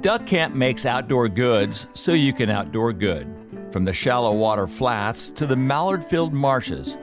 Duck 0.00 0.26
Camp 0.26 0.54
makes 0.54 0.86
outdoor 0.86 1.28
goods 1.28 1.88
so 1.92 2.12
you 2.12 2.32
can 2.32 2.50
outdoor 2.50 2.92
good. 2.92 3.26
From 3.72 3.84
the 3.84 3.92
shallow 3.92 4.32
water 4.32 4.66
flats 4.68 5.28
to 5.30 5.44
the 5.44 5.56
mallard 5.56 6.04
filled 6.04 6.32
marshes, 6.32 6.96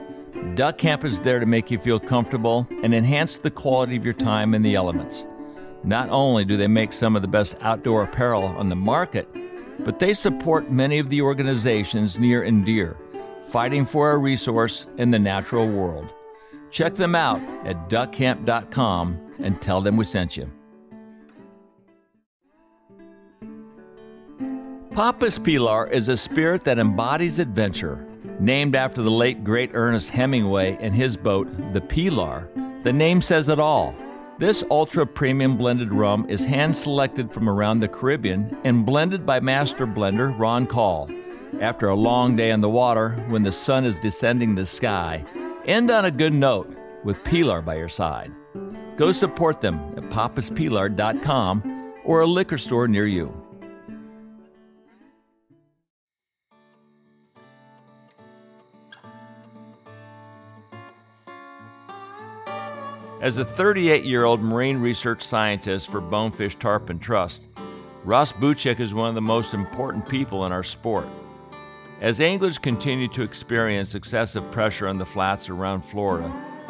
Duck 0.54 0.78
Camp 0.78 1.04
is 1.04 1.20
there 1.20 1.38
to 1.38 1.46
make 1.46 1.70
you 1.70 1.78
feel 1.78 2.00
comfortable 2.00 2.66
and 2.82 2.94
enhance 2.94 3.36
the 3.36 3.50
quality 3.50 3.96
of 3.96 4.04
your 4.04 4.14
time 4.14 4.54
in 4.54 4.62
the 4.62 4.74
elements. 4.74 5.26
Not 5.84 6.08
only 6.08 6.44
do 6.44 6.56
they 6.56 6.68
make 6.68 6.92
some 6.92 7.14
of 7.14 7.22
the 7.22 7.28
best 7.28 7.56
outdoor 7.60 8.02
apparel 8.02 8.44
on 8.44 8.70
the 8.70 8.76
market, 8.76 9.28
but 9.80 9.98
they 9.98 10.14
support 10.14 10.70
many 10.70 10.98
of 10.98 11.10
the 11.10 11.20
organizations 11.20 12.18
near 12.18 12.42
and 12.42 12.64
dear, 12.64 12.96
fighting 13.48 13.84
for 13.84 14.12
a 14.12 14.18
resource 14.18 14.86
in 14.96 15.10
the 15.10 15.18
natural 15.18 15.68
world. 15.68 16.08
Check 16.70 16.94
them 16.94 17.14
out 17.14 17.40
at 17.64 17.90
duckcamp.com 17.90 19.34
and 19.38 19.60
tell 19.60 19.80
them 19.80 19.96
we 19.96 20.04
sent 20.04 20.36
you. 20.36 20.50
Papa's 24.96 25.38
Pilar 25.38 25.86
is 25.88 26.08
a 26.08 26.16
spirit 26.16 26.64
that 26.64 26.78
embodies 26.78 27.38
adventure. 27.38 28.02
Named 28.40 28.74
after 28.74 29.02
the 29.02 29.10
late 29.10 29.44
great 29.44 29.72
Ernest 29.74 30.08
Hemingway 30.08 30.78
and 30.80 30.94
his 30.94 31.18
boat, 31.18 31.46
the 31.74 31.82
Pilar, 31.82 32.48
the 32.82 32.94
name 32.94 33.20
says 33.20 33.50
it 33.50 33.58
all. 33.58 33.94
This 34.38 34.64
ultra 34.70 35.06
premium 35.06 35.58
blended 35.58 35.92
rum 35.92 36.24
is 36.30 36.46
hand 36.46 36.74
selected 36.74 37.30
from 37.30 37.46
around 37.46 37.80
the 37.80 37.88
Caribbean 37.88 38.56
and 38.64 38.86
blended 38.86 39.26
by 39.26 39.38
master 39.38 39.86
blender 39.86 40.34
Ron 40.38 40.66
Call. 40.66 41.10
After 41.60 41.90
a 41.90 41.94
long 41.94 42.34
day 42.34 42.50
on 42.50 42.62
the 42.62 42.70
water, 42.70 43.10
when 43.28 43.42
the 43.42 43.52
sun 43.52 43.84
is 43.84 43.96
descending 43.96 44.54
the 44.54 44.64
sky, 44.64 45.22
end 45.66 45.90
on 45.90 46.06
a 46.06 46.10
good 46.10 46.32
note 46.32 46.74
with 47.04 47.22
Pilar 47.22 47.60
by 47.60 47.76
your 47.76 47.90
side. 47.90 48.32
Go 48.96 49.12
support 49.12 49.60
them 49.60 49.74
at 49.98 50.04
papaspilar.com 50.04 51.92
or 52.02 52.22
a 52.22 52.26
liquor 52.26 52.56
store 52.56 52.88
near 52.88 53.06
you. 53.06 53.35
As 63.18 63.38
a 63.38 63.44
38 63.46 64.04
year 64.04 64.24
old 64.24 64.42
marine 64.42 64.76
research 64.76 65.22
scientist 65.22 65.88
for 65.88 66.02
Bonefish 66.02 66.56
Tarpon 66.56 66.98
Trust, 66.98 67.48
Ross 68.04 68.30
Boucek 68.30 68.78
is 68.78 68.92
one 68.92 69.08
of 69.08 69.14
the 69.14 69.22
most 69.22 69.54
important 69.54 70.06
people 70.06 70.44
in 70.44 70.52
our 70.52 70.62
sport. 70.62 71.06
As 72.02 72.20
anglers 72.20 72.58
continue 72.58 73.08
to 73.08 73.22
experience 73.22 73.94
excessive 73.94 74.50
pressure 74.50 74.86
on 74.86 74.98
the 74.98 75.06
flats 75.06 75.48
around 75.48 75.80
Florida 75.80 76.28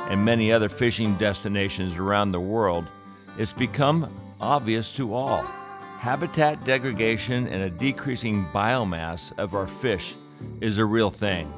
and 0.08 0.24
many 0.24 0.52
other 0.52 0.68
fishing 0.68 1.16
destinations 1.16 1.96
around 1.96 2.30
the 2.30 2.38
world, 2.38 2.86
it's 3.36 3.52
become 3.52 4.08
obvious 4.40 4.92
to 4.92 5.14
all. 5.14 5.42
Habitat 5.98 6.62
degradation 6.62 7.48
and 7.48 7.64
a 7.64 7.70
decreasing 7.70 8.46
biomass 8.54 9.36
of 9.36 9.56
our 9.56 9.66
fish 9.66 10.14
is 10.60 10.78
a 10.78 10.84
real 10.84 11.10
thing. 11.10 11.52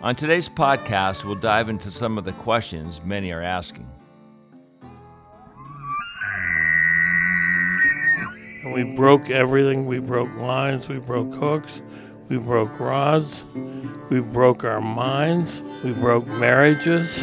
On 0.00 0.16
today's 0.16 0.48
podcast, 0.48 1.22
we'll 1.24 1.34
dive 1.34 1.68
into 1.68 1.90
some 1.90 2.16
of 2.16 2.24
the 2.24 2.32
questions 2.32 3.02
many 3.04 3.30
are 3.30 3.42
asking. 3.42 3.86
And 8.66 8.74
we 8.74 8.96
broke 8.96 9.30
everything. 9.30 9.86
We 9.86 10.00
broke 10.00 10.34
lines, 10.34 10.88
we 10.88 10.98
broke 10.98 11.32
hooks, 11.32 11.82
we 12.28 12.36
broke 12.36 12.80
rods, 12.80 13.44
we 14.10 14.18
broke 14.18 14.64
our 14.64 14.80
minds, 14.80 15.62
we 15.84 15.92
broke 15.92 16.26
marriages, 16.26 17.16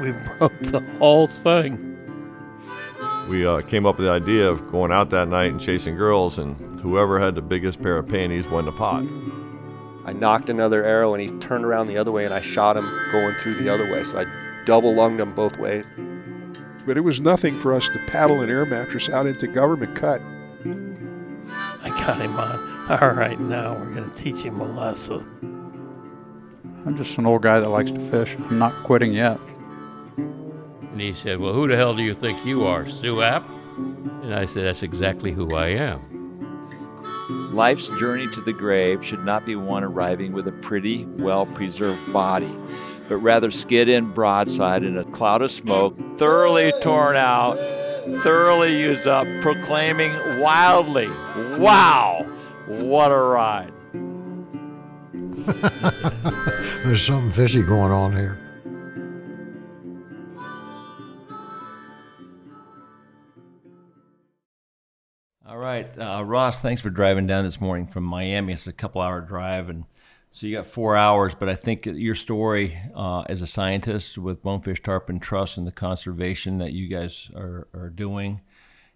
we 0.00 0.10
broke 0.38 0.58
the 0.62 0.84
whole 0.98 1.28
thing. 1.28 1.86
We 3.28 3.46
uh, 3.46 3.60
came 3.60 3.86
up 3.86 3.98
with 3.98 4.06
the 4.06 4.12
idea 4.12 4.50
of 4.50 4.72
going 4.72 4.90
out 4.90 5.10
that 5.10 5.28
night 5.28 5.52
and 5.52 5.60
chasing 5.60 5.94
girls, 5.94 6.40
and 6.40 6.80
whoever 6.80 7.20
had 7.20 7.36
the 7.36 7.42
biggest 7.42 7.80
pair 7.80 7.96
of 7.96 8.08
panties 8.08 8.48
won 8.48 8.64
the 8.64 8.72
pot. 8.72 9.04
I 10.04 10.12
knocked 10.12 10.48
another 10.48 10.84
arrow 10.84 11.14
and 11.14 11.22
he 11.22 11.28
turned 11.38 11.64
around 11.64 11.86
the 11.86 11.98
other 11.98 12.10
way 12.10 12.24
and 12.24 12.34
I 12.34 12.40
shot 12.40 12.76
him 12.76 12.90
going 13.12 13.34
through 13.34 13.62
the 13.62 13.72
other 13.72 13.88
way. 13.92 14.02
So 14.02 14.18
I 14.18 14.64
double 14.64 14.92
lunged 14.92 15.20
him 15.20 15.36
both 15.36 15.56
ways. 15.56 15.86
But 16.84 16.96
it 16.96 17.02
was 17.02 17.20
nothing 17.20 17.56
for 17.56 17.74
us 17.74 17.88
to 17.90 17.98
paddle 18.08 18.40
an 18.40 18.50
air 18.50 18.66
mattress 18.66 19.08
out 19.08 19.26
into 19.26 19.46
government 19.46 19.94
cut. 19.94 20.20
I 21.84 21.88
got 21.88 22.20
him 22.20 22.36
on. 22.36 22.70
All 22.90 23.10
right, 23.10 23.38
now 23.38 23.74
we're 23.74 23.94
going 23.94 24.10
to 24.10 24.16
teach 24.16 24.42
him 24.42 24.60
a 24.60 24.64
lesson. 24.64 25.24
I'm 26.84 26.96
just 26.96 27.16
an 27.18 27.26
old 27.26 27.42
guy 27.42 27.60
that 27.60 27.68
likes 27.68 27.90
to 27.92 28.00
fish. 28.00 28.36
I'm 28.36 28.58
not 28.58 28.72
quitting 28.84 29.12
yet. 29.12 29.38
And 30.16 31.00
he 31.00 31.14
said, 31.14 31.38
Well, 31.38 31.52
who 31.52 31.68
the 31.68 31.76
hell 31.76 31.94
do 31.94 32.02
you 32.02 32.14
think 32.14 32.44
you 32.44 32.64
are, 32.66 32.84
Suap? 32.84 33.44
And 33.76 34.34
I 34.34 34.46
said, 34.46 34.64
That's 34.64 34.82
exactly 34.82 35.32
who 35.32 35.54
I 35.54 35.68
am. 35.68 36.10
Life's 37.52 37.88
journey 37.98 38.28
to 38.28 38.40
the 38.40 38.52
grave 38.52 39.04
should 39.04 39.24
not 39.24 39.46
be 39.46 39.56
one 39.56 39.84
arriving 39.84 40.32
with 40.32 40.48
a 40.48 40.52
pretty, 40.52 41.04
well 41.04 41.46
preserved 41.46 42.12
body, 42.12 42.54
but 43.08 43.16
rather 43.16 43.50
skid 43.50 43.88
in 43.88 44.10
broadside 44.10 44.82
in 44.82 44.96
a 44.98 45.04
cloud 45.04 45.42
of 45.42 45.50
smoke, 45.50 45.96
thoroughly 46.16 46.72
torn 46.80 47.16
out, 47.16 47.58
thoroughly 48.18 48.78
used 48.78 49.06
up, 49.06 49.26
proclaiming 49.40 50.12
wildly, 50.40 51.08
Wow, 51.58 52.26
what 52.66 53.10
a 53.10 53.16
ride! 53.16 53.72
There's 56.84 57.02
something 57.02 57.32
fishy 57.32 57.62
going 57.62 57.92
on 57.92 58.12
here. 58.12 58.38
All 65.46 65.56
right, 65.56 65.88
uh, 65.98 66.22
Ross, 66.24 66.60
thanks 66.60 66.80
for 66.80 66.90
driving 66.90 67.26
down 67.26 67.44
this 67.44 67.60
morning 67.60 67.86
from 67.86 68.04
Miami. 68.04 68.52
It's 68.52 68.66
a 68.66 68.72
couple 68.72 69.00
hour 69.00 69.20
drive, 69.20 69.68
and 69.68 69.84
so 70.30 70.46
you 70.46 70.56
got 70.56 70.66
four 70.66 70.96
hours. 70.96 71.34
But 71.34 71.48
I 71.48 71.54
think 71.54 71.86
your 71.86 72.14
story 72.14 72.78
uh, 72.94 73.22
as 73.22 73.42
a 73.42 73.46
scientist 73.46 74.18
with 74.18 74.42
Bonefish 74.42 74.82
Tarpon 74.82 75.18
Trust 75.20 75.56
and 75.56 75.66
the 75.66 75.72
conservation 75.72 76.58
that 76.58 76.72
you 76.72 76.88
guys 76.88 77.30
are, 77.34 77.68
are 77.74 77.90
doing, 77.90 78.40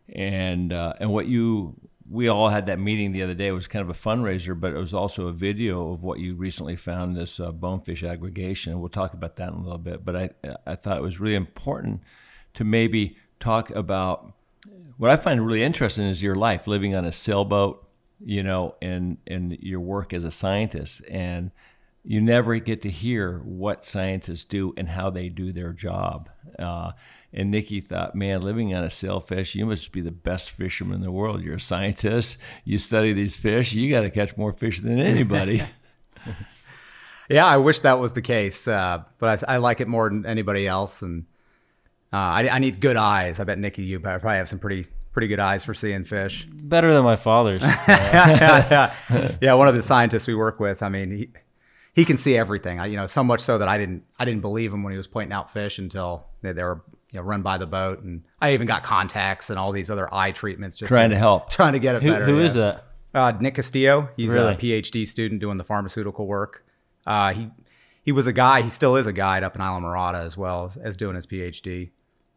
and 0.09 0.73
uh, 0.73 0.95
and 1.01 1.13
what 1.13 1.27
you 1.27 1.75
we 2.09 2.29
all 2.29 2.51
had 2.51 2.67
that 2.67 2.79
meeting 2.79 3.13
the 3.13 3.23
other 3.23 3.35
day. 3.35 3.49
It 3.49 3.53
was 3.53 3.67
kind 3.67 3.89
of 3.89 3.91
a 3.91 3.99
fundraiser, 3.99 4.59
but 4.59 4.73
it 4.73 4.79
was 4.79 4.95
also 4.95 5.27
a 5.27 5.33
video 5.33 5.93
of 5.93 6.03
what 6.03 6.19
you 6.19 6.35
recently 6.35 6.77
found 6.77 7.17
this 7.17 7.41
uh, 7.41 7.51
bonefish 7.51 8.05
aggregation. 8.05 8.79
We'll 8.79 8.91
talk 8.91 9.15
about 9.15 9.37
that 9.37 9.49
in 9.49 9.55
a 9.55 9.63
little 9.63 9.79
bit. 9.79 10.05
But 10.05 10.17
I 10.17 10.31
I 10.67 10.77
thought 10.77 10.99
it 10.99 11.03
was 11.03 11.21
really 11.21 11.35
important 11.35 12.03
to 12.55 12.65
maybe 12.65 13.17
talk 13.41 13.71
about 13.71 14.35
what 14.97 15.11
I 15.11 15.17
find 15.17 15.45
really 15.45 15.63
interesting 15.63 16.07
is 16.07 16.23
your 16.23 16.37
life 16.37 16.67
living 16.67 16.95
on 16.95 17.05
a 17.05 17.13
sailboat, 17.13 17.84
you 18.21 18.43
know, 18.43 18.75
and 18.83 19.19
and 19.27 19.57
your 19.61 19.81
work 19.81 20.13
as 20.13 20.25
a 20.25 20.31
scientist, 20.31 21.03
and 21.09 21.51
you 22.05 22.21
never 22.21 22.57
get 22.59 22.83
to 22.83 22.91
hear 22.91 23.39
what 23.45 23.85
scientists 23.85 24.45
do 24.45 24.75
and 24.77 24.89
how 24.91 25.11
they 25.11 25.29
do 25.29 25.53
their 25.53 25.73
job. 25.73 26.29
Uh, 26.59 26.93
and 27.33 27.51
Nikki 27.51 27.81
thought, 27.81 28.15
man, 28.15 28.43
living 28.43 28.75
on 28.75 28.85
a 28.85 28.91
sailfish, 28.91 29.55
you 29.55 29.67
must 29.67 29.91
be 29.91 30.03
the 30.03 30.11
best 30.11 30.51
fisherman 30.51 30.97
in 30.97 31.03
the 31.03 31.11
world. 31.11 31.43
You're 31.43 31.57
a 31.57 31.61
scientist. 31.61 32.39
You 32.65 32.79
study 32.79 33.13
these 33.13 33.37
fish. 33.37 33.73
You 33.73 33.91
got 33.91 34.03
to 34.03 34.11
catch 34.11 34.37
more 34.37 34.53
fish 34.53 34.81
than 34.81 35.01
anybody. 35.01 35.63
yeah, 37.29 37.47
I 37.47 37.57
wish 37.57 37.81
that 37.81 37.99
was 37.99 38.13
the 38.13 38.23
case, 38.23 38.69
uh, 38.69 39.03
but 39.19 39.43
I, 39.49 39.55
I, 39.55 39.57
like 39.59 39.81
it 39.81 39.89
more 39.89 40.09
than 40.09 40.27
anybody 40.27 40.67
else, 40.67 41.03
and 41.03 41.25
uh, 42.13 42.17
I, 42.17 42.49
I, 42.49 42.59
need 42.59 42.81
good 42.81 42.97
eyes. 42.97 43.41
I 43.41 43.45
bet 43.45 43.59
Nikki, 43.59 43.83
you 43.83 44.01
probably 44.01 44.37
have 44.37 44.49
some 44.49 44.59
pretty 44.59 44.87
pretty 45.15 45.29
good 45.29 45.41
eyes 45.41 45.65
for 45.65 45.73
seeing 45.73 46.05
fish. 46.05 46.47
Better 46.53 46.93
than 46.93 47.05
my 47.05 47.17
father's. 47.17 47.63
yeah, 47.89 48.95
yeah, 49.09 49.37
yeah, 49.41 49.55
one 49.55 49.69
of 49.69 49.75
the 49.75 49.83
scientists 49.83 50.27
we 50.27 50.35
work 50.35 50.61
with. 50.61 50.83
I 50.83 50.91
mean, 50.91 51.17
he 51.17 51.31
he 51.95 52.05
can 52.05 52.19
see 52.19 52.37
everything. 52.37 52.81
I, 52.81 52.87
you 52.87 52.97
know, 52.97 53.07
so 53.07 53.25
much 53.25 53.41
so 53.41 53.57
that 53.57 53.69
I 53.69 53.79
didn't 53.79 54.05
I 54.19 54.27
didn't 54.27 54.43
believe 54.43 54.75
him 54.75 54.83
when 54.83 54.93
he 54.93 54.99
was 54.99 55.07
pointing 55.07 55.33
out 55.33 55.53
fish 55.53 55.79
until 55.79 56.27
they, 56.43 56.53
they 56.53 56.63
were 56.63 56.83
you 57.11 57.21
know, 57.21 57.23
run 57.23 57.43
by 57.43 57.57
the 57.57 57.67
boat, 57.67 58.03
and 58.03 58.25
I 58.41 58.53
even 58.53 58.67
got 58.67 58.83
contacts 58.83 59.49
and 59.49 59.59
all 59.59 59.71
these 59.71 59.89
other 59.89 60.13
eye 60.13 60.33
treatments 60.33 60.77
just 60.77 60.89
trying 60.89 61.11
to, 61.11 61.15
to 61.15 61.19
help, 61.19 61.49
trying 61.49 61.75
to 61.75 61.79
get 61.79 61.95
it 61.95 62.03
who, 62.03 62.11
better. 62.11 62.27
Who 62.27 62.39
yeah. 62.39 62.45
is 62.45 62.55
that? 62.55 62.85
Uh, 63.15 63.33
Nick 63.41 63.55
Castillo. 63.55 64.09
He's 64.17 64.31
really? 64.31 64.55
a 64.55 64.57
PhD 64.57 65.07
student 65.07 65.41
doing 65.41 65.57
the 65.57 65.65
pharmaceutical 65.65 66.27
work. 66.27 66.67
Uh, 67.07 67.33
he 67.33 67.51
he 68.03 68.11
was 68.11 68.27
a 68.27 68.33
guy. 68.33 68.63
He 68.63 68.69
still 68.69 68.97
is 68.97 69.07
a 69.07 69.13
guide 69.13 69.45
up 69.45 69.55
in 69.55 69.63
Islamorada 69.63 70.25
as 70.25 70.37
well 70.37 70.67
as, 70.67 70.77
as 70.77 70.97
doing 70.97 71.15
his 71.15 71.25
PhD. 71.25 71.91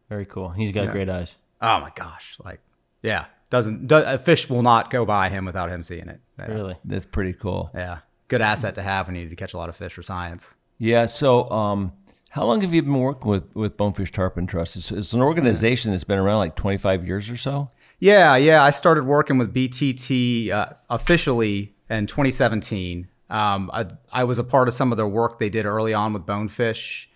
Very 0.08 0.24
cool. 0.24 0.50
He's 0.50 0.70
got 0.70 0.90
great 0.90 1.08
eyes. 1.08 1.34
Oh 1.60 1.80
my 1.80 1.90
gosh! 1.96 2.38
Like, 2.44 2.60
yeah, 3.02 3.26
doesn't 3.50 3.86
do, 3.86 3.96
a 3.96 4.18
fish 4.18 4.48
will 4.48 4.62
not 4.62 4.90
go 4.90 5.04
by 5.04 5.28
him 5.28 5.44
without 5.44 5.70
him 5.70 5.82
seeing 5.82 6.08
it. 6.08 6.20
Yeah. 6.38 6.46
Really? 6.46 6.76
That's 6.84 7.06
pretty 7.06 7.32
cool. 7.32 7.70
Yeah, 7.74 7.98
good 8.28 8.40
asset 8.40 8.74
to 8.76 8.82
have 8.82 9.06
when 9.06 9.16
you 9.16 9.22
need 9.22 9.30
to 9.30 9.36
catch 9.36 9.54
a 9.54 9.56
lot 9.56 9.68
of 9.68 9.76
fish 9.76 9.92
for 9.94 10.02
science. 10.02 10.54
Yeah. 10.78 11.06
So, 11.06 11.50
um, 11.50 11.92
how 12.30 12.44
long 12.44 12.60
have 12.60 12.74
you 12.74 12.82
been 12.82 12.94
working 12.94 13.30
with 13.30 13.54
with 13.54 13.76
Bonefish 13.76 14.12
Tarpon 14.12 14.46
Trust? 14.46 14.76
It's, 14.76 14.90
it's 14.90 15.12
an 15.12 15.22
organization 15.22 15.92
that's 15.92 16.04
been 16.04 16.18
around 16.18 16.38
like 16.38 16.56
25 16.56 17.06
years 17.06 17.30
or 17.30 17.36
so. 17.36 17.70
Yeah, 18.00 18.36
yeah. 18.36 18.62
I 18.62 18.70
started 18.70 19.04
working 19.04 19.38
with 19.38 19.52
BTT 19.52 20.50
uh, 20.50 20.74
officially 20.88 21.74
in 21.90 22.06
2017. 22.06 23.08
Um, 23.30 23.70
I, 23.72 23.86
I 24.12 24.24
was 24.24 24.38
a 24.38 24.44
part 24.44 24.68
of 24.68 24.74
some 24.74 24.92
of 24.92 24.96
their 24.96 25.08
work 25.08 25.38
they 25.38 25.50
did 25.50 25.66
early 25.66 25.92
on 25.94 26.12
with 26.12 26.24
Bonefish 26.24 27.10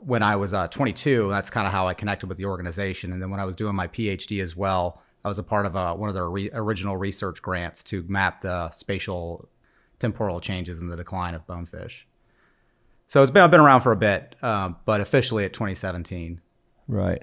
when 0.00 0.22
I 0.22 0.36
was 0.36 0.54
uh, 0.54 0.68
22. 0.68 1.28
That's 1.30 1.50
kind 1.50 1.66
of 1.66 1.72
how 1.72 1.88
I 1.88 1.94
connected 1.94 2.28
with 2.28 2.38
the 2.38 2.44
organization. 2.44 3.12
And 3.12 3.22
then 3.22 3.30
when 3.30 3.40
I 3.40 3.44
was 3.44 3.56
doing 3.56 3.74
my 3.74 3.88
PhD 3.88 4.42
as 4.42 4.54
well, 4.54 5.02
I 5.24 5.28
was 5.28 5.38
a 5.38 5.42
part 5.42 5.66
of 5.66 5.76
uh, 5.76 5.94
one 5.94 6.08
of 6.08 6.14
their 6.14 6.28
re- 6.28 6.50
original 6.52 6.96
research 6.96 7.42
grants 7.42 7.82
to 7.84 8.04
map 8.08 8.42
the 8.42 8.70
spatial 8.70 9.48
temporal 9.98 10.40
changes 10.40 10.80
in 10.80 10.88
the 10.88 10.96
decline 10.96 11.34
of 11.34 11.46
bonefish. 11.46 12.06
So 13.08 13.22
it's 13.22 13.32
been 13.32 13.42
I've 13.42 13.50
been 13.50 13.60
around 13.60 13.80
for 13.80 13.92
a 13.92 13.96
bit, 13.96 14.36
um, 14.42 14.76
but 14.84 15.00
officially 15.00 15.44
at 15.44 15.52
2017. 15.52 16.40
Right. 16.86 17.22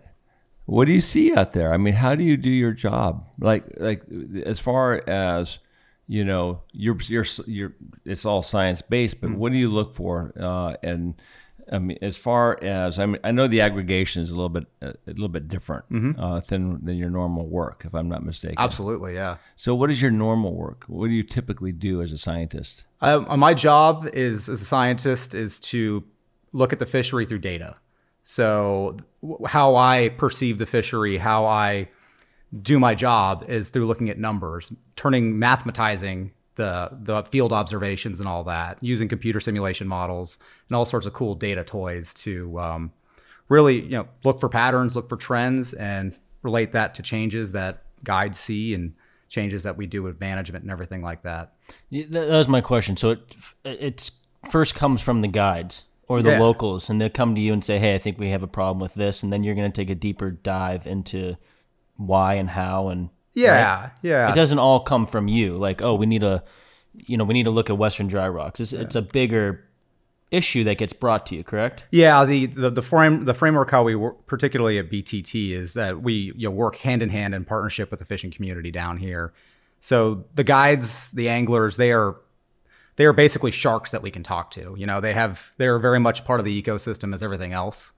What 0.66 0.86
do 0.86 0.94
you 0.94 1.02
see 1.02 1.34
out 1.36 1.54
there? 1.54 1.74
I 1.74 1.78
mean, 1.78 1.94
how 1.94 2.16
do 2.16 2.24
you 2.24 2.38
do 2.38 2.50
your 2.50 2.72
job? 2.72 3.28
Like, 3.40 3.66
like 3.78 4.04
as 4.46 4.60
far 4.60 5.08
as 5.08 5.60
you 6.08 6.24
know, 6.24 6.62
you're 6.72 6.98
you're 7.02 7.26
you're 7.46 7.74
it's 8.04 8.26
all 8.26 8.42
science 8.42 8.82
based, 8.82 9.22
but 9.22 9.32
what 9.32 9.52
do 9.52 9.58
you 9.58 9.70
look 9.70 9.96
for? 9.96 10.34
Uh, 10.40 10.76
and 10.84 11.16
I 11.72 11.80
mean, 11.80 11.98
as 12.02 12.16
far 12.16 12.62
as 12.64 13.00
I 13.00 13.06
mean, 13.08 13.20
I 13.24 13.32
know 13.32 13.48
the 13.48 13.62
aggregation 13.62 14.22
is 14.22 14.30
a 14.30 14.36
little 14.36 14.50
bit 14.50 14.66
a 14.82 14.94
little 15.08 15.28
bit 15.28 15.48
different 15.48 15.90
Mhm. 15.92 16.16
uh, 16.20 16.40
than 16.48 16.84
than 16.86 16.96
your 16.98 17.10
normal 17.10 17.48
work, 17.48 17.84
if 17.86 17.94
I'm 17.96 18.08
not 18.08 18.24
mistaken. 18.24 18.56
Absolutely, 18.60 19.16
yeah. 19.16 19.38
So, 19.56 19.74
what 19.74 19.90
is 19.90 20.02
your 20.02 20.12
normal 20.12 20.54
work? 20.54 20.84
What 20.88 21.08
do 21.08 21.14
you 21.14 21.24
typically 21.24 21.72
do 21.72 22.02
as 22.02 22.12
a 22.12 22.18
scientist? 22.18 22.86
Um, 23.02 23.40
my 23.40 23.54
job 23.54 24.08
is 24.14 24.48
as 24.48 24.62
a 24.62 24.66
scientist 24.66 25.34
is 25.34 25.60
to 25.62 26.04
look 26.54 26.72
at 26.72 26.80
the 26.80 26.86
fishery 26.86 27.26
through 27.26 27.40
data. 27.40 27.76
So 28.24 28.98
w- 29.22 29.46
how 29.46 29.76
I 29.76 30.10
perceive 30.10 30.58
the 30.58 30.66
fishery, 30.66 31.18
how 31.18 31.46
I 31.46 31.90
do 32.62 32.80
my 32.80 32.96
job 32.96 33.44
is 33.48 33.70
through 33.70 33.86
looking 33.86 34.10
at 34.10 34.18
numbers, 34.18 34.72
turning 34.96 35.34
mathematizing 35.36 36.32
the 36.56 36.90
the 36.92 37.24
field 37.24 37.52
observations 37.54 38.20
and 38.20 38.28
all 38.30 38.44
that, 38.46 38.78
using 38.82 39.08
computer 39.08 39.40
simulation 39.40 39.88
models 39.88 40.38
and 40.70 40.76
all 40.76 40.86
sorts 40.86 41.06
of 41.06 41.14
cool 41.14 41.36
data 41.36 41.64
toys 41.64 42.14
to 42.16 42.60
um, 42.60 42.92
really 43.50 43.82
you 43.82 43.90
know 43.98 44.08
look 44.24 44.40
for 44.40 44.50
patterns, 44.50 44.96
look 44.96 45.10
for 45.10 45.18
trends, 45.18 45.74
and 45.74 46.18
relate 46.42 46.72
that 46.74 46.96
to 46.96 47.02
changes 47.02 47.52
that 47.54 47.84
guides 48.04 48.40
see 48.40 48.74
and 48.74 48.94
changes 49.28 49.64
that 49.64 49.76
we 49.76 49.88
do 49.88 50.04
with 50.04 50.20
management 50.20 50.64
and 50.64 50.72
everything 50.72 51.02
like 51.02 51.24
that. 51.24 51.54
Yeah, 51.90 52.06
that, 52.10 52.28
that 52.28 52.38
was 52.38 52.48
my 52.48 52.62
question. 52.62 52.96
So 52.98 53.12
it 53.12 53.36
it's 53.64 54.12
first 54.50 54.76
comes 54.76 55.02
from 55.02 55.22
the 55.22 55.28
guides 55.28 55.84
or 56.08 56.22
the 56.22 56.30
Yeah. 56.30 56.40
locals, 56.40 56.90
and 56.90 57.02
they 57.02 57.10
come 57.10 57.34
to 57.36 57.42
you 57.42 57.52
and 57.52 57.66
say, 57.66 57.80
"Hey, 57.80 57.96
I 57.96 57.98
think 57.98 58.20
we 58.20 58.30
have 58.30 58.44
a 58.44 58.48
problem 58.48 58.80
with 58.80 58.94
this," 58.94 59.24
and 59.24 59.34
then 59.34 59.44
you're 59.44 59.56
going 59.56 59.72
to 59.72 59.76
take 59.82 59.90
a 59.90 59.96
deeper 59.96 60.30
dive 60.32 60.86
into 60.86 61.36
why 61.98 62.36
and 62.36 62.50
how 62.50 62.90
and 62.90 63.10
Yeah, 63.36 63.82
right? 63.82 63.92
yeah. 64.02 64.32
It 64.32 64.36
doesn't 64.36 64.60
all 64.60 64.80
come 64.80 65.06
from 65.06 65.28
you. 65.28 65.58
Like, 65.58 65.82
oh, 65.82 65.96
we 65.96 66.06
need 66.06 66.24
a, 66.24 66.44
you 66.94 67.18
know, 67.18 67.26
we 67.26 67.34
need 67.34 67.44
to 67.44 67.52
look 67.52 67.70
at 67.70 67.78
Western 67.78 68.08
dry 68.08 68.28
rocks. 68.28 68.60
It's, 68.60 68.74
it's 68.74 68.96
a 68.96 69.02
bigger 69.02 69.66
issue 70.32 70.64
that 70.64 70.78
gets 70.78 70.94
brought 70.94 71.26
to 71.28 71.36
you, 71.36 71.44
correct? 71.44 71.84
Yeah, 71.92 72.26
the, 72.26 72.48
the 72.48 72.70
the 72.70 72.82
frame 72.82 73.26
the 73.26 73.34
framework 73.34 73.72
how 73.72 73.84
we 73.84 73.96
work, 73.96 74.26
particularly 74.26 74.80
at 74.80 74.90
BTT, 74.90 75.52
is 75.52 75.74
that 75.74 76.02
we 76.02 76.34
you 76.36 76.48
know, 76.48 76.52
work 76.52 76.78
hand 76.78 77.04
in 77.04 77.10
hand 77.10 77.36
in 77.36 77.46
partnership 77.46 77.92
with 77.92 78.00
the 78.00 78.06
fishing 78.06 78.32
community 78.32 78.72
down 78.72 78.98
here. 78.98 79.34
So 79.82 80.26
the 80.34 80.44
guides, 80.44 81.12
the 81.12 81.30
anglers, 81.30 81.78
they 81.78 81.92
are 81.92 82.16
they 82.96 83.06
are 83.06 83.14
basically 83.14 83.52
sharks 83.52 83.92
that 83.92 84.02
we 84.02 84.12
can 84.12 84.24
talk 84.24 84.52
to. 84.52 84.76
You 84.78 84.86
know, 84.86 85.02
they 85.02 85.14
have 85.14 85.52
they're 85.58 85.80
very 85.80 86.00
much 86.00 86.24
part 86.26 86.40
of 86.40 86.46
the 86.46 86.62
ecosystem 86.62 87.14
as 87.14 87.22
everything 87.22 87.54
else. 87.54 87.92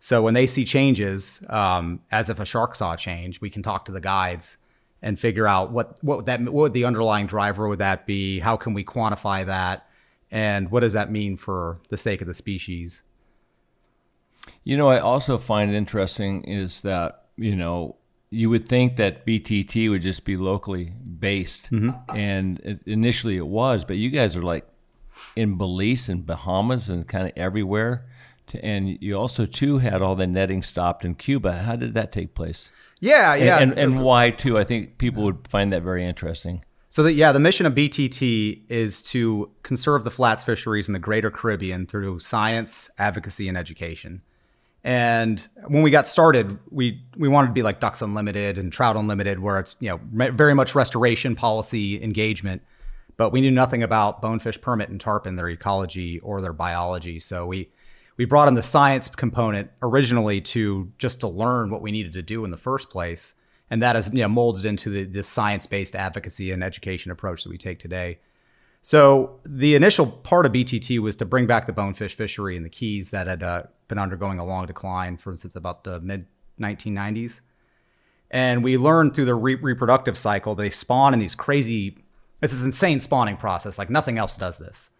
So 0.00 0.22
when 0.22 0.34
they 0.34 0.46
see 0.46 0.66
changes, 0.66 1.40
um, 1.48 2.00
as 2.10 2.28
if 2.28 2.38
a 2.38 2.44
shark 2.44 2.74
saw 2.74 2.92
a 2.92 2.96
change, 2.96 3.40
we 3.40 3.48
can 3.48 3.62
talk 3.62 3.86
to 3.86 3.92
the 3.92 4.02
guides 4.02 4.58
and 5.04 5.20
figure 5.20 5.46
out 5.46 5.70
what 5.70 5.98
what 6.02 6.24
that 6.26 6.40
what 6.40 6.52
would 6.54 6.72
the 6.72 6.84
underlying 6.86 7.26
driver 7.28 7.68
would 7.68 7.78
that 7.78 8.06
be? 8.06 8.40
How 8.40 8.56
can 8.56 8.74
we 8.74 8.82
quantify 8.84 9.44
that? 9.46 9.86
And 10.30 10.70
what 10.70 10.80
does 10.80 10.94
that 10.94 11.12
mean 11.12 11.36
for 11.36 11.78
the 11.90 11.96
sake 11.96 12.20
of 12.22 12.26
the 12.26 12.34
species? 12.34 13.02
You 14.64 14.76
know, 14.76 14.88
I 14.88 14.98
also 14.98 15.38
find 15.38 15.70
it 15.70 15.76
interesting 15.76 16.42
is 16.44 16.80
that 16.82 17.26
you 17.36 17.54
know 17.54 17.96
you 18.30 18.50
would 18.50 18.68
think 18.68 18.96
that 18.96 19.24
BTT 19.26 19.88
would 19.90 20.02
just 20.02 20.24
be 20.24 20.36
locally 20.36 20.92
based, 21.20 21.70
Mhm. 21.70 22.02
and 22.14 22.58
it, 22.60 22.80
initially 22.86 23.36
it 23.36 23.46
was, 23.46 23.84
but 23.84 23.96
you 23.96 24.10
guys 24.10 24.34
are 24.34 24.42
like 24.42 24.66
in 25.36 25.56
Belize 25.56 26.08
and 26.08 26.26
Bahamas 26.26 26.88
and 26.88 27.06
kind 27.06 27.26
of 27.26 27.32
everywhere. 27.36 28.06
To, 28.48 28.62
and 28.64 29.00
you 29.00 29.14
also 29.16 29.46
too 29.46 29.78
had 29.78 30.02
all 30.02 30.16
the 30.16 30.26
netting 30.26 30.62
stopped 30.62 31.04
in 31.04 31.14
Cuba. 31.14 31.52
How 31.62 31.76
did 31.76 31.94
that 31.94 32.10
take 32.12 32.34
place? 32.34 32.70
Yeah, 33.04 33.34
And- 33.34 33.44
yeah. 33.44 33.58
and, 33.58 33.78
and, 33.78 34.00
why 34.00 34.30
too? 34.30 34.58
I 34.58 34.64
think 34.64 34.96
people 34.96 35.24
would 35.24 35.46
find 35.46 35.72
that 35.72 35.82
very 35.82 36.04
interesting. 36.06 36.64
So 36.88 37.02
that 37.02 37.12
yeah, 37.14 37.32
the 37.32 37.40
mission 37.40 37.66
of 37.66 37.74
BTT 37.74 38.62
is 38.68 39.02
to 39.02 39.50
conserve 39.62 40.04
the 40.04 40.10
flats 40.10 40.42
fisheries 40.42 40.88
in 40.88 40.92
the 40.94 40.98
Greater 40.98 41.30
Caribbean 41.30 41.86
through 41.86 42.20
science, 42.20 42.88
advocacy, 42.98 43.48
and 43.48 43.58
education. 43.58 44.22
And 44.84 45.46
when 45.66 45.82
we 45.82 45.90
got 45.90 46.06
started, 46.06 46.58
we 46.70 47.02
we 47.16 47.28
wanted 47.28 47.48
to 47.48 47.52
be 47.52 47.62
like 47.62 47.80
Ducks 47.80 48.00
Unlimited 48.00 48.58
and 48.58 48.72
Trout 48.72 48.96
Unlimited, 48.96 49.40
where 49.40 49.58
it's 49.58 49.76
you 49.80 49.88
know 49.90 50.00
very 50.12 50.54
much 50.54 50.74
restoration 50.74 51.34
policy 51.34 52.02
engagement, 52.02 52.62
but 53.16 53.30
we 53.30 53.40
knew 53.40 53.50
nothing 53.50 53.82
about 53.82 54.22
bonefish 54.22 54.60
permit 54.60 54.88
and 54.88 55.00
tarpon, 55.00 55.36
their 55.36 55.48
ecology 55.48 56.20
or 56.20 56.40
their 56.40 56.52
biology. 56.52 57.18
So 57.20 57.44
we 57.46 57.68
we 58.16 58.24
brought 58.24 58.48
in 58.48 58.54
the 58.54 58.62
science 58.62 59.08
component 59.08 59.70
originally 59.82 60.40
to 60.40 60.92
just 60.98 61.20
to 61.20 61.28
learn 61.28 61.70
what 61.70 61.82
we 61.82 61.90
needed 61.90 62.12
to 62.12 62.22
do 62.22 62.44
in 62.44 62.50
the 62.50 62.56
first 62.56 62.90
place, 62.90 63.34
and 63.70 63.82
that 63.82 63.96
is 63.96 64.08
you 64.12 64.22
know, 64.22 64.28
molded 64.28 64.64
into 64.64 64.90
the, 64.90 65.04
this 65.04 65.26
science-based 65.26 65.96
advocacy 65.96 66.52
and 66.52 66.62
education 66.62 67.10
approach 67.10 67.42
that 67.42 67.50
we 67.50 67.58
take 67.58 67.78
today. 67.78 68.18
So 68.82 69.40
the 69.46 69.74
initial 69.74 70.06
part 70.06 70.44
of 70.44 70.52
BTT 70.52 70.98
was 70.98 71.16
to 71.16 71.24
bring 71.24 71.46
back 71.46 71.66
the 71.66 71.72
bonefish 71.72 72.14
fishery 72.14 72.56
in 72.56 72.62
the 72.62 72.68
Keys 72.68 73.10
that 73.12 73.26
had 73.26 73.42
uh, 73.42 73.62
been 73.88 73.98
undergoing 73.98 74.38
a 74.38 74.44
long 74.44 74.66
decline, 74.66 75.16
for 75.16 75.30
instance, 75.32 75.56
about 75.56 75.84
the 75.84 76.00
mid 76.00 76.26
1990s. 76.60 77.40
And 78.30 78.62
we 78.62 78.76
learned 78.76 79.14
through 79.14 79.24
the 79.24 79.34
re- 79.34 79.54
reproductive 79.54 80.18
cycle 80.18 80.54
they 80.54 80.70
spawn 80.70 81.14
in 81.14 81.20
these 81.20 81.34
crazy. 81.34 81.96
This 82.40 82.52
is 82.52 82.64
insane 82.64 83.00
spawning 83.00 83.38
process. 83.38 83.78
Like 83.78 83.90
nothing 83.90 84.18
else 84.18 84.36
does 84.36 84.58
this, 84.58 84.90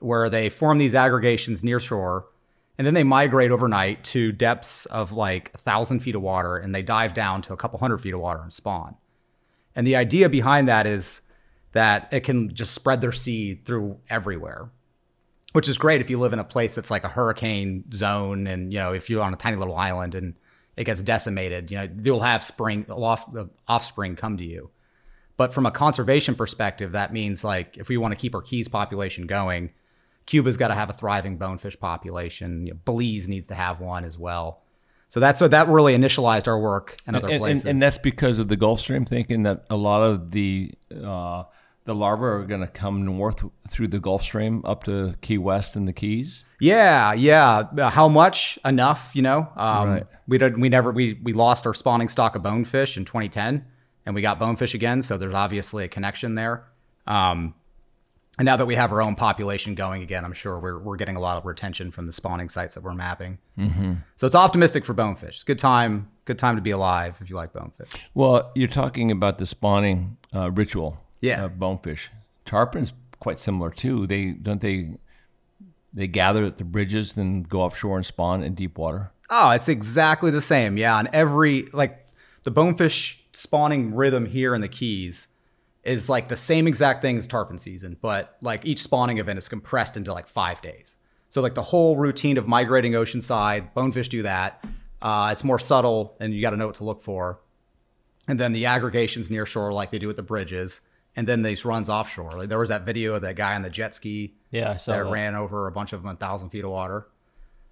where 0.00 0.28
they 0.28 0.50
form 0.50 0.76
these 0.76 0.94
aggregations 0.94 1.64
near 1.64 1.80
shore, 1.80 2.26
and 2.80 2.86
then 2.86 2.94
they 2.94 3.04
migrate 3.04 3.50
overnight 3.50 4.02
to 4.04 4.32
depths 4.32 4.86
of 4.86 5.12
like 5.12 5.50
a 5.52 5.58
thousand 5.58 6.00
feet 6.00 6.14
of 6.14 6.22
water, 6.22 6.56
and 6.56 6.74
they 6.74 6.80
dive 6.80 7.12
down 7.12 7.42
to 7.42 7.52
a 7.52 7.56
couple 7.58 7.78
hundred 7.78 7.98
feet 7.98 8.14
of 8.14 8.20
water 8.20 8.40
and 8.40 8.50
spawn. 8.50 8.96
And 9.76 9.86
the 9.86 9.96
idea 9.96 10.30
behind 10.30 10.66
that 10.68 10.86
is 10.86 11.20
that 11.72 12.08
it 12.10 12.20
can 12.20 12.54
just 12.54 12.72
spread 12.72 13.02
their 13.02 13.12
seed 13.12 13.66
through 13.66 13.98
everywhere, 14.08 14.70
which 15.52 15.68
is 15.68 15.76
great 15.76 16.00
if 16.00 16.08
you 16.08 16.18
live 16.18 16.32
in 16.32 16.38
a 16.38 16.44
place 16.44 16.74
that's 16.74 16.90
like 16.90 17.04
a 17.04 17.08
hurricane 17.08 17.84
zone, 17.92 18.46
and 18.46 18.72
you 18.72 18.78
know 18.78 18.94
if 18.94 19.10
you're 19.10 19.22
on 19.22 19.34
a 19.34 19.36
tiny 19.36 19.58
little 19.58 19.76
island 19.76 20.14
and 20.14 20.32
it 20.78 20.84
gets 20.84 21.02
decimated, 21.02 21.70
you 21.70 21.76
know 21.76 21.88
you'll 22.02 22.22
have 22.22 22.42
spring 22.42 22.86
off, 22.88 23.28
offspring 23.68 24.16
come 24.16 24.38
to 24.38 24.44
you. 24.44 24.70
But 25.36 25.52
from 25.52 25.66
a 25.66 25.70
conservation 25.70 26.34
perspective, 26.34 26.92
that 26.92 27.12
means 27.12 27.44
like 27.44 27.76
if 27.76 27.90
we 27.90 27.98
want 27.98 28.12
to 28.12 28.18
keep 28.18 28.34
our 28.34 28.40
keys 28.40 28.68
population 28.68 29.26
going, 29.26 29.68
Cuba's 30.26 30.56
got 30.56 30.68
to 30.68 30.74
have 30.74 30.90
a 30.90 30.92
thriving 30.92 31.36
bonefish 31.36 31.78
population. 31.78 32.66
You 32.66 32.72
know, 32.74 32.78
Belize 32.84 33.26
needs 33.28 33.46
to 33.48 33.54
have 33.54 33.80
one 33.80 34.04
as 34.04 34.16
well. 34.18 34.62
So 35.08 35.18
that's 35.18 35.40
what 35.40 35.50
that 35.50 35.66
really 35.68 35.96
initialized 35.96 36.46
our 36.46 36.58
work 36.58 36.98
in 37.06 37.16
other 37.16 37.26
and, 37.26 37.32
and- 37.34 37.40
places. 37.40 37.64
and 37.66 37.82
that's 37.82 37.98
because 37.98 38.38
of 38.38 38.46
the 38.48 38.56
Gulf 38.56 38.80
Stream, 38.80 39.04
thinking 39.04 39.42
that 39.42 39.64
a 39.68 39.76
lot 39.76 40.02
of 40.02 40.30
the 40.30 40.72
uh, 41.04 41.44
the 41.84 41.94
larvae 41.94 42.24
are 42.24 42.44
going 42.44 42.60
to 42.60 42.68
come 42.68 43.04
north 43.04 43.42
through 43.68 43.88
the 43.88 43.98
Gulf 43.98 44.22
Stream 44.22 44.62
up 44.64 44.84
to 44.84 45.14
Key 45.22 45.38
West 45.38 45.74
and 45.74 45.88
the 45.88 45.92
Keys. 45.92 46.44
Yeah, 46.60 47.12
yeah. 47.14 47.64
Uh, 47.76 47.90
How 47.90 48.06
much? 48.06 48.56
Enough, 48.64 49.10
you 49.14 49.22
know. 49.22 49.48
Um, 49.56 49.90
Right. 49.90 50.06
We 50.28 50.38
did. 50.38 50.56
We 50.60 50.68
never. 50.68 50.92
We 50.92 51.18
we 51.24 51.32
lost 51.32 51.66
our 51.66 51.74
spawning 51.74 52.08
stock 52.08 52.36
of 52.36 52.44
bonefish 52.44 52.96
in 52.96 53.04
2010, 53.04 53.64
and 54.06 54.14
we 54.14 54.22
got 54.22 54.38
bonefish 54.38 54.74
again. 54.74 55.02
So 55.02 55.16
there's 55.16 55.34
obviously 55.34 55.82
a 55.82 55.88
connection 55.88 56.36
there. 56.36 56.68
Um, 57.08 57.54
and 58.40 58.46
now 58.46 58.56
that 58.56 58.64
we 58.64 58.74
have 58.74 58.90
our 58.90 59.02
own 59.02 59.14
population 59.16 59.74
going 59.74 60.02
again, 60.02 60.24
I'm 60.24 60.32
sure 60.32 60.58
we're 60.58 60.78
we're 60.78 60.96
getting 60.96 61.14
a 61.14 61.20
lot 61.20 61.36
of 61.36 61.44
retention 61.44 61.90
from 61.90 62.06
the 62.06 62.12
spawning 62.12 62.48
sites 62.48 62.74
that 62.74 62.82
we're 62.82 62.94
mapping. 62.94 63.36
Mhm. 63.58 63.98
So 64.16 64.26
it's 64.26 64.34
optimistic 64.34 64.82
for 64.82 64.94
bonefish. 64.94 65.34
It's 65.34 65.42
a 65.42 65.44
good 65.44 65.58
time. 65.58 66.08
Good 66.24 66.38
time 66.38 66.56
to 66.56 66.62
be 66.62 66.70
alive 66.70 67.18
if 67.20 67.28
you 67.28 67.36
like 67.36 67.52
bonefish. 67.52 67.90
Well, 68.14 68.50
you're 68.54 68.66
talking 68.66 69.10
about 69.10 69.36
the 69.36 69.44
spawning 69.44 70.16
uh, 70.34 70.50
ritual. 70.52 70.96
Yeah. 71.20 71.44
Of 71.44 71.58
bonefish. 71.58 72.08
Tarpon's 72.46 72.94
quite 73.18 73.36
similar 73.38 73.68
too. 73.70 74.06
They 74.06 74.30
don't 74.30 74.62
they 74.62 74.94
they 75.92 76.06
gather 76.06 76.42
at 76.44 76.56
the 76.56 76.64
bridges, 76.64 77.12
then 77.12 77.42
go 77.42 77.60
offshore 77.60 77.98
and 77.98 78.06
spawn 78.06 78.42
in 78.42 78.54
deep 78.54 78.78
water. 78.78 79.12
Oh, 79.28 79.50
it's 79.50 79.68
exactly 79.68 80.30
the 80.30 80.40
same. 80.40 80.78
Yeah, 80.78 80.96
on 80.96 81.10
every 81.12 81.68
like 81.74 82.06
the 82.44 82.50
bonefish 82.50 83.22
spawning 83.34 83.94
rhythm 83.94 84.24
here 84.24 84.54
in 84.54 84.62
the 84.62 84.68
Keys 84.68 85.28
is 85.84 86.08
like 86.08 86.28
the 86.28 86.36
same 86.36 86.66
exact 86.68 87.00
thing 87.02 87.16
as 87.16 87.26
tarpon 87.26 87.58
season, 87.58 87.96
but 88.00 88.36
like 88.42 88.66
each 88.66 88.82
spawning 88.82 89.18
event 89.18 89.38
is 89.38 89.48
compressed 89.48 89.96
into 89.96 90.12
like 90.12 90.26
five 90.28 90.60
days. 90.60 90.96
So 91.28 91.40
like 91.40 91.54
the 91.54 91.62
whole 91.62 91.96
routine 91.96 92.36
of 92.38 92.46
migrating 92.48 92.92
oceanside, 92.92 93.72
bonefish 93.72 94.08
do 94.08 94.22
that. 94.22 94.64
Uh, 95.00 95.30
it's 95.32 95.44
more 95.44 95.58
subtle, 95.58 96.16
and 96.20 96.34
you 96.34 96.42
got 96.42 96.50
to 96.50 96.56
know 96.56 96.66
what 96.66 96.74
to 96.76 96.84
look 96.84 97.02
for. 97.02 97.40
And 98.28 98.38
then 98.38 98.52
the 98.52 98.66
aggregations 98.66 99.30
near 99.30 99.46
shore, 99.46 99.72
like 99.72 99.90
they 99.90 99.98
do 99.98 100.10
at 100.10 100.16
the 100.16 100.22
bridges, 100.22 100.82
and 101.16 101.26
then 101.26 101.42
these 101.42 101.64
runs 101.64 101.88
offshore. 101.88 102.32
Like 102.32 102.48
there 102.50 102.58
was 102.58 102.68
that 102.68 102.82
video 102.84 103.14
of 103.14 103.22
that 103.22 103.36
guy 103.36 103.54
on 103.54 103.62
the 103.62 103.70
jet 103.70 103.94
ski. 103.94 104.34
Yeah, 104.50 104.72
I 104.72 104.76
saw 104.76 104.92
that 104.96 105.04
that. 105.04 105.10
ran 105.10 105.34
over 105.34 105.66
a 105.66 105.72
bunch 105.72 105.92
of 105.94 106.02
them, 106.02 106.10
a 106.10 106.16
thousand 106.16 106.50
feet 106.50 106.64
of 106.64 106.70
water. 106.70 107.06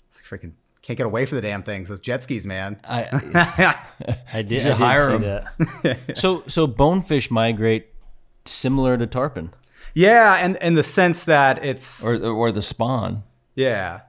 It's 0.09 0.19
like 0.33 0.41
freaking 0.41 0.53
can't 0.81 0.97
get 0.97 1.05
away 1.07 1.27
from 1.27 1.37
the 1.37 1.43
damn 1.43 1.63
things. 1.63 1.91
Those 1.91 2.01
jet 2.01 2.23
skis, 2.23 2.47
man. 2.47 2.81
I 2.89 3.03
Did 3.03 3.13
I 3.35 3.77
did, 4.15 4.17
I 4.33 4.43
did 4.43 4.73
hire 4.73 5.09
see 5.09 5.15
'em? 5.15 5.23
that. 5.83 5.99
so 6.19 6.45
so 6.47 6.67
bonefish 6.67 7.31
migrate 7.31 7.89
similar 8.49 8.97
to 8.97 9.07
tarpon. 9.07 9.53
yeah, 9.95 10.37
and 10.37 10.57
in 10.61 10.75
the 10.75 10.83
sense 10.83 11.25
that 11.25 11.65
it's 11.65 12.05
or 12.05 12.25
or 12.27 12.53
the 12.53 12.63
spawn. 12.63 13.23
Yeah. 13.55 14.01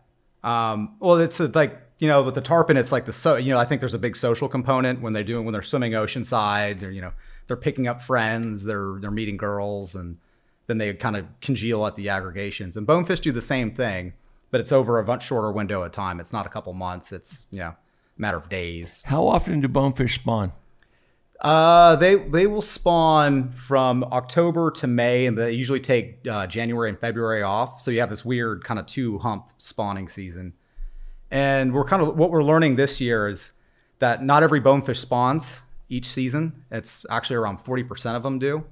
Um, 0.44 0.96
well, 1.00 1.16
it's 1.18 1.40
a, 1.40 1.48
like 1.48 1.82
you 2.00 2.08
know, 2.08 2.24
with 2.24 2.36
the 2.36 2.42
tarpon, 2.42 2.78
it's 2.78 2.92
like 2.92 3.06
the 3.06 3.14
so 3.14 3.36
you 3.36 3.52
know, 3.54 3.60
I 3.60 3.66
think 3.66 3.82
there's 3.82 3.94
a 3.94 4.00
big 4.00 4.16
social 4.16 4.48
component 4.48 5.02
when 5.02 5.14
they're 5.14 5.24
doing 5.24 5.46
when 5.46 5.54
they're 5.54 5.62
swimming 5.62 5.94
oceanside. 5.94 6.80
They're 6.80 6.92
you 6.92 7.02
know 7.02 7.12
they're 7.48 7.58
picking 7.58 7.88
up 7.88 8.02
friends, 8.02 8.64
they're 8.64 8.98
they're 9.02 9.12
meeting 9.12 9.38
girls, 9.38 9.96
and 9.96 10.18
then 10.68 10.78
they 10.78 10.94
kind 10.94 11.18
of 11.18 11.26
congeal 11.42 11.86
at 11.86 11.96
the 11.96 12.10
aggregations. 12.10 12.78
And 12.78 12.88
bonefish 12.88 13.20
do 13.20 13.32
the 13.32 13.42
same 13.42 13.74
thing, 13.74 14.14
but 14.52 14.62
it's 14.62 14.72
over 14.72 15.00
a 15.00 15.06
much 15.06 15.26
shorter 15.26 15.52
window 15.52 15.84
of 15.84 15.92
time. 15.92 16.20
It's 16.20 16.32
not 16.32 16.46
a 16.46 16.50
couple 16.50 16.72
months. 16.74 17.12
It's 17.12 17.48
you 17.52 17.60
know 17.60 17.70
a 17.70 17.78
matter 18.18 18.38
of 18.38 18.48
days. 18.50 19.02
How 19.06 19.28
often 19.28 19.60
do 19.62 19.68
bonefish 19.68 20.16
spawn? 20.16 20.54
Uh, 21.42 21.96
they 21.96 22.16
they 22.16 22.48
will 22.48 22.62
spawn 22.62 23.52
from 23.52 24.04
October 24.06 24.72
to 24.72 24.88
May, 24.88 25.26
and 25.26 25.38
they 25.38 25.54
usually 25.54 25.80
take 25.80 26.20
uh, 26.30 26.46
January 26.48 26.90
and 26.90 27.00
February 27.00 27.44
off. 27.44 27.80
So 27.80 27.92
you 27.92 28.02
have 28.02 28.10
this 28.10 28.26
weird 28.26 28.64
kind 28.64 28.80
of 28.80 28.86
two 28.86 29.20
hump 29.20 29.50
spawning 29.58 30.10
season. 30.10 30.54
And 31.32 31.74
we're 31.74 31.86
kind 31.86 32.02
of 32.02 32.18
what 32.18 32.32
we're 32.32 32.44
learning 32.44 32.76
this 32.76 33.00
year 33.00 33.30
is 33.30 33.54
that 34.00 34.24
not 34.24 34.44
every 34.44 34.60
bonefish 34.60 35.00
spawns 35.00 35.62
each 35.88 36.08
season. 36.08 36.66
It's 36.72 37.06
actually 37.10 37.38
around 37.38 37.62
forty 37.62 37.84
percent 37.84 38.18
of 38.18 38.24
them 38.24 38.40
do, 38.40 38.66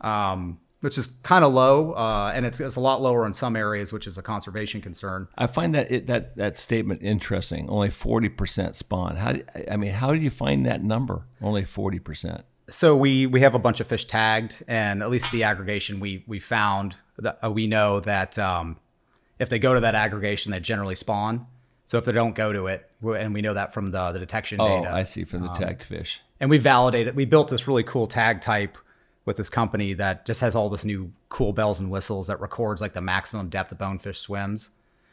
um, 0.00 0.58
which 0.80 0.96
is 0.96 1.06
kind 1.22 1.44
of 1.44 1.52
low, 1.52 1.92
uh, 1.92 2.32
and 2.34 2.46
it's, 2.46 2.60
it's 2.60 2.76
a 2.76 2.80
lot 2.80 3.00
lower 3.02 3.26
in 3.26 3.34
some 3.34 3.56
areas, 3.56 3.92
which 3.92 4.06
is 4.06 4.16
a 4.16 4.22
conservation 4.22 4.80
concern. 4.80 5.26
I 5.36 5.46
find 5.46 5.74
that 5.74 5.90
it, 5.90 6.06
that 6.06 6.36
that 6.36 6.56
statement 6.56 7.02
interesting. 7.02 7.68
Only 7.68 7.90
forty 7.90 8.28
percent 8.28 8.74
spawn. 8.74 9.16
How 9.16 9.32
do, 9.32 9.42
I 9.70 9.76
mean, 9.76 9.92
how 9.92 10.14
do 10.14 10.20
you 10.20 10.30
find 10.30 10.64
that 10.66 10.82
number? 10.84 11.26
Only 11.42 11.64
forty 11.64 11.98
percent. 11.98 12.44
So 12.70 12.96
we 12.96 13.26
we 13.26 13.40
have 13.40 13.54
a 13.54 13.58
bunch 13.58 13.80
of 13.80 13.86
fish 13.86 14.04
tagged, 14.04 14.62
and 14.68 15.02
at 15.02 15.10
least 15.10 15.32
the 15.32 15.42
aggregation 15.44 16.00
we 16.00 16.24
we 16.26 16.38
found 16.38 16.94
that 17.18 17.38
uh, 17.44 17.50
we 17.50 17.66
know 17.66 18.00
that 18.00 18.38
um, 18.38 18.76
if 19.38 19.48
they 19.48 19.58
go 19.58 19.74
to 19.74 19.80
that 19.80 19.94
aggregation, 19.94 20.52
they 20.52 20.60
generally 20.60 20.94
spawn. 20.94 21.46
So 21.86 21.96
if 21.96 22.04
they 22.04 22.12
don't 22.12 22.34
go 22.34 22.52
to 22.52 22.66
it, 22.66 22.88
and 23.02 23.32
we 23.32 23.40
know 23.40 23.54
that 23.54 23.72
from 23.72 23.90
the 23.90 24.12
the 24.12 24.18
detection 24.18 24.60
Oh, 24.60 24.82
data. 24.82 24.92
I 24.94 25.02
see 25.04 25.24
from 25.24 25.42
the 25.42 25.48
um, 25.48 25.56
tagged 25.56 25.82
fish. 25.82 26.20
and 26.38 26.50
we 26.50 26.58
validated. 26.58 27.16
We 27.16 27.24
built 27.24 27.48
this 27.48 27.66
really 27.66 27.82
cool 27.84 28.06
tag 28.06 28.42
type 28.42 28.76
with 29.28 29.36
this 29.36 29.50
company 29.50 29.92
that 29.92 30.24
just 30.24 30.40
has 30.40 30.56
all 30.56 30.70
this 30.70 30.86
new 30.86 31.12
cool 31.28 31.52
bells 31.52 31.78
and 31.78 31.90
whistles 31.90 32.26
that 32.28 32.40
records 32.40 32.80
like 32.80 32.94
the 32.94 33.00
maximum 33.02 33.50
depth 33.50 33.70
a 33.70 33.74
bonefish 33.74 34.18
swims. 34.18 34.70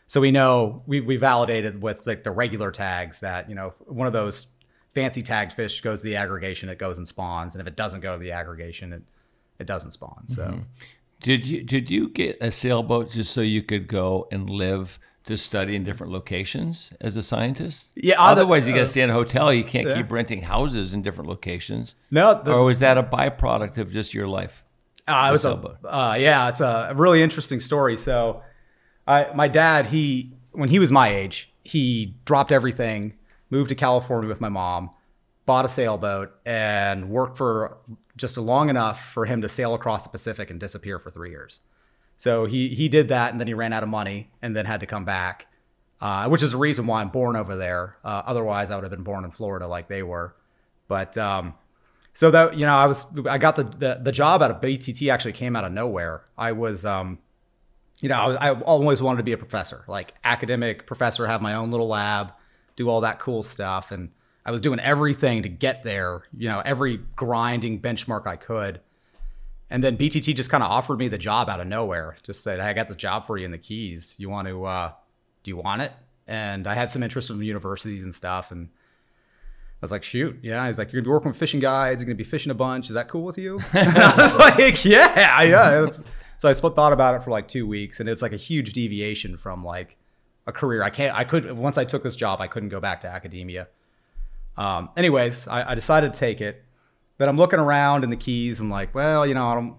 So 0.07 0.21
we 0.21 0.31
know 0.31 0.81
we 0.87 1.01
we 1.01 1.17
validated 1.17 1.81
with 1.81 2.07
like 2.07 2.23
the 2.23 2.31
regular 2.31 2.71
tags 2.71 3.19
that 3.19 3.49
you 3.49 3.55
know 3.55 3.73
one 3.85 4.07
of 4.07 4.13
those 4.13 4.47
fancy 4.93 5.21
tagged 5.21 5.51
fish 5.51 5.81
goes 5.81 6.01
to 6.01 6.07
the 6.07 6.15
aggregation, 6.15 6.69
it 6.69 6.79
goes 6.79 6.97
and 6.97 7.05
spawns, 7.05 7.55
and 7.55 7.61
if 7.61 7.67
it 7.67 7.75
doesn't 7.75 7.99
go 7.99 8.13
to 8.13 8.19
the 8.19 8.31
aggregation, 8.31 8.93
it 8.93 9.03
it 9.59 9.67
doesn't 9.67 9.91
spawn. 9.91 10.27
So. 10.27 10.43
Mhm. 10.43 10.63
Did 11.21 11.45
you 11.45 11.63
did 11.63 11.89
you 11.89 12.09
get 12.09 12.37
a 12.39 12.51
sailboat 12.51 13.11
just 13.11 13.33
so 13.33 13.41
you 13.41 13.63
could 13.63 13.87
go 13.87 14.27
and 14.31 14.49
live 14.49 14.97
to 15.25 15.37
study 15.37 15.75
in 15.75 15.83
different 15.83 16.11
locations 16.13 16.91
as 17.01 17.17
a 17.17 17.23
scientist? 17.23 17.91
Yeah, 17.95 18.15
other- 18.21 18.41
Otherwise, 18.41 18.67
you 18.67 18.73
got 18.73 18.81
uh, 18.81 18.83
to 18.83 18.87
stay 18.89 19.01
in 19.01 19.09
a 19.09 19.13
hotel. 19.13 19.51
You 19.53 19.63
can't 19.63 19.87
yeah. 19.87 19.95
keep 19.95 20.11
renting 20.11 20.43
houses 20.43 20.93
in 20.93 21.01
different 21.01 21.29
locations. 21.29 21.95
No, 22.11 22.41
the- 22.43 22.53
or 22.53 22.63
was 22.65 22.79
that 22.79 22.97
a 22.97 23.03
byproduct 23.03 23.77
of 23.77 23.91
just 23.91 24.13
your 24.13 24.27
life? 24.27 24.63
Uh, 25.07 25.25
it 25.33 25.39
The 25.39 25.55
was 25.55 25.77
a, 25.83 25.95
uh, 25.95 26.15
yeah, 26.15 26.49
it's 26.49 26.61
a 26.61 26.93
really 26.95 27.21
interesting 27.21 27.59
story. 27.59 27.95
So, 27.97 28.41
I, 29.07 29.27
my 29.35 29.47
dad, 29.47 29.85
he 29.87 30.31
when 30.51 30.69
he 30.69 30.79
was 30.79 30.91
my 30.91 31.09
age, 31.13 31.53
he 31.63 32.15
dropped 32.25 32.51
everything, 32.51 33.13
moved 33.49 33.69
to 33.69 33.75
California 33.75 34.27
with 34.27 34.41
my 34.41 34.49
mom, 34.49 34.89
bought 35.45 35.65
a 35.65 35.67
sailboat, 35.67 36.33
and 36.45 37.09
worked 37.09 37.37
for 37.37 37.77
just 38.17 38.37
long 38.37 38.69
enough 38.69 39.11
for 39.11 39.25
him 39.25 39.41
to 39.41 39.49
sail 39.49 39.73
across 39.75 40.03
the 40.03 40.09
Pacific 40.09 40.49
and 40.49 40.59
disappear 40.59 40.97
for 40.97 41.11
three 41.11 41.29
years. 41.29 41.59
So 42.17 42.45
he 42.45 42.69
he 42.69 42.89
did 42.89 43.09
that, 43.09 43.31
and 43.31 43.39
then 43.39 43.47
he 43.47 43.53
ran 43.53 43.73
out 43.73 43.83
of 43.83 43.89
money, 43.89 44.29
and 44.41 44.55
then 44.55 44.65
had 44.65 44.79
to 44.79 44.85
come 44.85 45.05
back, 45.05 45.47
uh, 46.01 46.27
which 46.29 46.43
is 46.43 46.51
the 46.51 46.57
reason 46.57 46.87
why 46.87 47.01
I'm 47.01 47.09
born 47.09 47.35
over 47.35 47.55
there. 47.55 47.97
Uh, 48.03 48.23
otherwise, 48.25 48.71
I 48.71 48.75
would 48.75 48.83
have 48.83 48.91
been 48.91 49.03
born 49.03 49.25
in 49.25 49.31
Florida 49.31 49.67
like 49.67 49.87
they 49.87 50.03
were. 50.03 50.35
But 50.87 51.17
um, 51.17 51.55
so 52.13 52.31
that 52.31 52.57
you 52.57 52.65
know, 52.65 52.73
I 52.73 52.85
was 52.85 53.05
I 53.27 53.37
got 53.37 53.57
the, 53.57 53.63
the 53.63 53.99
the 54.01 54.11
job 54.11 54.41
out 54.41 54.51
of 54.51 54.61
BTT 54.61 55.11
actually 55.11 55.33
came 55.33 55.55
out 55.55 55.65
of 55.65 55.71
nowhere. 55.71 56.23
I 56.37 56.53
was 56.53 56.85
um, 56.85 57.19
you 57.99 58.09
know, 58.09 58.15
I, 58.15 58.51
I 58.51 58.59
always 58.61 59.01
wanted 59.01 59.17
to 59.17 59.23
be 59.23 59.33
a 59.33 59.37
professor, 59.37 59.83
like 59.87 60.13
academic 60.23 60.85
professor, 60.87 61.27
have 61.27 61.41
my 61.41 61.55
own 61.55 61.71
little 61.71 61.87
lab, 61.87 62.31
do 62.75 62.89
all 62.89 63.01
that 63.01 63.19
cool 63.19 63.43
stuff, 63.43 63.91
and 63.91 64.11
I 64.45 64.51
was 64.51 64.61
doing 64.61 64.79
everything 64.79 65.43
to 65.43 65.49
get 65.49 65.83
there. 65.83 66.23
You 66.37 66.49
know, 66.49 66.61
every 66.63 66.97
grinding 67.15 67.81
benchmark 67.81 68.27
I 68.27 68.35
could. 68.35 68.79
And 69.69 69.83
then 69.83 69.97
BTT 69.97 70.35
just 70.35 70.49
kind 70.49 70.63
of 70.63 70.69
offered 70.69 70.99
me 70.99 71.07
the 71.07 71.17
job 71.17 71.49
out 71.49 71.59
of 71.59 71.67
nowhere. 71.67 72.17
Just 72.23 72.43
said, 72.43 72.59
"Hey, 72.59 72.67
I 72.67 72.73
got 72.73 72.87
the 72.87 72.95
job 72.95 73.25
for 73.25 73.37
you 73.37 73.45
in 73.45 73.51
the 73.51 73.57
Keys. 73.57 74.15
You 74.17 74.29
want 74.29 74.47
to? 74.47 74.63
Uh, 74.65 74.91
do 75.43 75.49
you 75.49 75.57
want 75.57 75.81
it?" 75.81 75.91
And 76.27 76.67
I 76.67 76.75
had 76.75 76.91
some 76.91 77.03
interest 77.03 77.29
in 77.29 77.41
universities 77.41 78.03
and 78.03 78.13
stuff, 78.13 78.51
and 78.51 78.67
I 78.67 79.81
was 79.81 79.91
like, 79.91 80.03
"Shoot, 80.03 80.37
yeah." 80.43 80.65
He's 80.67 80.77
like, 80.77 80.93
"You're 80.93 81.01
gonna 81.01 81.09
be 81.09 81.13
working 81.13 81.31
with 81.31 81.37
fishing 81.37 81.59
guides. 81.59 82.01
You're 82.01 82.05
gonna 82.05 82.15
be 82.15 82.23
fishing 82.23 82.51
a 82.51 82.55
bunch. 82.55 82.89
Is 82.89 82.93
that 82.93 83.07
cool 83.07 83.23
with 83.23 83.37
you?" 83.37 83.59
I 83.73 84.13
was 84.15 84.35
like, 84.37 84.85
"Yeah, 84.85 85.41
yeah." 85.41 85.89
So 86.37 86.49
I 86.49 86.53
thought 86.53 86.93
about 86.93 87.15
it 87.15 87.23
for 87.23 87.31
like 87.31 87.47
two 87.47 87.65
weeks, 87.67 87.99
and 87.99 88.07
it's 88.07 88.21
like 88.21 88.33
a 88.33 88.37
huge 88.37 88.73
deviation 88.73 89.37
from 89.37 89.63
like 89.63 89.97
a 90.45 90.51
career. 90.51 90.83
I 90.83 90.89
can't. 90.89 91.15
I 91.15 91.23
could 91.23 91.51
once 91.53 91.77
I 91.77 91.85
took 91.85 92.03
this 92.03 92.15
job, 92.15 92.41
I 92.41 92.47
couldn't 92.47 92.69
go 92.69 92.79
back 92.79 93.01
to 93.01 93.07
academia. 93.07 93.67
Um, 94.57 94.89
anyways, 94.95 95.47
I, 95.47 95.71
I 95.71 95.75
decided 95.75 96.13
to 96.13 96.19
take 96.19 96.41
it. 96.41 96.64
But 97.17 97.29
I'm 97.29 97.37
looking 97.37 97.59
around 97.59 98.03
in 98.03 98.09
the 98.09 98.17
Keys 98.17 98.59
and 98.59 98.69
like, 98.69 98.93
well, 98.93 99.25
you 99.25 99.33
know, 99.33 99.47
I 99.47 99.55
don't. 99.55 99.77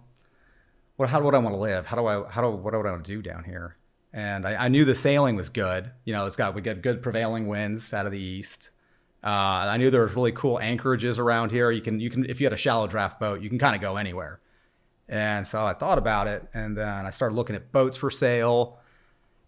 What? 0.97 1.11
How 1.11 1.21
would 1.23 1.35
I 1.35 1.39
want 1.39 1.55
to 1.55 1.61
live? 1.61 1.87
How 1.87 1.97
do 1.97 2.07
I? 2.07 2.29
How 2.29 2.43
do? 2.43 2.51
What 2.51 2.73
do 2.73 2.81
I 2.81 2.91
want 2.91 3.05
to 3.05 3.11
do 3.11 3.23
down 3.23 3.45
here? 3.45 3.77
And 4.13 4.47
I, 4.47 4.65
I 4.65 4.69
knew 4.69 4.85
the 4.85 4.95
sailing 4.95 5.37
was 5.37 5.51
good. 5.51 5.91
You 6.05 6.15
know, 6.15 6.25
it's 6.25 6.37
got 6.37 6.55
we 6.55 6.63
get 6.63 6.83
good 6.83 7.03
prevailing 7.03 7.47
winds 7.49 7.93
out 7.93 8.07
of 8.07 8.13
the 8.13 8.19
east. 8.19 8.71
Uh, 9.23 9.29
I 9.29 9.77
knew 9.77 9.91
there 9.91 10.03
was 10.03 10.15
really 10.15 10.33
cool 10.33 10.59
anchorages 10.61 11.19
around 11.19 11.51
here. 11.51 11.71
You 11.71 11.83
can 11.83 12.01
you 12.01 12.09
can 12.09 12.25
if 12.27 12.41
you 12.41 12.47
had 12.47 12.53
a 12.53 12.57
shallow 12.59 12.87
draft 12.87 13.21
boat, 13.21 13.43
you 13.43 13.49
can 13.49 13.59
kind 13.59 13.75
of 13.75 13.83
go 13.83 13.97
anywhere. 13.97 14.41
And 15.09 15.47
so 15.47 15.65
I 15.65 15.75
thought 15.75 15.99
about 15.99 16.27
it, 16.27 16.45
and 16.55 16.77
then 16.77 17.07
I 17.07 17.11
started 17.11 17.35
looking 17.35 17.57
at 17.57 17.71
boats 17.73 17.97
for 17.97 18.11
sale. 18.11 18.79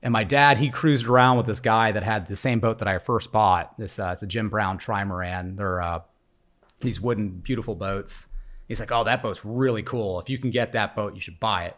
And 0.03 0.13
my 0.13 0.23
dad, 0.23 0.59
he 0.59 0.71
cruised 0.71 1.07
around 1.07 1.39
with 1.39 1.47
this 1.47 1.59
guy 1.59 1.91
that 1.91 2.05
had 2.05 2.29
the 2.29 2.37
same 2.37 2.61
boat 2.61 2.79
that 2.79 2.87
I 2.87 2.99
first 2.99 3.33
bought. 3.33 3.77
This 3.79 3.99
uh, 3.99 4.11
it's 4.13 4.23
a 4.23 4.27
Jim 4.27 4.49
Brown 4.49 4.79
trimaran. 4.79 5.57
They're 5.57 5.83
uh, 5.83 6.01
these 6.81 7.01
wooden, 7.01 7.31
beautiful 7.31 7.75
boats. 7.75 8.27
He's 8.69 8.81
like, 8.81 8.93
"Oh, 8.93 9.05
that 9.05 9.23
boat's 9.23 9.45
really 9.45 9.83
cool. 9.83 10.21
If 10.21 10.29
you 10.29 10.39
can 10.39 10.51
get 10.51 10.73
that 10.73 10.95
boat, 10.95 11.15
you 11.15 11.21
should 11.21 11.41
buy 11.41 11.65
it." 11.65 11.77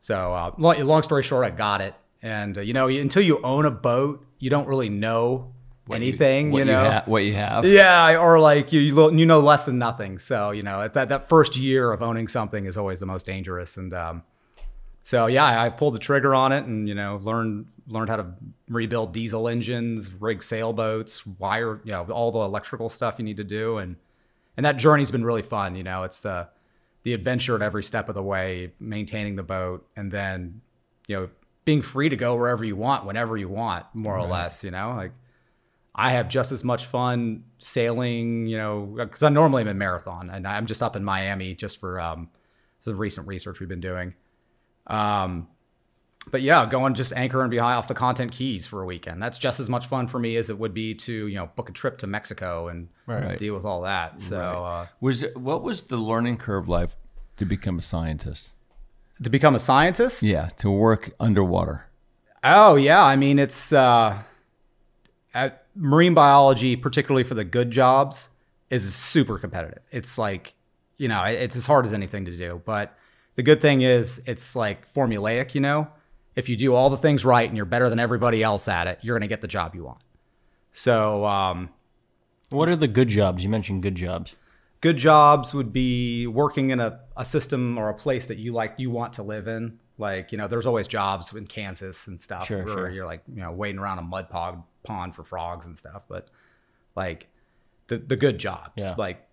So, 0.00 0.32
uh, 0.34 0.52
long, 0.58 0.78
long 0.84 1.02
story 1.02 1.22
short, 1.22 1.44
I 1.46 1.50
got 1.50 1.80
it. 1.80 1.94
And 2.22 2.58
uh, 2.58 2.60
you 2.60 2.72
know, 2.72 2.88
until 2.88 3.22
you 3.22 3.40
own 3.42 3.64
a 3.64 3.70
boat, 3.70 4.24
you 4.38 4.50
don't 4.50 4.68
really 4.68 4.88
know 4.88 5.52
What 5.86 6.00
you- 6.00 6.08
anything. 6.08 6.50
what 6.52 6.58
you 6.58 6.64
you 6.66 6.72
know 6.72 6.90
ha- 6.90 7.02
what 7.06 7.24
you 7.24 7.34
have. 7.34 7.64
Yeah, 7.64 8.16
or 8.18 8.38
like 8.38 8.72
you 8.72 8.80
you 8.80 9.12
you 9.16 9.26
know 9.26 9.40
less 9.40 9.64
than 9.64 9.78
nothing. 9.78 10.18
So 10.18 10.50
you 10.50 10.62
know, 10.62 10.80
it's 10.80 10.94
that 10.94 11.08
that 11.08 11.28
first 11.28 11.56
year 11.56 11.92
of 11.92 12.02
owning 12.02 12.28
something 12.28 12.66
is 12.66 12.76
always 12.76 13.00
the 13.00 13.06
most 13.06 13.24
dangerous. 13.26 13.76
And 13.76 13.92
um, 13.94 14.22
so 15.02 15.26
yeah, 15.26 15.44
I, 15.44 15.66
I 15.66 15.68
pulled 15.70 15.94
the 15.94 15.98
trigger 15.98 16.34
on 16.34 16.52
it, 16.52 16.64
and 16.64 16.88
you 16.88 16.94
know, 16.94 17.18
learned 17.22 17.66
learned 17.86 18.10
how 18.10 18.16
to 18.16 18.26
rebuild 18.68 19.12
diesel 19.14 19.48
engines, 19.48 20.12
rig 20.12 20.42
sailboats, 20.42 21.26
wire, 21.26 21.80
you 21.84 21.92
know, 21.92 22.04
all 22.10 22.30
the 22.30 22.40
electrical 22.40 22.90
stuff 22.90 23.14
you 23.18 23.24
need 23.24 23.38
to 23.38 23.44
do, 23.44 23.78
and 23.78 23.96
and 24.58 24.64
that 24.64 24.76
journey's 24.76 25.12
been 25.12 25.24
really 25.24 25.42
fun. 25.42 25.76
You 25.76 25.84
know, 25.84 26.02
it's 26.02 26.20
the 26.20 26.48
the 27.04 27.14
adventure 27.14 27.54
at 27.54 27.62
every 27.62 27.84
step 27.84 28.08
of 28.08 28.16
the 28.16 28.22
way, 28.22 28.72
maintaining 28.80 29.36
the 29.36 29.44
boat, 29.44 29.88
and 29.96 30.10
then 30.10 30.60
you 31.06 31.16
know 31.16 31.28
being 31.64 31.80
free 31.80 32.08
to 32.08 32.16
go 32.16 32.34
wherever 32.34 32.64
you 32.64 32.74
want, 32.74 33.06
whenever 33.06 33.36
you 33.36 33.48
want, 33.48 33.86
more 33.94 34.18
or 34.18 34.26
less. 34.26 34.64
You 34.64 34.72
know, 34.72 34.94
like 34.96 35.12
I 35.94 36.10
have 36.10 36.28
just 36.28 36.50
as 36.50 36.64
much 36.64 36.86
fun 36.86 37.44
sailing, 37.58 38.48
you 38.48 38.58
know, 38.58 38.94
because 38.96 39.22
I 39.22 39.28
normally 39.28 39.62
am 39.62 39.68
in 39.68 39.78
marathon, 39.78 40.28
and 40.28 40.46
I'm 40.46 40.66
just 40.66 40.82
up 40.82 40.96
in 40.96 41.04
Miami 41.04 41.54
just 41.54 41.78
for 41.78 42.00
um, 42.00 42.28
some 42.80 42.98
recent 42.98 43.28
research 43.28 43.60
we've 43.60 43.68
been 43.68 43.80
doing. 43.80 44.12
Um, 44.88 45.46
but 46.30 46.42
yeah, 46.42 46.64
going 46.66 46.94
just 46.94 47.12
anchoring 47.12 47.50
behind 47.50 47.76
off 47.78 47.88
the 47.88 47.94
content 47.94 48.32
keys 48.32 48.66
for 48.66 48.82
a 48.82 48.86
weekend. 48.86 49.22
That's 49.22 49.38
just 49.38 49.60
as 49.60 49.68
much 49.68 49.86
fun 49.86 50.06
for 50.08 50.18
me 50.18 50.36
as 50.36 50.50
it 50.50 50.58
would 50.58 50.74
be 50.74 50.94
to 50.94 51.26
you 51.26 51.34
know 51.36 51.50
book 51.56 51.68
a 51.68 51.72
trip 51.72 51.98
to 51.98 52.06
Mexico 52.06 52.68
and 52.68 52.88
Right. 53.06 53.38
deal 53.38 53.54
with 53.54 53.64
all 53.64 53.82
that. 53.82 54.20
So 54.20 54.36
Right. 54.38 54.82
uh, 54.82 54.86
was 55.00 55.24
what 55.34 55.62
was 55.62 55.84
the 55.84 55.96
learning 55.96 56.36
curve 56.38 56.68
like 56.68 56.90
to 57.38 57.44
become 57.44 57.78
a 57.78 57.82
scientist? 57.82 58.54
to 59.20 59.28
become 59.30 59.56
a 59.56 59.58
scientist, 59.58 60.22
Yeah, 60.22 60.50
to 60.58 60.70
work 60.70 61.10
underwater. 61.18 61.86
Oh 62.44 62.76
yeah, 62.76 63.02
I 63.04 63.16
mean 63.16 63.38
it's 63.40 63.72
uh, 63.72 64.18
marine 65.74 66.14
biology, 66.14 66.76
particularly 66.76 67.24
for 67.24 67.34
the 67.34 67.44
good 67.44 67.70
jobs, 67.70 68.28
is 68.70 68.94
super 68.94 69.38
competitive. 69.38 69.82
It's 69.90 70.18
like 70.18 70.54
you 70.98 71.08
know 71.08 71.22
it's 71.24 71.56
as 71.56 71.66
hard 71.66 71.84
as 71.84 71.92
anything 71.92 72.24
to 72.26 72.36
do. 72.36 72.60
But 72.64 72.96
the 73.36 73.42
good 73.42 73.60
thing 73.60 73.82
is 73.82 74.20
it's 74.26 74.54
like 74.56 74.92
formulaic. 74.92 75.54
You 75.54 75.60
know, 75.62 75.88
if 76.38 76.48
you 76.48 76.56
do 76.56 76.74
all 76.74 76.88
the 76.90 76.96
things 76.96 77.24
right 77.24 77.48
and 77.48 77.56
you're 77.56 77.66
better 77.66 77.88
than 77.90 77.98
everybody 78.00 78.42
else 78.42 78.68
at 78.68 78.86
it, 78.86 78.98
you're 79.02 79.14
going 79.18 79.28
to 79.28 79.34
get 79.34 79.40
the 79.40 79.48
job 79.48 79.74
you 79.74 79.84
want. 79.84 79.98
So, 80.72 81.24
um, 81.26 81.70
What 82.50 82.68
are 82.68 82.76
the 82.76 82.88
good 82.88 83.08
jobs? 83.08 83.42
You 83.44 83.50
mentioned 83.50 83.82
good 83.82 83.94
jobs. 83.94 84.36
good 84.80 84.96
jobs 84.96 85.52
would 85.54 85.72
be 85.72 86.26
working 86.26 86.70
in 86.70 86.80
a, 86.80 87.00
a 87.16 87.24
system 87.24 87.76
or 87.78 87.88
a 87.88 87.94
place 87.94 88.26
that 88.26 88.38
you 88.38 88.52
like 88.52 88.74
you 88.78 88.90
want 88.90 89.12
to 89.14 89.22
live 89.22 89.48
in 89.48 89.78
like 90.00 90.30
you 90.30 90.38
know 90.38 90.46
there's 90.46 90.64
always 90.66 90.86
jobs 90.86 91.34
in 91.34 91.44
kansas 91.44 92.06
and 92.06 92.20
stuff 92.20 92.46
Sure, 92.46 92.64
where 92.64 92.74
sure. 92.76 92.90
you're 92.90 93.04
like 93.06 93.22
you 93.26 93.40
know 93.42 93.50
waiting 93.50 93.80
around 93.80 93.98
a 93.98 94.02
mud 94.02 94.30
pond, 94.30 94.62
pond 94.84 95.16
for 95.16 95.24
frogs 95.24 95.66
and 95.66 95.76
stuff 95.76 96.02
but 96.08 96.30
like 96.94 97.26
the, 97.88 97.98
the 97.98 98.14
good 98.14 98.38
jobs 98.38 98.74
Yeah. 98.76 98.94
like 98.96 99.26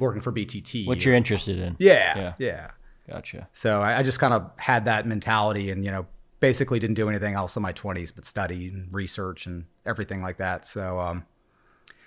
working 0.00 0.20
for 0.20 0.32
btt 0.32 0.88
What 0.88 1.04
you're 1.04 1.14
interested 1.14 1.60
in? 1.60 1.76
yeah 1.78 2.18
Yeah. 2.18 2.32
yeah 2.38 2.70
Gotcha. 3.08 3.48
so 3.52 3.80
I, 3.80 4.00
I 4.00 4.02
just 4.02 4.18
kind 4.18 4.34
of 4.34 4.50
had 4.56 4.86
that 4.86 5.06
mentality 5.06 5.70
and 5.70 5.84
you 5.84 5.92
know 5.92 6.06
basically 6.40 6.78
didn't 6.78 6.94
do 6.94 7.08
anything 7.08 7.34
else 7.34 7.56
in 7.56 7.62
my 7.62 7.72
20s 7.72 8.12
but 8.14 8.24
study 8.24 8.68
and 8.68 8.92
research 8.92 9.46
and 9.46 9.64
everything 9.84 10.22
like 10.22 10.38
that. 10.38 10.64
So 10.64 11.00
um, 11.00 11.24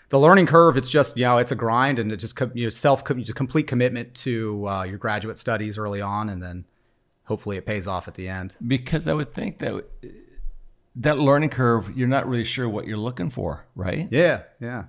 the 0.10 0.20
learning 0.20 0.46
curve 0.46 0.78
it's 0.78 0.90
just 0.90 1.18
you 1.18 1.26
know 1.26 1.38
it's 1.38 1.52
a 1.52 1.56
grind 1.56 2.00
and 2.00 2.12
it 2.12 2.18
just 2.18 2.40
you 2.54 2.66
know, 2.66 2.70
self 2.70 3.04
just 3.06 3.36
complete 3.36 3.68
commitment 3.68 4.14
to 4.16 4.68
uh, 4.68 4.84
your 4.84 4.98
graduate 4.98 5.38
studies 5.38 5.78
early 5.78 6.02
on 6.02 6.30
and 6.30 6.42
then 6.42 6.66
hopefully 7.26 7.58
it 7.58 7.66
pays 7.66 7.88
off 7.88 8.08
at 8.08 8.16
the 8.16 8.28
end. 8.28 8.54
Because 8.66 9.08
I 9.08 9.14
would 9.14 9.34
think 9.34 9.60
that 9.60 9.86
that 10.98 11.18
learning 11.18 11.50
curve, 11.50 11.96
you're 11.98 12.08
not 12.08 12.28
really 12.28 12.44
sure 12.44 12.68
what 12.68 12.86
you're 12.86 12.98
looking 12.98 13.30
for, 13.30 13.66
right? 13.76 14.08
yeah 14.12 14.44
yeah. 14.60 14.86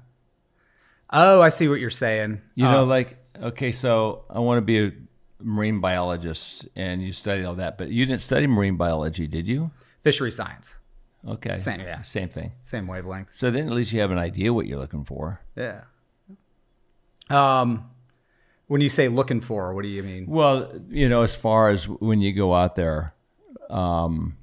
Oh 1.14 1.42
i 1.42 1.50
see 1.50 1.68
what 1.68 1.78
you're 1.80 1.90
saying. 1.90 2.40
You 2.54 2.64
know, 2.64 2.82
Uh, 2.82 2.86
like 2.86 3.18
okay, 3.40 3.72
so 3.72 4.24
I 4.30 4.38
want 4.40 4.58
to 4.58 4.62
be 4.62 4.78
a 4.78 4.92
marine 5.44 5.80
biologist, 5.80 6.68
and 6.76 7.02
you 7.02 7.12
studied 7.12 7.44
all 7.44 7.54
that, 7.56 7.78
but 7.78 7.90
you 7.90 8.06
didn't 8.06 8.20
study 8.22 8.46
marine 8.46 8.76
biology, 8.76 9.26
did 9.26 9.46
you? 9.46 9.70
fishery 10.02 10.30
science 10.32 10.78
Okay, 11.26 11.58
Same, 11.58 11.78
yeah. 11.80 12.02
same 12.02 12.28
thing. 12.28 12.50
same 12.62 12.86
wavelength 12.88 13.28
So 13.30 13.50
then, 13.52 13.66
at 13.68 13.72
least 13.72 13.92
you 13.92 14.00
have 14.00 14.10
an 14.10 14.18
idea 14.18 14.52
what 14.52 14.66
you're 14.66 14.80
looking 14.80 15.04
for. 15.04 15.40
yeah 15.56 15.82
um 17.30 17.88
when 18.66 18.80
you 18.80 18.88
say 18.88 19.08
looking 19.08 19.40
for 19.40 19.74
what 19.74 19.82
do 19.82 19.88
you 19.88 20.02
mean 20.02 20.26
Well, 20.26 20.72
you 20.88 21.08
know, 21.08 21.22
as 21.22 21.34
far 21.36 21.68
as 21.68 21.88
when 21.88 22.20
you 22.20 22.32
go 22.32 22.54
out 22.54 22.74
there, 22.76 23.14
um, 23.70 24.36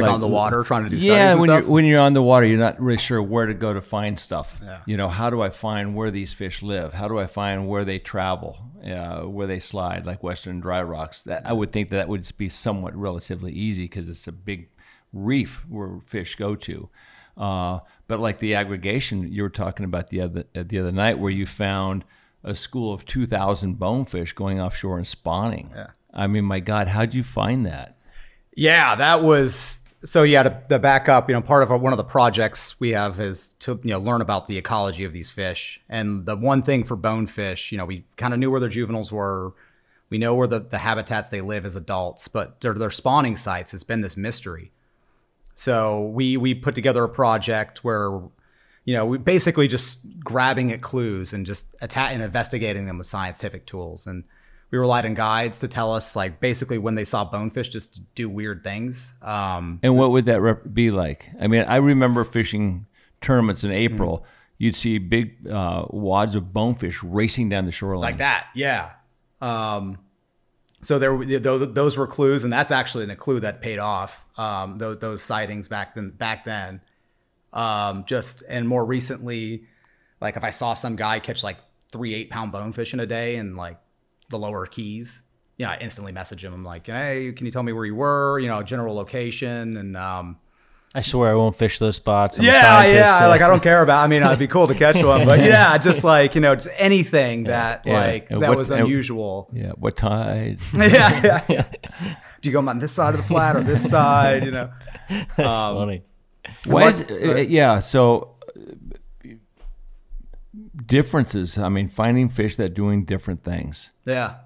like, 0.00 0.10
on 0.10 0.20
the 0.20 0.28
water 0.28 0.62
trying 0.62 0.84
to 0.84 0.90
do 0.90 0.96
yeah, 0.96 1.34
when 1.34 1.48
stuff? 1.48 1.64
you're 1.64 1.70
when 1.70 1.84
you're 1.84 2.00
on 2.00 2.14
the 2.14 2.22
water, 2.22 2.46
you're 2.46 2.58
not 2.58 2.80
really 2.80 2.96
sure 2.98 3.22
where 3.22 3.46
to 3.46 3.54
go 3.54 3.74
to 3.74 3.82
find 3.82 4.18
stuff. 4.18 4.58
Yeah. 4.62 4.80
You 4.86 4.96
know, 4.96 5.08
how 5.08 5.28
do 5.28 5.42
I 5.42 5.50
find 5.50 5.94
where 5.94 6.10
these 6.10 6.32
fish 6.32 6.62
live? 6.62 6.92
How 6.94 7.08
do 7.08 7.18
I 7.18 7.26
find 7.26 7.68
where 7.68 7.84
they 7.84 7.98
travel, 7.98 8.58
uh, 8.84 9.22
where 9.22 9.46
they 9.46 9.58
slide, 9.58 10.06
like 10.06 10.22
Western 10.22 10.60
dry 10.60 10.82
rocks? 10.82 11.22
That 11.24 11.46
I 11.46 11.52
would 11.52 11.70
think 11.70 11.90
that 11.90 11.96
that 11.96 12.08
would 12.08 12.30
be 12.36 12.48
somewhat 12.48 12.96
relatively 12.96 13.52
easy 13.52 13.84
because 13.84 14.08
it's 14.08 14.26
a 14.26 14.32
big 14.32 14.68
reef 15.12 15.64
where 15.68 16.00
fish 16.06 16.36
go 16.36 16.54
to. 16.56 16.88
Uh, 17.36 17.80
but 18.08 18.20
like 18.20 18.38
the 18.38 18.54
aggregation 18.54 19.30
you 19.32 19.42
were 19.42 19.50
talking 19.50 19.84
about 19.84 20.08
the 20.08 20.20
other 20.20 20.44
uh, 20.54 20.62
the 20.66 20.78
other 20.78 20.92
night, 20.92 21.18
where 21.18 21.30
you 21.30 21.46
found 21.46 22.04
a 22.44 22.54
school 22.54 22.92
of 22.92 23.04
two 23.04 23.26
thousand 23.26 23.78
bonefish 23.78 24.32
going 24.32 24.60
offshore 24.60 24.98
and 24.98 25.06
spawning. 25.06 25.70
Yeah. 25.74 25.88
I 26.12 26.26
mean, 26.26 26.44
my 26.44 26.60
God, 26.60 26.88
how'd 26.88 27.14
you 27.14 27.22
find 27.22 27.64
that? 27.64 27.96
Yeah, 28.54 28.96
that 28.96 29.22
was 29.22 29.80
so. 30.04 30.22
Yeah, 30.22 30.42
to, 30.42 30.62
to 30.68 30.78
back 30.78 31.08
up, 31.08 31.28
you 31.28 31.34
know, 31.34 31.42
part 31.42 31.62
of 31.62 31.70
our, 31.70 31.78
one 31.78 31.92
of 31.92 31.96
the 31.96 32.04
projects 32.04 32.78
we 32.80 32.90
have 32.90 33.20
is 33.20 33.54
to 33.60 33.80
you 33.82 33.90
know 33.90 34.00
learn 34.00 34.20
about 34.20 34.46
the 34.48 34.58
ecology 34.58 35.04
of 35.04 35.12
these 35.12 35.30
fish. 35.30 35.80
And 35.88 36.26
the 36.26 36.36
one 36.36 36.62
thing 36.62 36.84
for 36.84 36.96
bonefish, 36.96 37.72
you 37.72 37.78
know, 37.78 37.84
we 37.84 38.04
kind 38.16 38.32
of 38.32 38.40
knew 38.40 38.50
where 38.50 38.60
their 38.60 38.68
juveniles 38.68 39.12
were. 39.12 39.54
We 40.10 40.18
know 40.18 40.34
where 40.34 40.46
the, 40.46 40.60
the 40.60 40.78
habitats 40.78 41.30
they 41.30 41.40
live 41.40 41.64
as 41.64 41.74
adults, 41.74 42.28
but 42.28 42.60
their, 42.60 42.74
their 42.74 42.90
spawning 42.90 43.36
sites 43.36 43.72
has 43.72 43.82
been 43.82 44.02
this 44.02 44.16
mystery. 44.16 44.70
So 45.54 46.06
we 46.08 46.36
we 46.36 46.54
put 46.54 46.74
together 46.74 47.04
a 47.04 47.08
project 47.08 47.82
where, 47.82 48.20
you 48.84 48.94
know, 48.94 49.06
we 49.06 49.18
basically 49.18 49.68
just 49.68 50.00
grabbing 50.20 50.72
at 50.72 50.82
clues 50.82 51.32
and 51.32 51.46
just 51.46 51.66
atta- 51.80 52.12
and 52.12 52.22
investigating 52.22 52.86
them 52.86 52.98
with 52.98 53.06
scientific 53.06 53.66
tools. 53.66 54.06
And 54.06 54.24
we 54.72 54.78
relied 54.78 55.04
on 55.04 55.12
guides 55.12 55.60
to 55.60 55.68
tell 55.68 55.92
us 55.92 56.16
like 56.16 56.40
basically 56.40 56.78
when 56.78 56.94
they 56.94 57.04
saw 57.04 57.24
bonefish 57.26 57.68
just 57.68 58.00
do 58.14 58.28
weird 58.28 58.64
things. 58.64 59.12
Um, 59.20 59.78
And 59.82 59.96
what 59.96 60.10
would 60.12 60.24
that 60.24 60.40
rep- 60.40 60.72
be 60.72 60.90
like? 60.90 61.28
I 61.38 61.46
mean, 61.46 61.62
I 61.68 61.76
remember 61.76 62.24
fishing 62.24 62.86
tournaments 63.20 63.62
in 63.64 63.70
April. 63.70 64.20
Mm. 64.20 64.24
You'd 64.56 64.74
see 64.74 64.96
big 64.96 65.46
uh, 65.46 65.84
wads 65.90 66.34
of 66.34 66.54
bonefish 66.54 67.02
racing 67.02 67.50
down 67.50 67.66
the 67.66 67.72
shoreline. 67.72 68.00
like 68.00 68.18
that, 68.18 68.46
yeah. 68.54 68.92
Um, 69.42 69.98
so 70.80 70.98
there, 70.98 71.16
those, 71.40 71.74
those 71.74 71.96
were 71.98 72.06
clues, 72.06 72.42
and 72.42 72.52
that's 72.52 72.72
actually 72.72 73.04
a 73.10 73.16
clue 73.16 73.40
that 73.40 73.60
paid 73.60 73.78
off. 73.78 74.24
Um, 74.38 74.78
those, 74.78 74.98
those 74.98 75.22
sightings 75.22 75.68
back 75.68 75.94
then, 75.94 76.10
back 76.10 76.44
then. 76.46 76.80
Um, 77.52 78.04
just 78.06 78.42
and 78.48 78.66
more 78.66 78.86
recently, 78.86 79.64
like 80.22 80.36
if 80.38 80.44
I 80.44 80.50
saw 80.50 80.72
some 80.72 80.96
guy 80.96 81.18
catch 81.18 81.42
like 81.44 81.58
three 81.90 82.14
eight 82.14 82.30
pound 82.30 82.52
bonefish 82.52 82.94
in 82.94 83.00
a 83.00 83.06
day 83.06 83.36
and 83.36 83.54
like 83.56 83.76
the 84.32 84.38
lower 84.38 84.66
keys, 84.66 85.22
you 85.58 85.66
know, 85.66 85.70
I 85.72 85.78
instantly 85.80 86.10
message 86.10 86.44
him. 86.44 86.52
I'm 86.52 86.64
like, 86.64 86.86
hey, 86.88 87.32
can 87.36 87.46
you 87.46 87.52
tell 87.52 87.62
me 87.62 87.72
where 87.72 87.84
you 87.86 87.94
were? 87.94 88.40
You 88.40 88.48
know, 88.48 88.62
general 88.64 88.96
location, 88.96 89.76
and 89.76 89.96
um, 89.96 90.38
I 90.94 91.00
swear 91.02 91.30
I 91.30 91.34
won't 91.34 91.56
fish 91.56 91.78
those 91.78 91.96
spots. 91.96 92.38
I'm 92.38 92.44
yeah, 92.44 92.84
yeah. 92.86 93.20
so- 93.20 93.28
Like 93.28 93.40
I 93.40 93.48
don't 93.48 93.62
care 93.62 93.82
about. 93.82 94.02
I 94.04 94.08
mean, 94.08 94.22
it'd 94.22 94.38
be 94.38 94.46
cool 94.48 94.66
to 94.66 94.74
catch 94.74 94.96
one, 95.02 95.24
but 95.24 95.38
yeah, 95.44 95.78
just 95.78 96.02
like 96.04 96.34
you 96.34 96.40
know, 96.40 96.54
just 96.56 96.68
anything 96.76 97.44
that 97.44 97.82
Yeah. 97.86 97.92
like 98.00 98.28
that 98.28 98.40
what- 98.40 98.58
was 98.58 98.70
unusual. 98.70 99.48
Yeah, 99.52 99.70
what 99.72 99.96
tide? 99.96 100.58
yeah, 100.76 100.84
yeah, 101.24 101.44
yeah. 101.48 101.64
Do 102.40 102.48
you 102.48 102.52
go 102.52 102.66
on 102.68 102.78
this 102.80 102.92
side 102.92 103.14
of 103.14 103.20
the 103.20 103.26
flat 103.26 103.56
or 103.56 103.62
this 103.62 103.88
side? 103.88 104.44
You 104.44 104.50
know, 104.50 104.70
That's 105.08 105.38
Um, 105.38 105.76
funny. 105.76 106.02
Why 106.66 106.88
is 106.88 107.00
uh, 107.02 107.36
yeah? 107.48 107.78
So 107.80 108.31
differences. 110.74 111.58
I 111.58 111.68
mean, 111.68 111.88
finding 111.88 112.28
fish 112.28 112.56
that 112.56 112.74
doing 112.74 113.04
different 113.04 113.44
things. 113.44 113.90
yeah. 114.04 114.36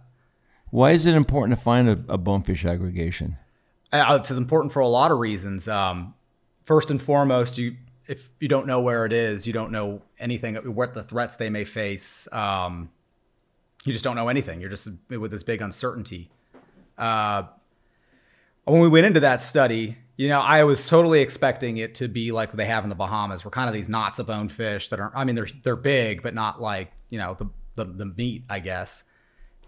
Why 0.71 0.91
is 0.91 1.07
it 1.07 1.15
important 1.15 1.57
to 1.59 1.65
find 1.65 1.89
a, 1.89 1.93
a 2.09 2.19
bonefish 2.19 2.65
aggregation? 2.65 3.37
Uh, 3.93 4.19
It's 4.21 4.31
important 4.33 4.73
for 4.73 4.81
a 4.81 4.89
lot 4.89 5.13
of 5.13 5.19
reasons. 5.19 5.69
Um, 5.69 6.15
first 6.65 6.91
and 6.91 7.01
foremost, 7.01 7.57
you 7.57 7.77
if 8.09 8.29
you 8.41 8.49
don't 8.49 8.67
know 8.67 8.81
where 8.81 9.07
it 9.07 9.13
is, 9.13 9.47
you 9.47 9.53
don't 9.53 9.71
know 9.71 10.03
anything 10.19 10.57
what 10.57 10.95
the 10.95 11.03
threats 11.03 11.37
they 11.37 11.51
may 11.51 11.65
face. 11.65 12.29
Um, 12.33 12.91
you 13.85 13.93
just 13.93 14.05
don't 14.05 14.17
know 14.17 14.29
anything. 14.29 14.61
You're 14.61 14.71
just 14.71 14.89
with 15.09 15.31
this 15.31 15.45
big 15.45 15.63
uncertainty. 15.63 16.31
Uh, 16.99 17.45
when 18.65 18.81
we 18.81 18.89
went 18.89 19.07
into 19.07 19.21
that 19.21 19.41
study, 19.41 19.97
you 20.17 20.29
know, 20.29 20.41
I 20.41 20.65
was 20.65 20.89
totally 20.89 21.21
expecting 21.21 21.77
it 21.77 21.97
to 21.97 22.09
be 22.09 22.33
like 22.33 22.53
they 22.53 22.65
have 22.65 22.85
in 22.85 22.89
the 22.89 22.97
Bahamas, 22.97 23.45
where 23.45 23.51
kind 23.51 23.69
of 23.69 23.75
these 23.75 23.89
knots 23.89 24.19
of 24.19 24.27
bonefish 24.27 24.89
that 24.89 24.99
are, 24.99 25.13
I 25.15 25.25
mean, 25.25 25.35
they're 25.35 25.49
they're 25.63 25.77
big, 25.77 26.23
but 26.23 26.35
not 26.35 26.61
like 26.61 26.91
you 27.11 27.19
know 27.19 27.35
the 27.35 27.47
the, 27.75 27.85
the 27.85 28.07
meat, 28.07 28.45
I 28.49 28.61
guess. 28.61 29.05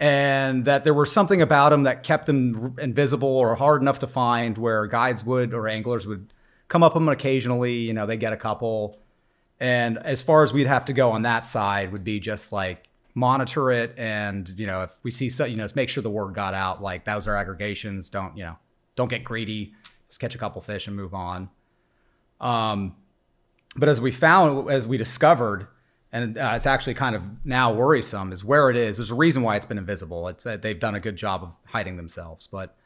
And 0.01 0.65
that 0.65 0.85
there 0.85 0.95
was 0.95 1.13
something 1.13 1.43
about 1.43 1.71
them 1.71 1.83
that 1.83 2.03
kept 2.03 2.27
them 2.27 2.77
invisible 2.79 3.29
or 3.29 3.57
hard 3.57 3.83
enough 3.83 3.99
to 3.99 4.07
find 4.07 4.57
where 4.57 4.87
guides 4.87 5.25
would 5.25 5.53
or 5.53 5.69
anglers 5.69 6.07
would 6.07 6.33
come 6.69 6.83
up 6.83 6.95
them 6.95 7.09
occasionally 7.09 7.75
you 7.75 7.93
know 7.93 8.07
they 8.07 8.17
get 8.17 8.33
a 8.33 8.37
couple. 8.37 8.99
And 9.61 9.99
as 9.99 10.23
far 10.23 10.45
as 10.45 10.53
we'd 10.53 10.69
have 10.69 10.85
to 10.87 10.93
go 10.93 11.11
on 11.11 11.23
that 11.23 11.45
side 11.45 11.93
would 11.93 12.05
be 12.05 12.21
just 12.21 12.53
like 12.53 12.89
monitor 13.15 13.73
it 13.73 13.93
and 13.99 14.49
you 14.57 14.67
know 14.67 14.83
if 14.83 14.97
we 15.03 15.11
see 15.11 15.29
so 15.29 15.45
you 15.45 15.57
know 15.57 15.67
make 15.75 15.89
sure 15.89 16.01
the 16.01 16.11
word 16.11 16.33
got 16.33 16.55
out 16.55 16.81
like 16.81 17.05
those 17.05 17.29
are 17.29 17.37
aggregations. 17.37 18.09
Don't 18.09 18.37
you 18.37 18.45
know 18.45 18.57
don't 18.99 19.09
get 19.09 19.25
greedy 19.25 19.75
just 20.09 20.21
catch 20.21 20.35
a 20.35 20.39
couple 20.39 20.61
fish 20.61 20.87
and 20.87 20.97
move 20.97 21.15
on. 21.15 21.51
Um 22.41 22.97
but 23.77 23.89
as 23.89 24.01
we 24.01 24.11
found 24.11 24.71
as 24.71 24.87
we 24.87 24.97
discovered 24.97 25.69
and 26.11 26.39
uh, 26.39 26.53
it's 26.55 26.67
actually 26.67 26.95
kind 26.95 27.15
of 27.15 27.23
now 27.45 27.73
worrisome 27.73 28.33
is 28.33 28.43
where 28.43 28.71
it 28.71 28.77
is. 28.77 28.97
There's 28.97 29.11
a 29.11 29.15
reason 29.15 29.43
why 29.43 29.57
it's 29.57 29.67
been 29.67 29.77
invisible. 29.79 30.29
It's 30.29 30.47
uh, 30.47 30.57
they've 30.57 30.79
done 30.79 30.95
a 30.95 31.01
good 31.01 31.17
job 31.17 31.43
of 31.43 31.53
hiding 31.67 31.97
themselves. 31.99 32.47
But 32.47 32.77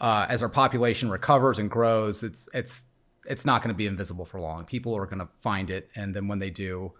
uh, 0.00 0.26
as 0.28 0.42
our 0.42 0.48
population 0.48 1.10
recovers 1.10 1.58
and 1.58 1.70
grows 1.70 2.22
it's 2.22 2.48
it's 2.54 2.84
it's 3.28 3.44
not 3.44 3.62
going 3.62 3.74
to 3.74 3.76
be 3.76 3.86
invisible 3.86 4.24
for 4.24 4.40
long. 4.40 4.64
People 4.64 4.96
are 4.96 5.06
going 5.06 5.18
to 5.18 5.28
find 5.40 5.70
it 5.70 5.90
and 5.96 6.14
then 6.14 6.28
when 6.28 6.38
they 6.38 6.50
do 6.50 6.92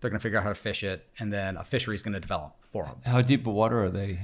they're 0.00 0.10
going 0.10 0.18
to 0.18 0.22
figure 0.22 0.38
out 0.38 0.44
how 0.44 0.50
to 0.50 0.54
fish 0.54 0.82
it 0.82 1.06
and 1.18 1.32
then 1.32 1.56
a 1.56 1.64
fishery 1.64 1.94
is 1.94 2.02
going 2.02 2.12
to 2.12 2.20
develop 2.20 2.54
for 2.70 2.84
them 2.84 2.96
How 3.04 3.22
deep 3.22 3.46
of 3.46 3.54
water 3.54 3.84
are 3.84 3.90
they? 3.90 4.20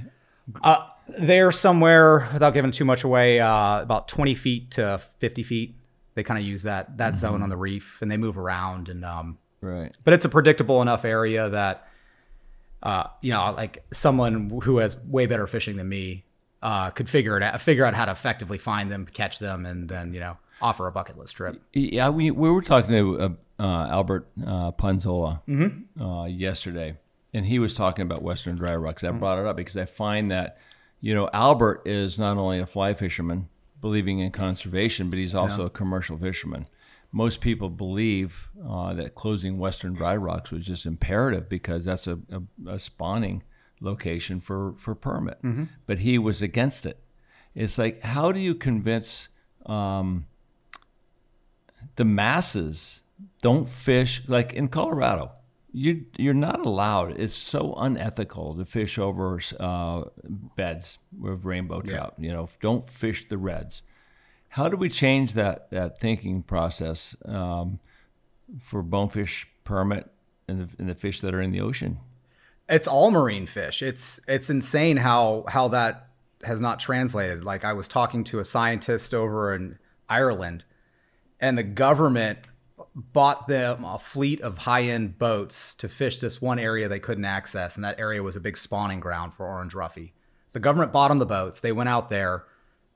Uh, 0.63 0.87
they're 1.19 1.51
somewhere 1.51 2.29
without 2.33 2.53
giving 2.53 2.71
too 2.71 2.85
much 2.85 3.03
away 3.03 3.39
uh, 3.39 3.81
about 3.81 4.07
20 4.07 4.33
feet 4.35 4.71
to 4.71 4.99
50 5.19 5.43
feet. 5.43 5.75
They 6.15 6.23
kind 6.23 6.39
of 6.39 6.45
use 6.45 6.63
that 6.63 6.97
that 6.97 7.17
zone 7.17 7.41
on 7.41 7.49
the 7.49 7.57
reef 7.57 7.99
and 8.01 8.09
they 8.11 8.17
move 8.17 8.37
around 8.37 8.89
and 8.89 9.03
um, 9.05 9.37
Right. 9.61 9.95
but 10.03 10.13
it's 10.13 10.25
a 10.25 10.29
predictable 10.29 10.81
enough 10.81 11.05
area 11.05 11.49
that 11.49 11.87
uh, 12.83 13.03
you 13.21 13.31
know 13.31 13.53
like 13.55 13.83
someone 13.93 14.49
who 14.63 14.77
has 14.79 14.97
way 15.05 15.25
better 15.27 15.45
fishing 15.47 15.77
than 15.77 15.87
me 15.87 16.25
uh, 16.63 16.89
could 16.89 17.07
figure 17.07 17.37
it 17.37 17.43
out 17.43 17.61
figure 17.61 17.85
out 17.85 17.93
how 17.93 18.05
to 18.05 18.11
effectively 18.11 18.57
find 18.57 18.91
them 18.91 19.05
catch 19.05 19.39
them 19.39 19.65
and 19.65 19.87
then 19.87 20.13
you 20.13 20.19
know 20.19 20.37
offer 20.61 20.87
a 20.87 20.91
bucket 20.91 21.17
list 21.17 21.35
trip. 21.35 21.61
Yeah, 21.73 22.09
we 22.09 22.31
we 22.31 22.49
were 22.49 22.61
talking 22.61 22.91
to 22.91 23.19
uh, 23.19 23.29
uh, 23.63 23.87
Albert 23.89 24.27
uh, 24.45 24.71
Ponzoa 24.71 25.41
uh, 25.99 26.25
yesterday, 26.25 26.97
and 27.33 27.45
he 27.45 27.59
was 27.59 27.73
talking 27.73 28.03
about 28.03 28.21
Western 28.21 28.55
dry 28.55 28.75
rocks. 28.75 29.03
I 29.03 29.11
brought 29.11 29.39
it 29.39 29.45
up 29.45 29.55
because 29.55 29.77
I 29.77 29.85
find 29.85 30.29
that 30.31 30.57
you 30.99 31.13
know 31.13 31.29
Albert 31.33 31.83
is 31.85 32.17
not 32.19 32.37
only 32.37 32.59
a 32.59 32.65
fly 32.65 32.93
fisherman 32.93 33.47
believing 33.79 34.19
in 34.19 34.31
conservation, 34.31 35.09
but 35.09 35.17
he's 35.17 35.33
also 35.35 35.65
a 35.65 35.69
commercial 35.69 36.17
fisherman. 36.17 36.67
most 37.13 37.41
people 37.41 37.69
believe 37.69 38.47
uh, 38.65 38.93
that 38.93 39.15
closing 39.15 39.57
Western 39.57 39.93
Dry 39.93 40.15
Rocks 40.15 40.49
was 40.51 40.65
just 40.65 40.85
imperative 40.85 41.49
because 41.49 41.83
that's 41.83 42.07
a, 42.07 42.17
a, 42.31 42.71
a 42.75 42.79
spawning 42.79 43.43
location 43.81 44.39
for 44.39 44.73
for 44.77 44.93
permit. 44.95 45.41
Mhm. 45.41 45.67
But 45.87 45.99
he 45.99 46.17
was 46.17 46.41
against 46.41 46.85
it. 46.85 46.97
It's 47.55 47.77
like 47.77 48.01
how 48.03 48.31
do 48.31 48.39
you 48.39 48.55
convince 48.55 49.27
um, 49.65 50.25
the 51.95 52.05
masses 52.05 53.01
don't 53.41 53.67
fish 53.67 54.21
like 54.27 54.53
in 54.53 54.67
Colorado? 54.69 55.31
You 55.73 56.05
you're 56.17 56.33
not 56.33 56.65
allowed. 56.65 57.17
It's 57.19 57.35
so 57.35 57.73
unethical 57.75 58.55
to 58.55 58.65
fish 58.65 58.97
over 58.97 59.39
uh, 59.59 60.03
beds 60.55 60.97
with 61.17 61.45
rainbow 61.45 61.81
Yeah. 61.85 61.91
trout. 61.91 62.15
You 62.17 62.33
know, 62.33 62.49
don't 62.59 62.83
fish 62.89 63.27
the 63.29 63.37
reds. 63.37 63.81
How 64.49 64.67
do 64.67 64.75
we 64.75 64.89
change 64.89 65.33
that 65.33 65.71
that 65.71 65.99
thinking 65.99 66.43
process 66.43 67.15
um, 67.25 67.79
for 68.59 68.83
bonefish 68.83 69.47
permit 69.63 70.11
and 70.47 70.67
the, 70.67 70.75
and 70.77 70.89
the 70.89 70.95
fish 70.95 71.21
that 71.21 71.33
are 71.33 71.41
in 71.41 71.51
the 71.51 71.61
ocean? 71.61 71.99
It's 72.67 72.87
all 72.87 73.09
marine 73.11 73.45
fish. 73.45 73.81
It's 73.81 74.19
it's 74.27 74.49
insane 74.49 74.97
how 74.97 75.45
how 75.47 75.69
that 75.69 76.09
has 76.43 76.59
not 76.59 76.79
translated. 76.81 77.45
Like 77.45 77.63
I 77.63 77.71
was 77.71 77.87
talking 77.87 78.25
to 78.25 78.39
a 78.39 78.45
scientist 78.45 79.13
over 79.13 79.55
in 79.55 79.77
Ireland, 80.09 80.65
and 81.39 81.57
the 81.57 81.63
government 81.63 82.39
bought 82.95 83.47
them 83.47 83.85
a 83.85 83.97
fleet 83.97 84.41
of 84.41 84.57
high-end 84.57 85.17
boats 85.17 85.75
to 85.75 85.87
fish 85.87 86.19
this 86.19 86.41
one 86.41 86.59
area 86.59 86.89
they 86.89 86.99
couldn't 86.99 87.25
access, 87.25 87.75
and 87.75 87.85
that 87.85 87.99
area 87.99 88.21
was 88.21 88.35
a 88.35 88.39
big 88.39 88.57
spawning 88.57 88.99
ground 88.99 89.33
for 89.33 89.45
orange 89.45 89.73
roughy. 89.73 90.11
So 90.45 90.59
the 90.59 90.63
government 90.63 90.91
bought 90.91 91.07
them 91.07 91.19
the 91.19 91.25
boats. 91.25 91.61
They 91.61 91.71
went 91.71 91.87
out 91.87 92.09
there, 92.09 92.43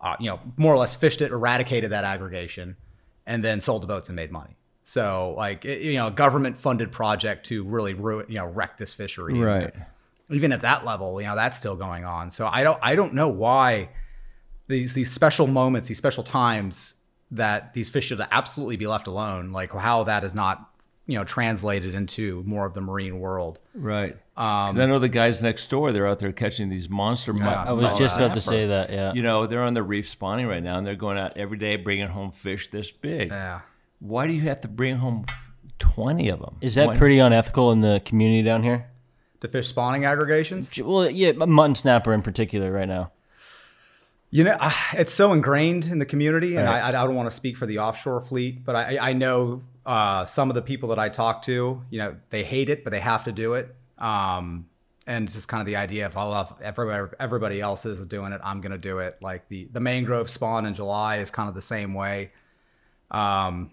uh, 0.01 0.15
you 0.19 0.29
know, 0.29 0.39
more 0.58 0.73
or 0.73 0.77
less 0.77 0.95
fished 0.95 1.21
it, 1.21 1.31
eradicated 1.31 1.91
that 1.91 2.03
aggregation, 2.03 2.75
and 3.25 3.43
then 3.43 3.62
sold 3.62 3.84
the 3.84 3.88
boats 3.88 4.10
and 4.10 4.15
made 4.15 4.31
money. 4.31 4.58
So 4.84 5.34
like 5.38 5.65
it, 5.65 5.81
you 5.81 5.93
know, 5.93 6.08
a 6.08 6.12
government 6.12 6.60
funded 6.60 6.91
project 6.91 7.47
to 7.47 7.63
really 7.63 7.93
ruin, 7.93 8.25
you 8.29 8.36
know, 8.36 8.45
wreck 8.45 8.77
this 8.77 8.93
fishery. 8.93 9.34
Right. 9.34 9.73
Even 10.29 10.51
at 10.51 10.62
that 10.62 10.86
level, 10.86 11.19
you 11.21 11.27
know, 11.27 11.36
that's 11.36 11.58
still 11.58 11.75
going 11.75 12.03
on. 12.05 12.29
So 12.29 12.47
I 12.47 12.63
don't 12.63 12.79
I 12.84 12.95
don't 12.95 13.13
know 13.13 13.29
why 13.29 13.89
these 14.67 14.93
these 14.93 15.12
special 15.12 15.47
moments, 15.47 15.88
these 15.88 15.97
special 15.97 16.23
times 16.23 16.95
that 17.36 17.74
these 17.74 17.89
fish 17.89 18.06
should 18.08 18.21
absolutely 18.32 18.78
be 18.78 18.88
left 18.88 19.08
alone, 19.08 19.52
like 19.52 19.71
how 19.71 20.04
that 20.06 20.24
is 20.24 20.34
not, 20.36 20.69
you 21.08 21.17
know, 21.17 21.24
translated 21.24 21.93
into 21.95 22.43
more 22.45 22.65
of 22.65 22.74
the 22.74 22.82
marine 22.82 23.19
world. 23.19 23.60
Right. 23.74 24.13
Um, 24.38 24.71
'Cause 24.74 24.80
I 24.80 24.86
know 24.86 25.00
the 25.00 25.08
guys 25.10 25.41
next 25.41 25.69
door. 25.69 25.91
They're 25.93 26.08
out 26.08 26.19
there 26.19 26.32
catching 26.34 26.69
these 26.69 26.89
monster. 26.89 27.34
Yeah, 27.34 27.43
mu- 27.43 27.50
I 27.50 27.71
was 27.74 27.98
just 27.98 28.17
about 28.17 28.34
to 28.34 28.41
say 28.41 28.67
that, 28.67 28.89
yeah. 28.91 29.13
You 29.13 29.21
know, 29.24 29.48
they're 29.48 29.63
on 29.63 29.74
the 29.74 29.84
reef 29.84 30.10
spawning 30.10 30.48
right 30.48 30.63
now, 30.63 30.78
and 30.78 30.86
they're 30.86 30.95
going 30.95 31.17
out 31.17 31.38
every 31.38 31.58
day 31.58 31.76
bringing 31.78 32.08
home 32.08 32.32
fish 32.32 32.69
this 32.69 32.91
big. 32.91 33.30
Yeah. 33.30 33.62
Why 34.00 34.28
do 34.28 34.34
you 34.34 34.41
have 34.41 34.62
to 34.62 34.67
bring 34.67 34.98
home 34.98 35.26
twenty 35.80 36.30
of 36.30 36.39
them? 36.39 36.56
Is 36.62 36.76
that 36.76 36.88
Why- 36.88 36.98
pretty 36.98 37.19
unethical 37.19 37.71
in 37.71 37.82
the 37.82 38.02
community 38.06 38.41
down 38.43 38.63
here? 38.63 38.88
The 39.41 39.48
fish 39.48 39.67
spawning 39.67 40.06
aggregations? 40.06 40.71
Well, 40.82 41.10
yeah, 41.10 41.32
mutton 41.34 41.76
snapper 41.76 42.13
in 42.13 42.21
particular 42.21 42.71
right 42.71 42.88
now. 42.88 43.12
You 44.36 44.43
know, 44.43 44.58
ah, 44.60 44.89
it's 44.98 45.13
so 45.13 45.32
ingrained 45.32 45.86
in 45.86 46.00
the 46.00 46.06
community, 46.06 46.58
and 46.58 46.65
Right. 46.65 46.82
I, 46.82 46.89
I 46.89 47.06
don't 47.06 47.15
want 47.15 47.32
to 47.32 47.36
speak 47.36 47.56
for 47.56 47.65
the 47.65 47.80
offshore 47.80 48.19
fleet, 48.19 48.65
but 48.65 48.76
I, 48.76 48.98
I 49.00 49.13
know 49.13 49.63
uh, 49.86 50.26
some 50.26 50.50
of 50.50 50.56
the 50.56 50.62
people 50.62 50.89
that 50.89 51.00
I 51.00 51.08
talk 51.08 51.43
to, 51.43 51.82
you 51.89 52.00
know, 52.00 52.17
they 52.32 52.43
hate 52.43 52.67
it, 52.67 52.84
but 52.84 52.91
they 52.91 53.00
have 53.00 53.24
to 53.24 53.32
do 53.32 53.54
it. 53.54 53.74
Um, 53.98 54.67
and 55.08 55.24
it's 55.24 55.36
just 55.36 55.48
kind 55.48 55.62
of 55.62 55.67
the 55.67 55.78
idea 55.78 56.06
of, 56.06 56.17
all 56.17 56.34
of 56.34 56.54
everybody, 56.62 57.15
everybody 57.17 57.62
else 57.62 57.86
is 57.86 58.06
doing 58.08 58.34
it, 58.34 58.41
I'm 58.43 58.60
going 58.60 58.74
to 58.74 58.78
do 58.78 58.98
it. 58.98 59.15
Like 59.21 59.48
the, 59.48 59.69
the 59.71 59.80
mangrove 59.80 60.30
spawn 60.30 60.65
in 60.65 60.74
July 60.74 61.19
is 61.19 61.32
kind 61.32 61.48
of 61.48 61.56
the 61.56 61.62
same 61.62 61.93
way. 61.93 62.34
Um, 63.12 63.71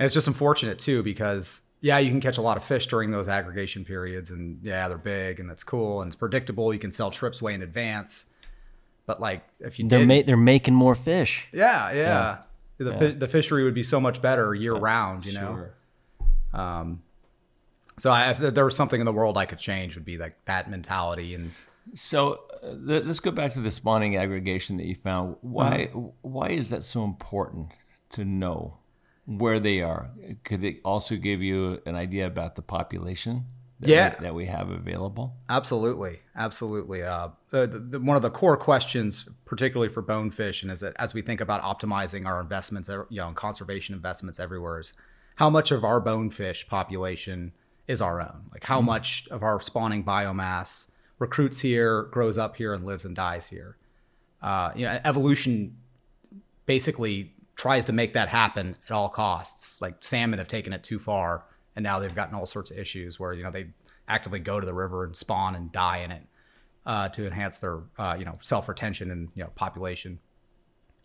and 0.00 0.06
it's 0.06 0.14
just 0.14 0.26
unfortunate 0.26 0.80
too, 0.80 1.04
because 1.04 1.62
yeah, 1.80 1.98
you 1.98 2.10
can 2.10 2.20
catch 2.20 2.38
a 2.38 2.42
lot 2.42 2.56
of 2.56 2.64
fish 2.64 2.88
during 2.88 3.12
those 3.12 3.28
aggregation 3.28 3.84
periods, 3.84 4.32
and 4.32 4.58
yeah, 4.64 4.88
they're 4.88 4.98
big 4.98 5.38
and 5.38 5.48
that's 5.48 5.62
cool 5.62 6.02
and 6.02 6.08
it's 6.08 6.16
predictable. 6.16 6.72
You 6.72 6.80
can 6.80 6.90
sell 6.90 7.12
trips 7.12 7.40
way 7.40 7.54
in 7.54 7.62
advance. 7.62 8.26
But 9.06 9.20
like, 9.20 9.42
if 9.60 9.78
you 9.78 9.86
They're 9.88 10.06
ma- 10.06 10.22
they're 10.26 10.36
making 10.36 10.74
more 10.74 10.94
fish. 10.94 11.46
yeah, 11.52 11.92
yeah, 11.92 12.38
The, 12.78 12.90
Yeah. 12.92 12.98
Fi- 12.98 13.12
the 13.12 13.28
fishery 13.28 13.62
would 13.64 13.74
be 13.74 13.82
so 13.84 14.00
much 14.00 14.22
better 14.22 14.54
year 14.54 14.74
round, 14.74 15.26
you 15.26 15.34
know. 15.34 15.66
Um, 16.52 17.02
so 17.98 18.10
I, 18.10 18.30
if 18.30 18.38
there 18.38 18.64
was 18.64 18.76
something 18.76 19.00
in 19.00 19.04
the 19.06 19.12
world 19.12 19.36
I 19.38 19.44
could 19.46 19.58
change, 19.58 19.94
would 19.94 20.04
be 20.04 20.18
like 20.18 20.36
that 20.46 20.70
mentality 20.70 21.34
and 21.34 21.52
So 21.94 22.40
uh, 22.62 22.74
th- 22.86 23.04
let's 23.04 23.20
go 23.20 23.30
back 23.30 23.52
to 23.54 23.60
the 23.60 23.70
spawning 23.70 24.16
aggregation 24.16 24.76
that 24.78 24.86
you 24.86 24.94
found. 24.94 25.36
Why 25.42 25.90
Uh-huh. 25.94 26.08
why 26.22 26.48
is 26.50 26.70
that 26.70 26.82
so 26.84 27.04
important 27.04 27.68
to 28.14 28.24
know 28.24 28.78
where 29.26 29.60
they 29.60 29.80
are? 29.82 30.10
Could 30.44 30.64
it 30.64 30.80
also 30.84 31.16
give 31.16 31.42
you 31.42 31.80
an 31.86 31.94
idea 31.94 32.26
about 32.26 32.56
the 32.56 32.62
population 32.62 33.44
that, 33.84 33.90
Yeah. 33.90 34.14
we, 34.18 34.24
that 34.24 34.34
we 34.34 34.46
have 34.46 34.70
available? 34.70 35.34
Absolutely, 35.48 36.20
absolutely. 36.36 37.02
Uh, 37.02 37.28
the, 37.50 37.66
the, 37.66 38.00
one 38.00 38.16
of 38.16 38.22
the 38.22 38.30
core 38.30 38.56
questions, 38.56 39.28
particularly 39.44 39.92
for 39.92 40.02
bonefish, 40.02 40.62
and 40.62 40.70
is 40.72 40.80
that 40.80 40.94
as 40.98 41.14
we 41.14 41.22
think 41.22 41.40
about 41.40 41.62
optimizing 41.62 42.26
our 42.26 42.40
investments, 42.40 42.88
you 42.88 43.06
know, 43.20 43.32
conservation 43.32 43.94
investments 43.94 44.38
everywhere, 44.40 44.80
is 44.80 44.92
how 45.36 45.50
much 45.50 45.70
of 45.70 45.84
our 45.84 46.00
bonefish 46.00 46.66
population 46.68 47.52
is 47.88 48.00
our 48.00 48.20
own? 48.20 48.46
Like 48.52 48.64
how 48.64 48.80
Mhm. 48.80 48.84
much 48.86 49.28
of 49.30 49.42
our 49.42 49.60
spawning 49.60 50.04
biomass 50.04 50.88
recruits 51.18 51.60
here, 51.60 52.04
grows 52.04 52.36
up 52.38 52.56
here, 52.56 52.72
and 52.74 52.84
lives 52.84 53.04
and 53.04 53.14
dies 53.16 53.46
here? 53.48 53.76
Uh, 54.42 54.72
you 54.74 54.84
know, 54.84 54.98
evolution 55.04 55.76
basically 56.66 57.32
tries 57.56 57.84
to 57.84 57.92
make 57.92 58.12
that 58.14 58.28
happen 58.28 58.76
at 58.86 58.90
all 58.90 59.08
costs. 59.08 59.80
Like 59.80 59.96
salmon 60.00 60.38
have 60.38 60.48
taken 60.48 60.72
it 60.72 60.82
too 60.82 60.98
far, 60.98 61.44
and 61.76 61.82
now 61.82 61.98
they've 61.98 62.14
gotten 62.14 62.34
all 62.34 62.46
sorts 62.46 62.70
of 62.70 62.78
issues 62.78 63.18
where 63.18 63.32
you 63.32 63.42
know 63.42 63.50
they 63.50 63.66
actively 64.08 64.38
go 64.38 64.60
to 64.60 64.66
the 64.66 64.74
river 64.74 65.04
and 65.04 65.16
spawn 65.16 65.54
and 65.54 65.72
die 65.72 65.98
in 65.98 66.10
it 66.10 66.22
uh, 66.86 67.08
to 67.10 67.26
enhance 67.26 67.58
their 67.58 67.80
uh, 67.98 68.16
you 68.18 68.24
know 68.24 68.34
self 68.40 68.68
retention 68.68 69.10
and 69.10 69.28
you 69.34 69.42
know 69.42 69.50
population. 69.54 70.18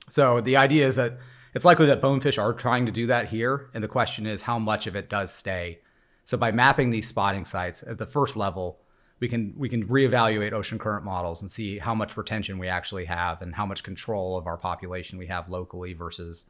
So 0.10 0.42
the 0.42 0.58
idea 0.58 0.88
is 0.88 0.96
that 0.96 1.18
it's 1.54 1.66
likely 1.66 1.88
that 1.88 2.02
bonefish 2.02 2.38
are 2.38 2.54
trying 2.54 2.86
to 2.86 2.92
do 2.92 3.08
that 3.08 3.28
here, 3.28 3.70
and 3.74 3.84
the 3.84 3.88
question 3.88 4.26
is 4.26 4.42
how 4.42 4.60
much 4.60 4.88
of 4.88 4.96
it 4.96 5.10
does 5.10 5.34
stay. 5.34 5.80
So 6.26 6.38
by 6.38 6.52
mapping 6.52 6.92
these 6.92 7.08
spotting 7.08 7.46
sites 7.46 7.84
at 7.84 7.98
the 7.98 8.06
first 8.06 8.38
level, 8.38 8.80
we 9.20 9.28
can 9.28 9.54
we 9.58 9.70
can 9.70 9.88
reevaluate 9.88 10.54
ocean 10.54 10.78
current 10.78 11.04
models 11.04 11.42
and 11.42 11.50
see 11.50 11.78
how 11.80 11.96
much 11.96 12.18
retention 12.18 12.58
we 12.58 12.68
actually 12.68 13.06
have 13.06 13.42
and 13.42 13.54
how 13.56 13.66
much 13.66 13.84
control 13.84 14.38
of 14.38 14.48
our 14.48 14.58
population 14.58 15.18
we 15.18 15.28
have 15.28 15.50
locally 15.50 15.94
versus 15.94 16.46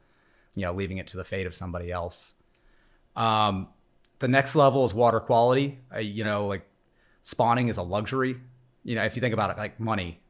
you 0.54 0.64
know 0.64 0.72
leaving 0.72 0.98
it 0.98 1.06
to 1.08 1.16
the 1.16 1.24
fate 1.24 1.46
of 1.46 1.54
somebody 1.54 1.90
else. 1.90 2.34
Um, 3.16 3.68
the 4.20 4.28
next 4.28 4.54
level 4.54 4.84
is 4.84 4.94
water 4.94 5.18
quality. 5.18 5.78
Uh, 5.94 5.98
you 5.98 6.22
know, 6.24 6.46
like 6.46 6.64
spawning 7.22 7.68
is 7.68 7.78
a 7.78 7.82
luxury. 7.82 8.36
You 8.84 8.94
know, 8.94 9.02
if 9.04 9.16
you 9.16 9.20
think 9.20 9.34
about 9.34 9.50
it, 9.50 9.58
like 9.58 9.80
money 9.80 10.20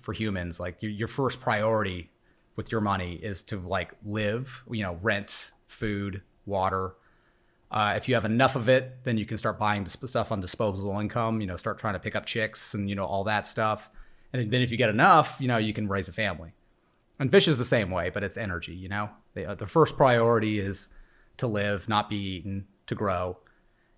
for 0.00 0.12
humans, 0.12 0.58
like 0.58 0.82
your, 0.82 0.90
your 0.90 1.08
first 1.08 1.40
priority 1.40 2.10
with 2.56 2.72
your 2.72 2.80
money 2.80 3.14
is 3.14 3.42
to 3.44 3.58
like 3.58 3.92
live. 4.04 4.64
You 4.70 4.82
know, 4.82 4.98
rent, 5.02 5.50
food, 5.66 6.22
water. 6.46 6.94
Uh, 7.70 7.94
if 7.96 8.08
you 8.08 8.14
have 8.14 8.24
enough 8.24 8.54
of 8.54 8.68
it, 8.68 8.98
then 9.04 9.16
you 9.16 9.26
can 9.26 9.38
start 9.38 9.58
buying 9.58 9.86
stuff 9.86 10.30
on 10.30 10.40
disposable 10.40 10.98
income. 11.00 11.40
You 11.40 11.46
know, 11.46 11.56
start 11.56 11.78
trying 11.78 11.94
to 11.94 12.00
pick 12.00 12.14
up 12.14 12.26
chicks 12.26 12.74
and 12.74 12.88
you 12.88 12.94
know 12.94 13.04
all 13.04 13.24
that 13.24 13.46
stuff. 13.46 13.90
And 14.32 14.50
then 14.50 14.62
if 14.62 14.70
you 14.70 14.78
get 14.78 14.88
enough, 14.88 15.36
you 15.40 15.48
know, 15.48 15.58
you 15.58 15.74
can 15.74 15.88
raise 15.88 16.08
a 16.08 16.12
family. 16.12 16.52
And 17.18 17.30
fish 17.30 17.46
is 17.48 17.58
the 17.58 17.64
same 17.64 17.90
way, 17.90 18.10
but 18.10 18.24
it's 18.24 18.36
energy. 18.36 18.74
You 18.74 18.88
know, 18.88 19.10
they, 19.34 19.44
uh, 19.44 19.54
the 19.54 19.66
first 19.66 19.96
priority 19.96 20.58
is 20.58 20.88
to 21.36 21.46
live, 21.46 21.88
not 21.88 22.08
be 22.08 22.16
eaten, 22.16 22.66
to 22.92 22.98
grow, 22.98 23.38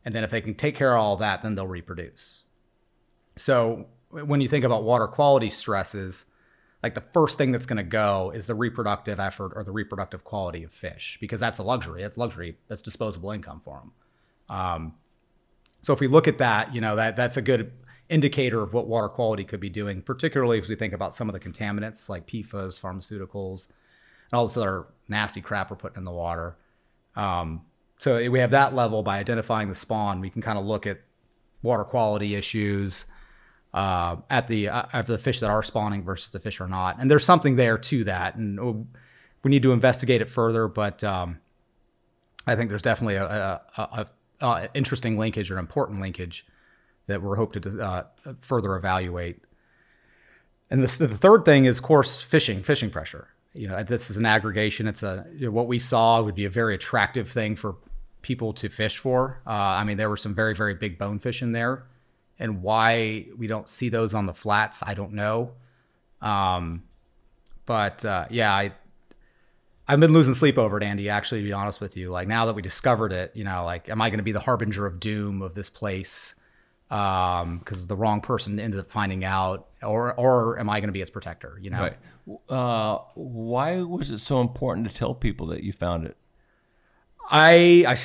and 0.04 0.14
then 0.14 0.24
if 0.24 0.30
they 0.30 0.40
can 0.40 0.54
take 0.54 0.74
care 0.76 0.94
of 0.94 1.00
all 1.00 1.16
that, 1.16 1.42
then 1.42 1.54
they'll 1.54 1.66
reproduce. 1.66 2.42
So 3.36 3.86
when 4.10 4.40
you 4.40 4.48
think 4.48 4.64
about 4.64 4.84
water 4.84 5.06
quality 5.06 5.50
stresses, 5.50 6.26
like 6.82 6.94
the 6.94 7.04
first 7.12 7.38
thing 7.38 7.50
that's 7.50 7.66
going 7.66 7.78
to 7.78 7.82
go 7.82 8.30
is 8.34 8.46
the 8.46 8.54
reproductive 8.54 9.18
effort 9.18 9.52
or 9.56 9.64
the 9.64 9.72
reproductive 9.72 10.22
quality 10.22 10.62
of 10.64 10.70
fish 10.70 11.16
because 11.20 11.40
that's 11.40 11.58
a 11.58 11.62
luxury. 11.62 12.02
That's 12.02 12.18
luxury. 12.18 12.58
That's 12.68 12.82
disposable 12.82 13.30
income 13.30 13.62
for 13.64 13.80
them. 13.80 13.92
Um, 14.56 14.94
so 15.80 15.92
if 15.92 16.00
we 16.00 16.06
look 16.06 16.28
at 16.28 16.38
that, 16.38 16.74
you 16.74 16.80
know 16.80 16.96
that 16.96 17.16
that's 17.16 17.36
a 17.36 17.42
good 17.42 17.72
indicator 18.08 18.62
of 18.62 18.74
what 18.74 18.86
water 18.86 19.08
quality 19.08 19.44
could 19.44 19.60
be 19.60 19.70
doing, 19.70 20.02
particularly 20.02 20.58
if 20.58 20.68
we 20.68 20.76
think 20.76 20.92
about 20.92 21.14
some 21.14 21.28
of 21.28 21.32
the 21.32 21.40
contaminants 21.40 22.08
like 22.08 22.26
PFAS, 22.26 22.78
pharmaceuticals, 22.78 23.68
and 23.68 24.34
all 24.34 24.46
this 24.46 24.56
other 24.56 24.86
nasty 25.08 25.40
crap 25.40 25.70
we're 25.70 25.76
putting 25.76 25.98
in 25.98 26.04
the 26.04 26.12
water. 26.12 26.56
Um, 27.16 27.62
so 27.98 28.30
we 28.30 28.40
have 28.40 28.50
that 28.50 28.74
level 28.74 29.02
by 29.02 29.18
identifying 29.18 29.68
the 29.68 29.74
spawn. 29.74 30.20
We 30.20 30.30
can 30.30 30.42
kind 30.42 30.58
of 30.58 30.64
look 30.64 30.86
at 30.86 31.00
water 31.62 31.84
quality 31.84 32.34
issues 32.34 33.06
uh, 33.72 34.16
at 34.30 34.48
the 34.48 34.68
uh, 34.68 35.02
the 35.02 35.18
fish 35.18 35.40
that 35.40 35.50
are 35.50 35.62
spawning 35.62 36.04
versus 36.04 36.30
the 36.32 36.40
fish 36.40 36.60
are 36.60 36.68
not, 36.68 36.98
and 37.00 37.10
there's 37.10 37.24
something 37.24 37.56
there 37.56 37.78
to 37.78 38.04
that, 38.04 38.36
and 38.36 38.60
uh, 38.60 38.72
we 39.42 39.50
need 39.50 39.62
to 39.62 39.72
investigate 39.72 40.20
it 40.20 40.30
further. 40.30 40.68
But 40.68 41.02
um, 41.02 41.40
I 42.46 42.56
think 42.56 42.68
there's 42.68 42.82
definitely 42.82 43.16
a, 43.16 43.24
a, 43.24 43.60
a, 43.76 44.06
a, 44.40 44.68
interesting 44.74 45.18
linkage 45.18 45.50
or 45.50 45.58
important 45.58 46.00
linkage 46.00 46.46
that 47.06 47.22
we're 47.22 47.36
hoping 47.36 47.62
to 47.62 47.80
uh, 47.80 48.04
further 48.40 48.76
evaluate. 48.76 49.40
And 50.70 50.82
the 50.82 50.88
third 50.88 51.44
thing 51.44 51.66
is, 51.66 51.78
of 51.78 51.84
course, 51.84 52.22
fishing, 52.22 52.62
fishing 52.62 52.90
pressure. 52.90 53.28
You 53.54 53.68
know, 53.68 53.82
this 53.84 54.10
is 54.10 54.16
an 54.16 54.26
aggregation. 54.26 54.86
It's 54.88 55.02
a 55.02 55.26
you 55.34 55.46
know, 55.46 55.52
what 55.52 55.68
we 55.68 55.78
saw 55.78 56.20
would 56.20 56.34
be 56.34 56.44
a 56.44 56.50
very 56.50 56.74
attractive 56.74 57.30
thing 57.30 57.56
for 57.56 57.76
people 58.20 58.52
to 58.54 58.68
fish 58.68 58.98
for. 58.98 59.40
Uh, 59.46 59.50
I 59.50 59.84
mean, 59.84 59.96
there 59.96 60.10
were 60.10 60.16
some 60.16 60.34
very 60.34 60.54
very 60.54 60.74
big 60.74 60.98
bonefish 60.98 61.40
in 61.40 61.52
there, 61.52 61.86
and 62.38 62.62
why 62.62 63.26
we 63.36 63.46
don't 63.46 63.68
see 63.68 63.88
those 63.88 64.12
on 64.12 64.26
the 64.26 64.34
flats, 64.34 64.82
I 64.84 64.94
don't 64.94 65.12
know. 65.12 65.52
Um, 66.20 66.82
but 67.64 68.04
uh, 68.04 68.26
yeah, 68.30 68.52
I 68.52 68.72
I've 69.86 70.00
been 70.00 70.12
losing 70.12 70.34
sleep 70.34 70.58
over 70.58 70.76
it, 70.78 70.82
Andy. 70.82 71.08
Actually, 71.08 71.42
to 71.42 71.46
be 71.46 71.52
honest 71.52 71.80
with 71.80 71.96
you, 71.96 72.10
like 72.10 72.26
now 72.26 72.46
that 72.46 72.54
we 72.54 72.62
discovered 72.62 73.12
it, 73.12 73.32
you 73.34 73.44
know, 73.44 73.64
like 73.64 73.88
am 73.88 74.02
I 74.02 74.10
going 74.10 74.18
to 74.18 74.24
be 74.24 74.32
the 74.32 74.40
harbinger 74.40 74.84
of 74.84 74.98
doom 74.98 75.42
of 75.42 75.54
this 75.54 75.70
place? 75.70 76.34
Um, 76.90 77.58
because 77.58 77.86
the 77.86 77.96
wrong 77.96 78.20
person 78.20 78.60
ended 78.60 78.78
up 78.78 78.90
finding 78.90 79.24
out, 79.24 79.68
or 79.82 80.14
or 80.14 80.58
am 80.58 80.68
I 80.70 80.80
going 80.80 80.88
to 80.88 80.92
be 80.92 81.00
its 81.00 81.10
protector? 81.10 81.58
You 81.60 81.70
know, 81.70 81.80
Right. 81.80 81.96
Uh, 82.48 82.98
why 83.14 83.82
was 83.82 84.10
it 84.10 84.18
so 84.18 84.40
important 84.40 84.88
to 84.88 84.94
tell 84.94 85.14
people 85.14 85.46
that 85.48 85.62
you 85.62 85.72
found 85.72 86.06
it? 86.06 86.16
I 87.30 87.84
I 87.88 87.98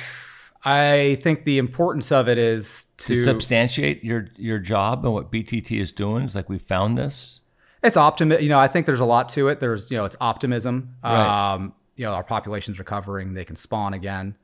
I 0.64 1.14
think 1.22 1.44
the 1.44 1.58
importance 1.58 2.12
of 2.12 2.28
it 2.28 2.38
is 2.38 2.86
To, 2.98 3.14
to, 3.14 3.24
substantiate 3.24 4.04
your 4.04 4.28
your 4.36 4.58
job 4.58 5.04
and 5.04 5.14
what 5.14 5.30
BTT 5.30 5.80
is 5.80 5.92
doing. 5.92 6.24
It's 6.24 6.34
like 6.34 6.48
we 6.48 6.58
found 6.58 6.98
this. 6.98 7.40
It's 7.82 7.96
optimism. 7.96 8.42
You 8.42 8.50
know, 8.50 8.58
I 8.58 8.68
think 8.68 8.84
there's 8.86 9.00
a 9.00 9.06
lot 9.06 9.30
to 9.30 9.48
it. 9.48 9.60
There's, 9.60 9.90
you 9.90 9.96
know, 9.96 10.04
it's 10.04 10.16
optimism. 10.20 10.96
Right. 11.02 11.54
Um, 11.54 11.72
you 11.96 12.04
know, 12.04 12.12
our 12.12 12.24
population's 12.24 12.78
recovering. 12.78 13.32
They 13.32 13.44
can 13.44 13.56
spawn 13.56 13.94
again. 13.94 14.36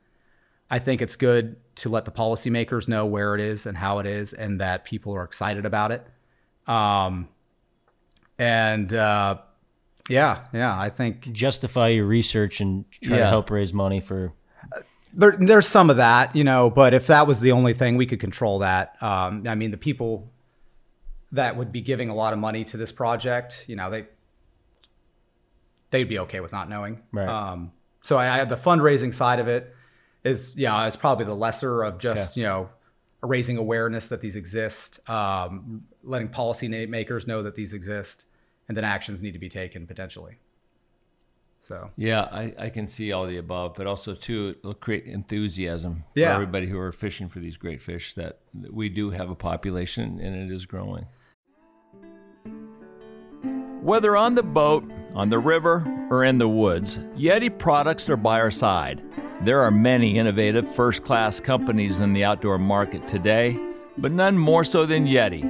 I 0.71 0.79
think 0.79 1.03
it's 1.03 1.17
good 1.17 1.57
to 1.77 1.89
let 1.89 2.05
the 2.05 2.11
policymakers 2.11 2.89
know 2.89 3.07
where 3.07 3.35
it 3.35 3.41
is 3.41 3.67
and 3.67 3.77
how 3.77 3.99
it 3.99 4.07
is, 4.07 4.33
and 4.33 4.61
that 4.61 4.85
people 4.85 5.15
are 5.15 5.25
excited 5.25 5.65
about 5.65 5.93
it. 5.93 6.07
Um, 6.67 7.29
and 8.39 8.93
uh, 8.93 9.39
yeah, 10.09 10.47
yeah, 10.53 10.79
I 10.79 10.89
think 10.89 11.33
justify 11.33 11.89
your 11.89 12.07
research 12.07 12.61
and 12.61 12.85
try 13.03 13.19
to 13.19 13.27
help 13.27 13.51
raise 13.51 13.73
money 13.73 14.01
for. 14.01 14.33
there, 15.13 15.37
there's 15.39 15.69
some 15.69 15.91
of 15.91 15.97
that, 15.99 16.35
you 16.35 16.45
know, 16.45 16.71
but 16.71 16.95
if 16.95 17.07
that 17.09 17.27
was 17.27 17.41
the 17.41 17.53
only 17.53 17.75
thing, 17.75 17.97
we 17.97 18.07
could 18.07 18.21
control 18.21 18.61
that. 18.61 19.01
Um, 19.03 19.47
I 19.47 19.55
mean, 19.55 19.71
the 19.71 19.79
people 19.79 20.31
that 21.33 21.57
would 21.57 21.73
be 21.73 21.81
giving 21.81 22.09
a 22.09 22.15
lot 22.15 22.33
of 22.33 22.39
money 22.39 22.65
to 22.65 22.77
this 22.77 22.93
project, 22.93 23.65
you 23.69 23.77
know, 23.77 23.91
they 23.91 24.07
they'd 25.91 26.05
be 26.05 26.19
okay 26.21 26.41
with 26.41 26.53
not 26.53 26.69
knowing. 26.69 27.03
Right. 27.13 27.29
Um, 27.29 27.73
so 28.01 28.17
I, 28.17 28.41
I 28.41 28.45
the 28.45 28.57
fundraising 28.57 29.13
side 29.13 29.41
of 29.41 29.49
it 29.49 29.75
is, 30.27 30.57
yeah, 30.57 30.87
it's 30.87 30.97
probably 30.97 31.25
the 31.25 31.35
lesser 31.35 31.83
of 31.83 31.99
just 31.99 32.37
you 32.37 32.45
know 32.45 32.69
raising 33.23 33.57
awareness 33.57 34.09
that 34.09 34.21
these 34.21 34.37
exist, 34.37 35.01
um, 35.09 35.85
letting 36.03 36.29
policy 36.29 36.69
makers 36.87 37.27
know 37.27 37.43
that 37.43 37.55
these 37.55 37.73
exist, 37.73 38.25
and 38.69 38.77
then 38.77 38.85
actions 38.85 39.23
need 39.23 39.33
to 39.33 39.39
be 39.39 39.49
taken 39.49 39.87
potentially. 39.87 40.39
So 41.63 41.91
Yeah, 41.97 42.21
I, 42.31 42.55
I 42.57 42.69
can 42.71 42.87
see 42.87 43.11
all 43.11 43.27
the 43.27 43.39
above, 43.39 43.75
but 43.75 43.89
also 43.89 44.15
too 44.15 44.55
it'll 44.61 44.75
create 44.75 45.07
enthusiasm 45.07 46.05
Yeah. 46.15 46.29
for 46.29 46.35
everybody 46.35 46.69
who 46.69 46.79
are 46.79 46.93
fishing 46.93 47.29
for 47.29 47.41
these 47.41 47.57
great 47.57 47.83
fish. 47.83 48.15
That, 48.15 48.39
that 48.55 48.73
we 48.73 48.89
do 48.89 49.11
have 49.11 49.31
a 49.31 49.35
population 49.35 50.21
and 50.21 50.37
it 50.37 50.55
is 50.55 50.65
growing. 50.65 51.07
Whether 53.83 54.17
on 54.17 54.37
the 54.37 54.45
boat, 54.45 54.85
on 55.15 55.29
the 55.29 55.41
river, 55.41 55.85
or 56.11 56.23
in 56.23 56.39
the 56.39 56.49
woods, 56.49 56.99
Yeti 57.17 57.57
products 57.57 58.09
are 58.09 58.17
by 58.17 58.39
our 58.41 58.51
side. 58.53 59.03
There 59.43 59.61
are 59.61 59.71
many 59.71 60.17
innovative 60.17 60.75
first 60.75 61.03
class 61.03 61.41
companies 61.41 61.99
in 61.99 62.15
the 62.15 62.25
outdoor 62.25 62.57
market 62.57 63.07
today, 63.07 63.59
but 63.99 64.11
none 64.11 64.39
more 64.39 64.65
so 64.65 64.87
than 64.87 65.07
Yeti. 65.07 65.45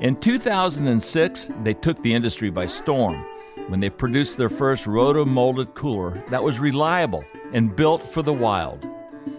In 0.00 0.16
2006, 0.16 1.50
they 1.62 1.74
took 1.74 2.02
the 2.02 2.12
industry 2.12 2.50
by 2.50 2.66
storm 2.66 3.24
when 3.68 3.78
they 3.78 3.88
produced 3.88 4.36
their 4.36 4.48
first 4.48 4.84
roto 4.84 5.24
molded 5.24 5.74
cooler 5.74 6.18
that 6.28 6.42
was 6.42 6.58
reliable 6.58 7.24
and 7.52 7.76
built 7.76 8.02
for 8.02 8.20
the 8.22 8.32
wild. 8.32 8.84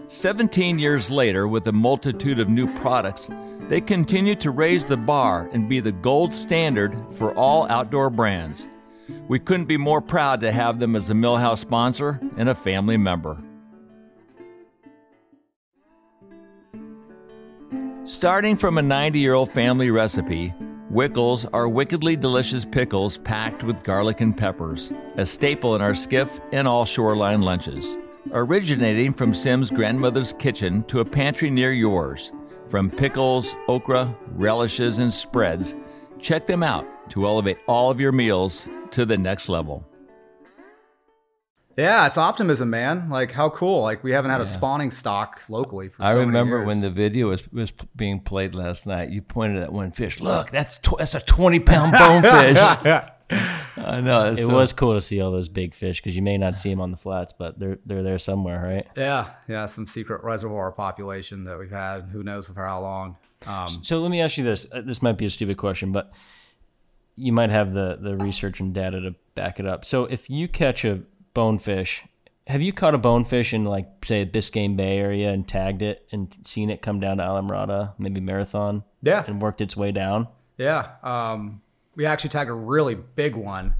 17 0.07 0.79
years 0.79 1.11
later, 1.11 1.45
with 1.47 1.67
a 1.67 1.73
multitude 1.73 2.39
of 2.39 2.47
new 2.47 2.73
products, 2.79 3.29
they 3.67 3.81
continue 3.81 4.35
to 4.35 4.51
raise 4.51 4.85
the 4.85 4.97
bar 4.97 5.49
and 5.51 5.67
be 5.67 5.81
the 5.81 5.91
gold 5.91 6.33
standard 6.33 6.95
for 7.11 7.33
all 7.35 7.69
outdoor 7.69 8.09
brands. 8.09 8.69
We 9.27 9.39
couldn't 9.39 9.65
be 9.65 9.77
more 9.77 10.01
proud 10.01 10.39
to 10.41 10.51
have 10.53 10.79
them 10.79 10.95
as 10.95 11.09
a 11.09 11.13
Millhouse 11.13 11.59
sponsor 11.59 12.21
and 12.37 12.47
a 12.47 12.55
family 12.55 12.97
member. 12.97 13.37
Starting 18.03 18.55
from 18.55 18.79
a 18.79 18.81
90 18.81 19.19
year 19.19 19.35
old 19.35 19.51
family 19.51 19.91
recipe, 19.91 20.53
Wickles 20.91 21.45
are 21.53 21.69
wickedly 21.69 22.15
delicious 22.15 22.65
pickles 22.65 23.19
packed 23.19 23.63
with 23.63 23.83
garlic 23.83 24.19
and 24.19 24.35
peppers, 24.35 24.91
a 25.15 25.25
staple 25.25 25.75
in 25.75 25.81
our 25.81 25.93
skiff 25.93 26.39
and 26.51 26.67
all 26.67 26.83
shoreline 26.83 27.41
lunches. 27.41 27.95
Originating 28.33 29.13
from 29.13 29.33
Sim's 29.33 29.69
grandmother's 29.69 30.33
kitchen 30.33 30.83
to 30.85 30.99
a 30.99 31.05
pantry 31.05 31.49
near 31.49 31.71
yours, 31.71 32.31
from 32.67 32.89
pickles, 32.89 33.55
okra, 33.67 34.13
relishes, 34.33 34.99
and 34.99 35.13
spreads, 35.13 35.75
check 36.19 36.47
them 36.47 36.63
out 36.63 37.09
to 37.11 37.25
elevate 37.25 37.59
all 37.67 37.91
of 37.91 38.01
your 38.01 38.11
meals 38.11 38.67
to 38.89 39.05
the 39.05 39.17
next 39.17 39.47
level. 39.47 39.87
Yeah, 41.81 42.05
it's 42.07 42.17
optimism, 42.17 42.69
man. 42.69 43.09
Like 43.09 43.31
how 43.31 43.49
cool! 43.49 43.81
Like 43.81 44.03
we 44.03 44.11
haven't 44.11 44.31
had 44.31 44.41
a 44.41 44.45
spawning 44.45 44.91
stock 44.91 45.41
locally 45.49 45.89
for. 45.89 46.03
I 46.03 46.11
so 46.11 46.17
many 46.19 46.27
remember 46.27 46.57
years. 46.57 46.67
when 46.67 46.81
the 46.81 46.89
video 46.91 47.29
was, 47.29 47.51
was 47.51 47.71
being 47.95 48.19
played 48.19 48.53
last 48.55 48.85
night. 48.87 49.09
You 49.09 49.21
pointed 49.21 49.63
at 49.63 49.71
one 49.73 49.91
fish. 49.91 50.19
Look, 50.19 50.51
that's 50.51 50.77
tw- 50.77 50.97
that's 50.99 51.15
a 51.15 51.19
twenty 51.21 51.59
pound 51.59 51.91
bonefish. 51.97 52.57
I 53.77 54.01
know. 54.01 54.33
It 54.33 54.37
so- 54.39 54.53
was 54.53 54.73
cool 54.73 54.93
to 54.93 55.01
see 55.01 55.21
all 55.21 55.31
those 55.31 55.49
big 55.49 55.73
fish 55.73 56.01
because 56.01 56.15
you 56.15 56.21
may 56.21 56.37
not 56.37 56.59
see 56.59 56.69
them 56.69 56.81
on 56.81 56.91
the 56.91 56.97
flats, 56.97 57.33
but 57.37 57.57
they're 57.59 57.79
they're 57.85 58.03
there 58.03 58.17
somewhere, 58.19 58.61
right? 58.61 58.87
Yeah, 58.95 59.29
yeah, 59.47 59.65
some 59.65 59.85
secret 59.85 60.23
reservoir 60.23 60.71
population 60.71 61.45
that 61.45 61.57
we've 61.57 61.71
had. 61.71 62.09
Who 62.11 62.23
knows 62.23 62.49
for 62.49 62.63
how 62.65 62.81
long? 62.81 63.17
Um, 63.47 63.79
So 63.83 63.99
let 64.01 64.11
me 64.11 64.21
ask 64.21 64.37
you 64.37 64.43
this. 64.43 64.67
Uh, 64.71 64.81
This 64.81 65.01
might 65.01 65.17
be 65.17 65.25
a 65.25 65.29
stupid 65.29 65.57
question, 65.57 65.91
but 65.91 66.11
you 67.15 67.31
might 67.31 67.49
have 67.49 67.73
the, 67.73 67.97
the 68.01 68.15
research 68.17 68.59
and 68.59 68.73
data 68.73 69.01
to 69.01 69.15
back 69.35 69.59
it 69.59 69.65
up. 69.65 69.83
So 69.85 70.05
if 70.05 70.29
you 70.29 70.47
catch 70.47 70.85
a 70.85 71.01
bonefish, 71.33 72.03
have 72.47 72.61
you 72.61 72.73
caught 72.73 72.95
a 72.95 72.97
bonefish 72.97 73.53
in 73.53 73.65
like 73.65 73.87
say 74.05 74.25
Biscayne 74.25 74.75
Bay 74.75 74.97
area 74.97 75.31
and 75.31 75.47
tagged 75.47 75.81
it 75.81 76.07
and 76.11 76.35
seen 76.45 76.69
it 76.69 76.81
come 76.81 76.99
down 76.99 77.17
to 77.17 77.23
Islamorada, 77.23 77.93
maybe 77.97 78.19
Marathon? 78.19 78.83
Yeah. 79.01 79.23
And 79.25 79.41
worked 79.41 79.61
its 79.61 79.77
way 79.77 79.91
down? 79.91 80.27
yeah, 80.57 80.91
um, 81.03 81.61
we 81.95 82.05
actually 82.05 82.29
tagged 82.29 82.49
a 82.49 82.53
really 82.53 82.95
big 82.95 83.35
one, 83.35 83.73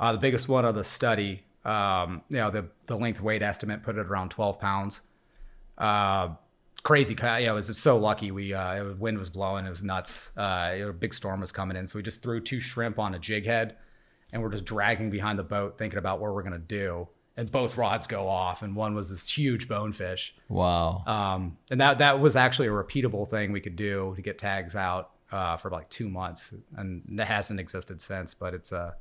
uh, 0.00 0.12
the 0.12 0.18
biggest 0.18 0.48
one 0.48 0.64
of 0.64 0.74
the 0.74 0.84
study. 0.84 1.44
Um, 1.64 2.22
you 2.30 2.38
know, 2.38 2.50
the 2.50 2.68
the 2.86 2.96
length 2.96 3.20
weight 3.20 3.42
estimate 3.42 3.82
put 3.82 3.96
it 3.96 4.06
around 4.06 4.30
twelve 4.30 4.58
pounds. 4.58 5.02
Uh, 5.76 6.30
crazy, 6.82 7.14
ca- 7.14 7.36
yeah, 7.36 7.50
it 7.50 7.54
was 7.54 7.76
so 7.76 7.98
lucky. 7.98 8.30
We 8.30 8.54
uh, 8.54 8.94
wind 8.94 9.18
was 9.18 9.28
blowing, 9.28 9.66
it 9.66 9.68
was 9.68 9.82
nuts. 9.82 10.30
Uh, 10.36 10.88
a 10.88 10.92
big 10.92 11.12
storm 11.12 11.40
was 11.40 11.52
coming 11.52 11.76
in, 11.76 11.86
so 11.86 11.98
we 11.98 12.02
just 12.02 12.22
threw 12.22 12.40
two 12.40 12.60
shrimp 12.60 12.98
on 12.98 13.14
a 13.14 13.18
jig 13.18 13.44
head, 13.44 13.76
and 14.32 14.42
we're 14.42 14.50
just 14.50 14.64
dragging 14.64 15.10
behind 15.10 15.38
the 15.38 15.42
boat, 15.44 15.78
thinking 15.78 15.98
about 15.98 16.20
what 16.20 16.32
we're 16.34 16.42
gonna 16.42 16.58
do. 16.58 17.08
And 17.36 17.48
both 17.52 17.76
rods 17.76 18.08
go 18.08 18.26
off, 18.28 18.62
and 18.62 18.74
one 18.74 18.94
was 18.96 19.08
this 19.10 19.28
huge 19.28 19.68
bonefish. 19.68 20.34
Wow. 20.48 21.04
Um, 21.06 21.56
and 21.70 21.80
that 21.80 21.98
that 21.98 22.18
was 22.18 22.34
actually 22.34 22.66
a 22.68 22.72
repeatable 22.72 23.28
thing 23.28 23.52
we 23.52 23.60
could 23.60 23.76
do 23.76 24.12
to 24.16 24.22
get 24.22 24.38
tags 24.38 24.74
out 24.74 25.10
uh, 25.30 25.56
for 25.56 25.70
like 25.70 25.88
two 25.88 26.08
months, 26.08 26.52
and 26.76 27.02
that 27.10 27.28
hasn't 27.28 27.60
existed 27.60 28.00
since. 28.00 28.34
But 28.34 28.54
it's 28.54 28.72
uh, 28.72 28.92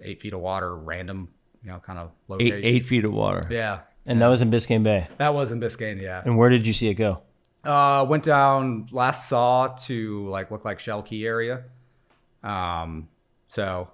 eight 0.00 0.22
feet 0.22 0.32
of 0.32 0.40
water, 0.40 0.74
random, 0.76 1.28
you 1.62 1.70
know, 1.70 1.78
kind 1.78 1.98
of 1.98 2.08
Eight, 2.40 2.52
location. 2.54 2.60
eight 2.64 2.84
feet 2.86 3.04
of 3.04 3.12
water. 3.12 3.42
Yeah, 3.50 3.80
And 4.06 4.20
that 4.22 4.28
was 4.28 4.40
in 4.40 4.50
Biscayne 4.50 4.82
Bay. 4.82 5.08
that 5.18 5.34
was 5.34 5.52
in 5.52 5.60
Biscayne. 5.60 6.00
Yeah, 6.00 6.22
And 6.24 6.38
where 6.38 6.48
did 6.48 6.66
you 6.66 6.72
see 6.72 6.88
it 6.88 6.94
go? 6.94 7.20
uh, 7.64 8.04
went 8.08 8.24
down 8.24 8.88
last 8.92 9.28
saw 9.28 9.68
to 9.68 10.26
like 10.30 10.50
look 10.50 10.64
like 10.64 10.80
Shell 10.80 11.02
Key 11.02 11.26
area. 11.26 11.64
Um, 12.42 13.08
so 13.48 13.88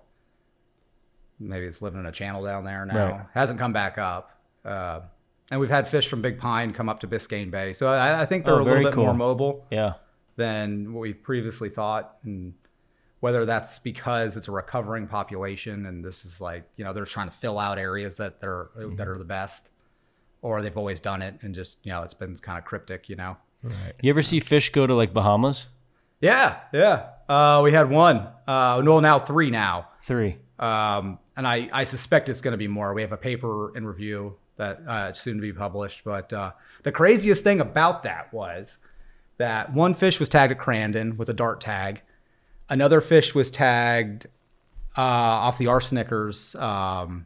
maybe 1.40 1.66
it's 1.66 1.80
living 1.82 2.00
in 2.00 2.06
a 2.06 2.12
channel 2.12 2.44
down 2.44 2.64
there 2.64 2.84
now. 2.86 3.10
Right. 3.10 3.20
Hasn't 3.34 3.58
come 3.58 3.72
back 3.72 3.98
up. 3.98 4.32
Uh, 4.64 5.00
and 5.50 5.58
we've 5.60 5.70
had 5.70 5.88
fish 5.88 6.08
from 6.08 6.20
Big 6.20 6.38
Pine 6.38 6.72
come 6.72 6.88
up 6.88 7.00
to 7.00 7.08
Biscayne 7.08 7.50
Bay. 7.50 7.72
So 7.72 7.88
I, 7.88 8.22
I 8.22 8.26
think 8.26 8.44
they're 8.44 8.54
Oh, 8.54 8.62
a 8.62 8.64
little 8.64 8.82
bit 8.82 8.96
more 8.96 9.14
mobile 9.14 9.64
Yeah. 9.70 9.94
than 10.36 10.92
what 10.92 11.00
we 11.00 11.14
previously 11.14 11.70
thought. 11.70 12.16
And 12.24 12.52
whether 13.20 13.44
that's 13.46 13.78
because 13.78 14.36
it's 14.36 14.48
a 14.48 14.52
recovering 14.52 15.06
population 15.06 15.86
and 15.86 16.04
this 16.04 16.24
is 16.24 16.40
like, 16.40 16.64
you 16.76 16.84
know, 16.84 16.92
they're 16.92 17.04
trying 17.06 17.28
to 17.28 17.34
fill 17.34 17.58
out 17.58 17.78
areas 17.78 18.16
that 18.18 18.40
they're 18.40 18.68
Mm-hmm. 18.78 18.96
that 18.96 19.08
are 19.08 19.18
the 19.18 19.24
best, 19.24 19.70
or 20.42 20.60
they've 20.62 20.76
always 20.76 21.00
done 21.00 21.22
it 21.22 21.34
and 21.42 21.54
just, 21.54 21.78
you 21.84 21.92
know, 21.92 22.02
it's 22.02 22.14
been 22.14 22.34
kind 22.36 22.58
of 22.58 22.64
cryptic, 22.64 23.08
you 23.08 23.16
know. 23.16 23.36
Right. 23.62 23.94
You 24.02 24.10
ever 24.10 24.22
see 24.22 24.38
fish 24.40 24.70
go 24.70 24.86
to 24.86 24.94
like 24.94 25.12
Bahamas? 25.12 25.66
Yeah, 26.20 26.58
yeah. 26.72 27.06
Uh, 27.28 27.60
we 27.64 27.72
had 27.72 27.88
one. 27.90 28.18
Uh, 28.46 28.82
well, 28.84 29.00
now 29.00 29.18
three 29.18 29.50
now. 29.50 29.88
Three. 30.04 30.36
Um, 30.58 31.18
and 31.38 31.46
I, 31.46 31.70
I 31.72 31.84
suspect 31.84 32.28
it's 32.28 32.42
going 32.42 32.52
to 32.52 32.58
be 32.58 32.68
more. 32.68 32.92
We 32.92 33.00
have 33.02 33.12
a 33.12 33.16
paper 33.16 33.74
in 33.76 33.86
review 33.86 34.34
that 34.56 34.80
uh, 34.86 35.12
soon 35.14 35.36
to 35.36 35.40
be 35.40 35.52
published. 35.52 36.02
But 36.04 36.32
uh, 36.32 36.50
the 36.82 36.92
craziest 36.92 37.44
thing 37.44 37.60
about 37.60 38.02
that 38.02 38.30
was 38.34 38.78
that 39.38 39.72
one 39.72 39.94
fish 39.94 40.18
was 40.20 40.28
tagged 40.28 40.52
at 40.52 40.58
Crandon 40.58 41.16
with 41.16 41.28
a 41.30 41.32
dart 41.34 41.60
tag. 41.60 42.02
Another 42.68 43.00
fish 43.00 43.34
was 43.34 43.50
tagged 43.50 44.26
uh, 44.96 45.00
off 45.00 45.58
the 45.58 45.66
Arsenickers. 45.66 46.60
Um, 46.60 47.24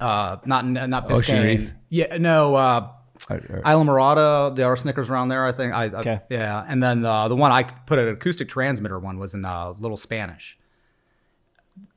uh, 0.00 0.36
not 0.46 0.64
not 0.64 1.10
Ocean 1.10 1.42
Reef? 1.42 1.72
Yeah, 1.90 2.16
no. 2.16 2.54
Uh, 2.54 2.88
Islamorada, 3.28 4.54
the 4.56 4.62
Arsenickers 4.62 5.10
around 5.10 5.28
there, 5.28 5.44
I 5.46 5.52
think. 5.52 5.74
I, 5.74 5.84
I- 5.84 5.88
Okay. 5.88 6.20
yeah, 6.30 6.64
and 6.66 6.82
then 6.82 7.04
uh, 7.04 7.28
the 7.28 7.36
one 7.36 7.52
I 7.52 7.64
put 7.64 7.98
an 7.98 8.08
acoustic 8.08 8.48
transmitter 8.48 8.98
one 8.98 9.18
was 9.18 9.34
in 9.34 9.44
uh, 9.44 9.74
Little 9.78 9.96
Spanish. 9.96 10.56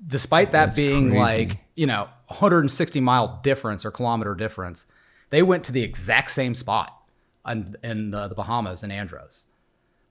Despite 0.06 0.52
that 0.52 0.68
That's 0.68 0.76
being 0.76 1.10
crazy. 1.12 1.20
like 1.48 1.60
you 1.76 1.86
know 1.88 2.10
160 2.28 3.00
mile 3.00 3.40
difference 3.44 3.86
or 3.86 3.92
kilometer 3.92 4.36
difference, 4.36 4.86
they 5.30 5.42
went 5.44 5.64
to 5.66 5.72
the 5.72 5.82
exact 5.84 6.32
same 6.32 6.56
spot 6.56 6.94
in, 7.48 7.76
in 7.84 8.14
uh, 8.14 8.28
the 8.28 8.36
Bahamas 8.36 8.84
in 8.84 8.92
Andros. 8.92 9.46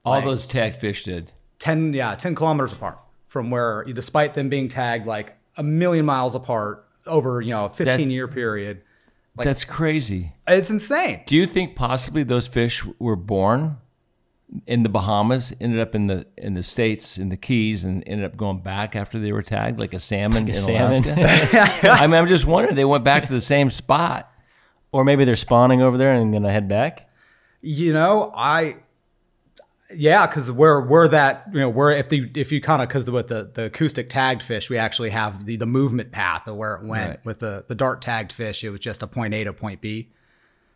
All 0.04 0.14
Like- 0.14 0.24
those 0.24 0.46
tagged 0.46 0.76
fish 0.76 1.04
did. 1.04 1.32
10 1.58 1.92
yeah 1.92 2.14
10 2.16 2.34
kilometers 2.34 2.72
apart 2.72 2.98
from 3.28 3.50
where 3.50 3.84
despite 3.84 4.34
them 4.34 4.48
being 4.48 4.66
tagged 4.68 5.06
like 5.06 5.36
a 5.56 5.62
million 5.62 6.04
miles 6.04 6.34
apart 6.34 6.84
over 7.06 7.40
you 7.40 7.50
know 7.50 7.66
a 7.66 7.68
15 7.68 7.84
That's- 7.86 8.08
year 8.08 8.26
period 8.26 8.82
Like- 9.36 9.44
That's 9.46 9.64
crazy. 9.64 10.32
it's 10.48 10.70
insane 10.70 11.20
Do 11.26 11.36
you 11.36 11.46
think 11.46 11.76
possibly 11.76 12.24
those 12.24 12.48
fish 12.48 12.84
were 12.98 13.14
born 13.14 13.76
in 14.66 14.82
the 14.82 14.88
Bahamas, 14.88 15.52
ended 15.60 15.80
up 15.80 15.94
in 15.94 16.06
the 16.08 16.26
in 16.36 16.54
the 16.54 16.62
states, 16.62 17.16
in 17.18 17.28
the 17.30 17.36
Keys, 17.36 17.84
and 17.84 18.02
ended 18.06 18.24
up 18.26 18.36
going 18.36 18.60
back 18.60 18.94
after 18.96 19.18
they 19.18 19.32
were 19.32 19.42
tagged, 19.42 19.78
like 19.78 19.94
a 19.94 19.98
salmon 19.98 20.48
in 20.48 20.54
salmon. 20.56 21.02
Alaska? 21.04 21.88
I 21.90 22.06
mean, 22.06 22.16
I'm 22.16 22.26
just 22.28 22.46
wondering. 22.46 22.76
They 22.76 22.84
went 22.84 23.04
back 23.04 23.26
to 23.26 23.32
the 23.32 23.40
same 23.40 23.70
spot. 23.70 24.28
Or 24.94 25.04
maybe 25.04 25.24
they're 25.24 25.36
spawning 25.36 25.80
over 25.80 25.96
there 25.96 26.12
and 26.14 26.32
gonna 26.34 26.52
head 26.52 26.68
back. 26.68 27.08
you 27.62 27.94
know 27.94 28.30
i 28.36 28.76
yeah 29.94 30.26
because 30.26 30.50
we're 30.50 30.80
we're 30.86 31.08
that 31.08 31.44
you 31.52 31.60
know 31.60 31.68
we're 31.70 31.92
if 31.92 32.08
the 32.08 32.30
if 32.34 32.50
you 32.52 32.60
kind 32.60 32.82
of 32.82 32.88
because 32.88 33.10
with 33.10 33.28
the 33.28 33.50
the 33.54 33.64
acoustic 33.66 34.08
tagged 34.10 34.42
fish 34.42 34.68
we 34.70 34.76
actually 34.78 35.10
have 35.10 35.44
the 35.46 35.56
the 35.56 35.66
movement 35.66 36.12
path 36.12 36.46
of 36.46 36.56
where 36.56 36.74
it 36.74 36.84
went 36.86 37.08
Right. 37.10 37.24
with 37.24 37.40
the 37.40 37.64
the 37.68 37.74
dart 37.74 38.00
tagged 38.02 38.32
fish 38.32 38.64
it 38.64 38.70
was 38.70 38.80
just 38.80 39.02
a 39.02 39.06
point 39.06 39.32
a 39.34 39.44
to 39.44 39.52
point 39.52 39.80
b 39.80 40.10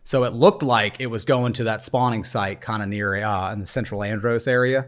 so 0.07 0.23
it 0.25 0.33
looked 0.33 0.63
like 0.63 1.01
it 1.01 1.09
was 1.09 1.25
going 1.25 1.53
to 1.53 1.65
that 1.65 1.83
spawning 1.83 2.25
site 2.25 2.61
kind 2.61 2.83
of 2.83 2.89
near 2.89 3.15
uh 3.23 3.53
in 3.53 3.59
the 3.61 3.67
central 3.67 4.03
andros 4.03 4.47
area 4.49 4.87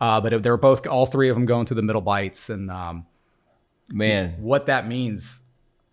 uh 0.00 0.20
but 0.20 0.42
they 0.42 0.50
were 0.50 0.56
both 0.56 0.86
all 0.86 1.04
three 1.04 1.28
of 1.28 1.36
them 1.36 1.44
going 1.46 1.66
through 1.66 1.74
the 1.76 1.82
Middle 1.82 2.00
Bights 2.00 2.48
and 2.48 2.70
um 2.70 3.04
Man, 3.92 4.36
what 4.38 4.66
that 4.66 4.86
means 4.86 5.40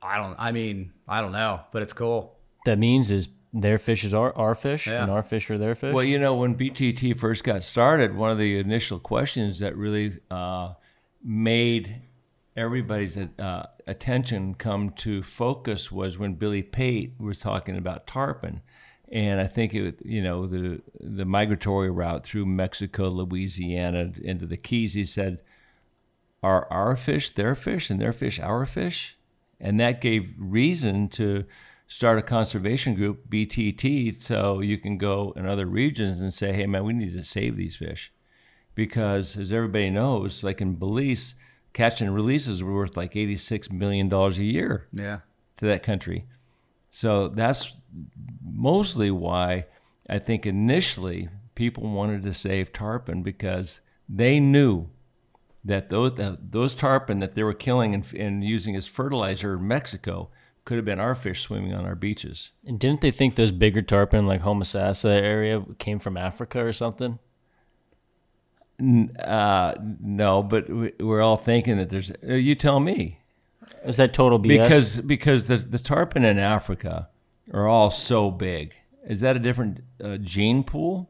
i 0.02 0.18
don't 0.18 0.36
i 0.40 0.52
mean 0.54 0.94
i 1.08 1.20
don't 1.22 1.32
know 1.34 1.60
but 1.74 1.82
it's 1.82 1.94
cool 1.94 2.38
That 2.66 2.78
means 2.80 3.12
is 3.12 3.28
their 3.52 3.80
fish 3.80 4.04
is 4.04 4.14
our, 4.14 4.32
our 4.38 4.54
fish 4.56 4.86
Yeah. 4.88 5.02
and 5.02 5.12
our 5.12 5.24
fish 5.24 5.50
are 5.50 5.58
their 5.58 5.74
fish. 5.74 5.92
Well, 5.92 6.04
you 6.04 6.20
know, 6.20 6.36
when 6.36 6.54
BTT 6.56 7.18
first 7.18 7.44
got 7.44 7.64
started, 7.64 8.16
one 8.16 8.30
of 8.30 8.38
the 8.38 8.60
initial 8.60 9.00
questions 9.00 9.58
that 9.58 9.76
really 9.76 10.20
uh, 10.30 10.74
made 11.24 12.04
everybody's 12.60 13.18
uh, 13.18 13.68
attention 13.88 14.54
come 14.54 14.90
to 14.92 15.24
focus 15.24 15.92
was 15.92 16.20
when 16.20 16.34
Billy 16.34 16.62
Pate 16.62 17.14
was 17.18 17.40
talking 17.40 17.78
about 17.78 18.06
tarpon. 18.06 18.62
And 19.12 19.40
I 19.42 19.48
think 19.48 19.74
it, 19.74 20.00
you 20.06 20.22
know, 20.22 20.46
the 20.46 20.82
the 21.00 21.26
migratory 21.26 21.90
route 21.90 22.24
through 22.24 22.46
Mexico, 22.46 23.08
Louisiana, 23.10 24.12
into 24.22 24.46
the 24.46 24.58
Keys. 24.58 24.94
He 24.94 25.04
said, 25.04 25.40
"Are 26.44 26.68
our 26.70 26.96
fish 26.96 27.34
their 27.34 27.56
fish, 27.56 27.90
and 27.90 28.00
their 28.00 28.14
fish 28.14 28.40
our 28.40 28.68
fish?" 28.68 29.18
And 29.60 29.80
that 29.80 30.00
gave 30.00 30.36
reason 30.38 31.10
to 31.10 31.46
start 31.88 32.20
a 32.20 32.22
conservation 32.22 32.94
group, 32.94 33.28
BTT, 33.30 34.22
so 34.22 34.62
you 34.62 34.78
can 34.78 34.98
go 35.00 35.34
in 35.36 35.48
other 35.48 35.66
regions 35.66 36.22
and 36.22 36.32
say, 36.32 36.54
hey, 36.54 36.68
man, 36.68 36.86
we 36.86 36.94
need 36.94 37.14
to 37.14 37.24
save 37.24 37.58
these 37.58 37.76
fish. 37.76 38.14
Because 38.76 39.36
as 39.36 39.52
everybody 39.52 39.90
knows, 39.90 40.44
like 40.44 40.62
in 40.62 40.76
Belize, 40.76 41.34
catch 41.74 42.02
and 42.02 42.14
releases 42.14 42.64
were 42.64 42.74
worth 42.74 42.98
like 42.98 43.14
$86 43.14 43.72
million 43.72 44.12
a 44.12 44.30
year 44.32 44.88
yeah 44.92 45.20
to 45.60 45.66
that 45.66 45.84
country. 45.84 46.26
So 46.90 47.28
that's 47.28 47.74
mostly 48.44 49.12
why 49.12 49.66
I 50.10 50.18
think 50.20 50.46
initially 50.46 51.30
people 51.54 51.84
wanted 51.84 52.24
to 52.24 52.34
save 52.34 52.74
tarpon 52.74 53.22
because 53.22 53.82
they 54.08 54.40
knew 54.40 54.90
that 55.64 55.90
those, 55.90 56.16
that 56.16 56.52
those 56.52 56.74
tarpon 56.74 57.20
that 57.20 57.36
they 57.36 57.44
were 57.44 57.54
killing 57.54 57.94
and, 57.94 58.12
and 58.14 58.44
using 58.44 58.76
as 58.76 58.88
fertilizer 58.88 59.56
in 59.56 59.68
Mexico 59.68 60.30
could 60.66 60.78
have 60.78 60.86
been 60.86 61.00
our 61.00 61.16
fish 61.16 61.42
swimming 61.42 61.74
on 61.74 61.86
our 61.86 61.96
beaches. 61.96 62.52
and 62.66 62.80
didn't 62.80 63.02
they 63.02 63.12
think 63.12 63.36
those 63.36 63.52
bigger 63.52 63.82
tarpon 63.82 64.26
like 64.26 64.42
Homosassa 64.42 65.10
area 65.10 65.64
came 65.78 66.00
from 66.00 66.16
Africa 66.16 66.64
or 66.64 66.74
something? 66.74 67.20
N- 68.80 69.12
Uh, 69.20 69.76
no, 70.02 70.42
but 70.44 70.70
we- 70.70 70.94
we're 71.00 71.22
all 71.22 71.38
thinking 71.38 71.78
that 71.78 71.90
there's. 71.90 72.12
uh, 72.28 72.34
You 72.34 72.56
tell 72.56 72.80
me. 72.80 73.20
Is 73.86 73.98
that 73.98 74.14
total 74.14 74.40
BS? 74.40 74.48
Because 74.64 75.02
because 75.02 75.46
the 75.46 75.58
the 75.58 75.80
tarpon 75.80 76.24
in 76.24 76.40
Africa 76.40 77.10
are 77.54 77.68
all 77.68 77.92
so 77.92 78.32
big. 78.32 78.74
Is 79.08 79.20
that 79.22 79.36
a 79.36 79.40
different 79.40 79.82
uh, 80.04 80.18
gene 80.18 80.64
pool? 80.64 81.10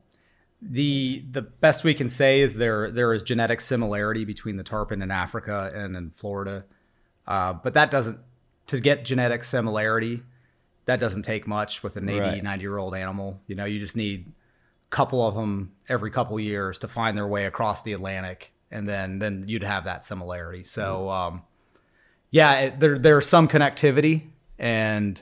the 0.61 1.23
the 1.31 1.41
best 1.41 1.85
we 1.85 1.93
can 1.93 2.09
say 2.09 2.41
is 2.41 2.55
there 2.55 2.91
there 2.91 3.13
is 3.13 3.23
genetic 3.23 3.61
similarity 3.61 4.25
between 4.25 4.57
the 4.57 4.63
tarpon 4.63 5.01
in 5.01 5.09
Africa 5.09 5.71
and 5.73 5.95
in 5.95 6.09
Florida, 6.11 6.65
uh, 7.27 7.53
but 7.53 7.73
that 7.75 7.89
doesn't 7.89 8.19
to 8.67 8.79
get 8.81 9.05
genetic 9.05 9.45
similarity. 9.45 10.21
That 10.85 10.99
doesn't 10.99 11.21
take 11.21 11.47
much 11.47 11.81
with 11.81 11.95
an 11.95 12.09
80, 12.09 12.19
Right. 12.19 12.43
90 12.43 12.61
year 12.63 12.77
old 12.77 12.93
animal. 12.93 13.39
You 13.47 13.55
know, 13.55 13.63
you 13.63 13.79
just 13.79 13.95
need 13.95 14.25
a 14.27 14.31
couple 14.89 15.25
of 15.25 15.35
them 15.35 15.71
every 15.87 16.11
couple 16.11 16.39
years 16.39 16.79
to 16.79 16.87
find 16.87 17.17
their 17.17 17.27
way 17.27 17.45
across 17.45 17.81
the 17.83 17.93
Atlantic, 17.93 18.53
and 18.71 18.87
then 18.87 19.19
then 19.19 19.45
you'd 19.47 19.63
have 19.63 19.85
that 19.85 20.03
similarity. 20.05 20.63
So, 20.63 21.09
um, 21.09 21.43
yeah, 22.31 22.59
it, 22.59 22.79
there 22.79 22.97
there's 22.99 23.27
some 23.27 23.47
connectivity, 23.47 24.27
and 24.57 25.21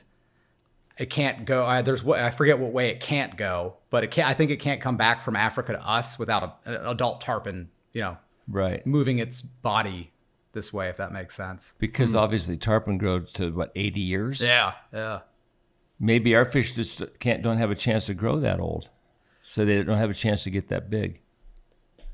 it 0.98 1.10
can't 1.10 1.44
go. 1.44 1.64
I, 1.66 1.82
there's 1.82 2.06
I 2.06 2.30
forget 2.30 2.58
what 2.58 2.72
way 2.72 2.88
it 2.88 3.00
can't 3.00 3.36
go, 3.36 3.74
but 3.90 4.04
it 4.04 4.10
can't. 4.10 4.28
I 4.28 4.34
think 4.34 4.50
it 4.50 4.56
can't 4.58 4.80
come 4.80 4.96
back 4.96 5.20
from 5.20 5.36
Africa 5.36 5.72
to 5.72 5.88
us 5.88 6.18
without 6.18 6.60
a, 6.64 6.70
an 6.70 6.86
adult 6.86 7.20
tarpon, 7.20 7.68
you 7.92 8.00
know, 8.02 8.16
Right. 8.48 8.86
moving 8.86 9.18
its 9.18 9.40
body 9.42 10.12
this 10.52 10.72
way, 10.72 10.88
if 10.88 10.96
that 10.96 11.12
makes 11.12 11.34
sense. 11.34 11.72
Because 11.78 12.14
obviously 12.14 12.56
tarpon 12.56 12.98
grow 12.98 13.20
to 13.20 13.50
what 13.52 13.70
eighty 13.76 14.00
years. 14.00 14.40
Yeah, 14.40 14.72
yeah. 14.92 15.20
Maybe 16.00 16.34
our 16.34 16.44
fish 16.44 16.74
just 16.74 17.02
can't 17.18 17.42
don't 17.42 17.58
have 17.58 17.70
a 17.70 17.74
chance 17.74 18.06
to 18.06 18.14
grow 18.14 18.38
that 18.40 18.60
old, 18.60 18.88
so 19.48 19.64
they 19.64 19.82
don't 19.82 19.96
have 19.96 20.10
a 20.10 20.14
chance 20.14 20.44
to 20.44 20.50
get 20.50 20.68
that 20.68 20.90
big. 20.90 21.22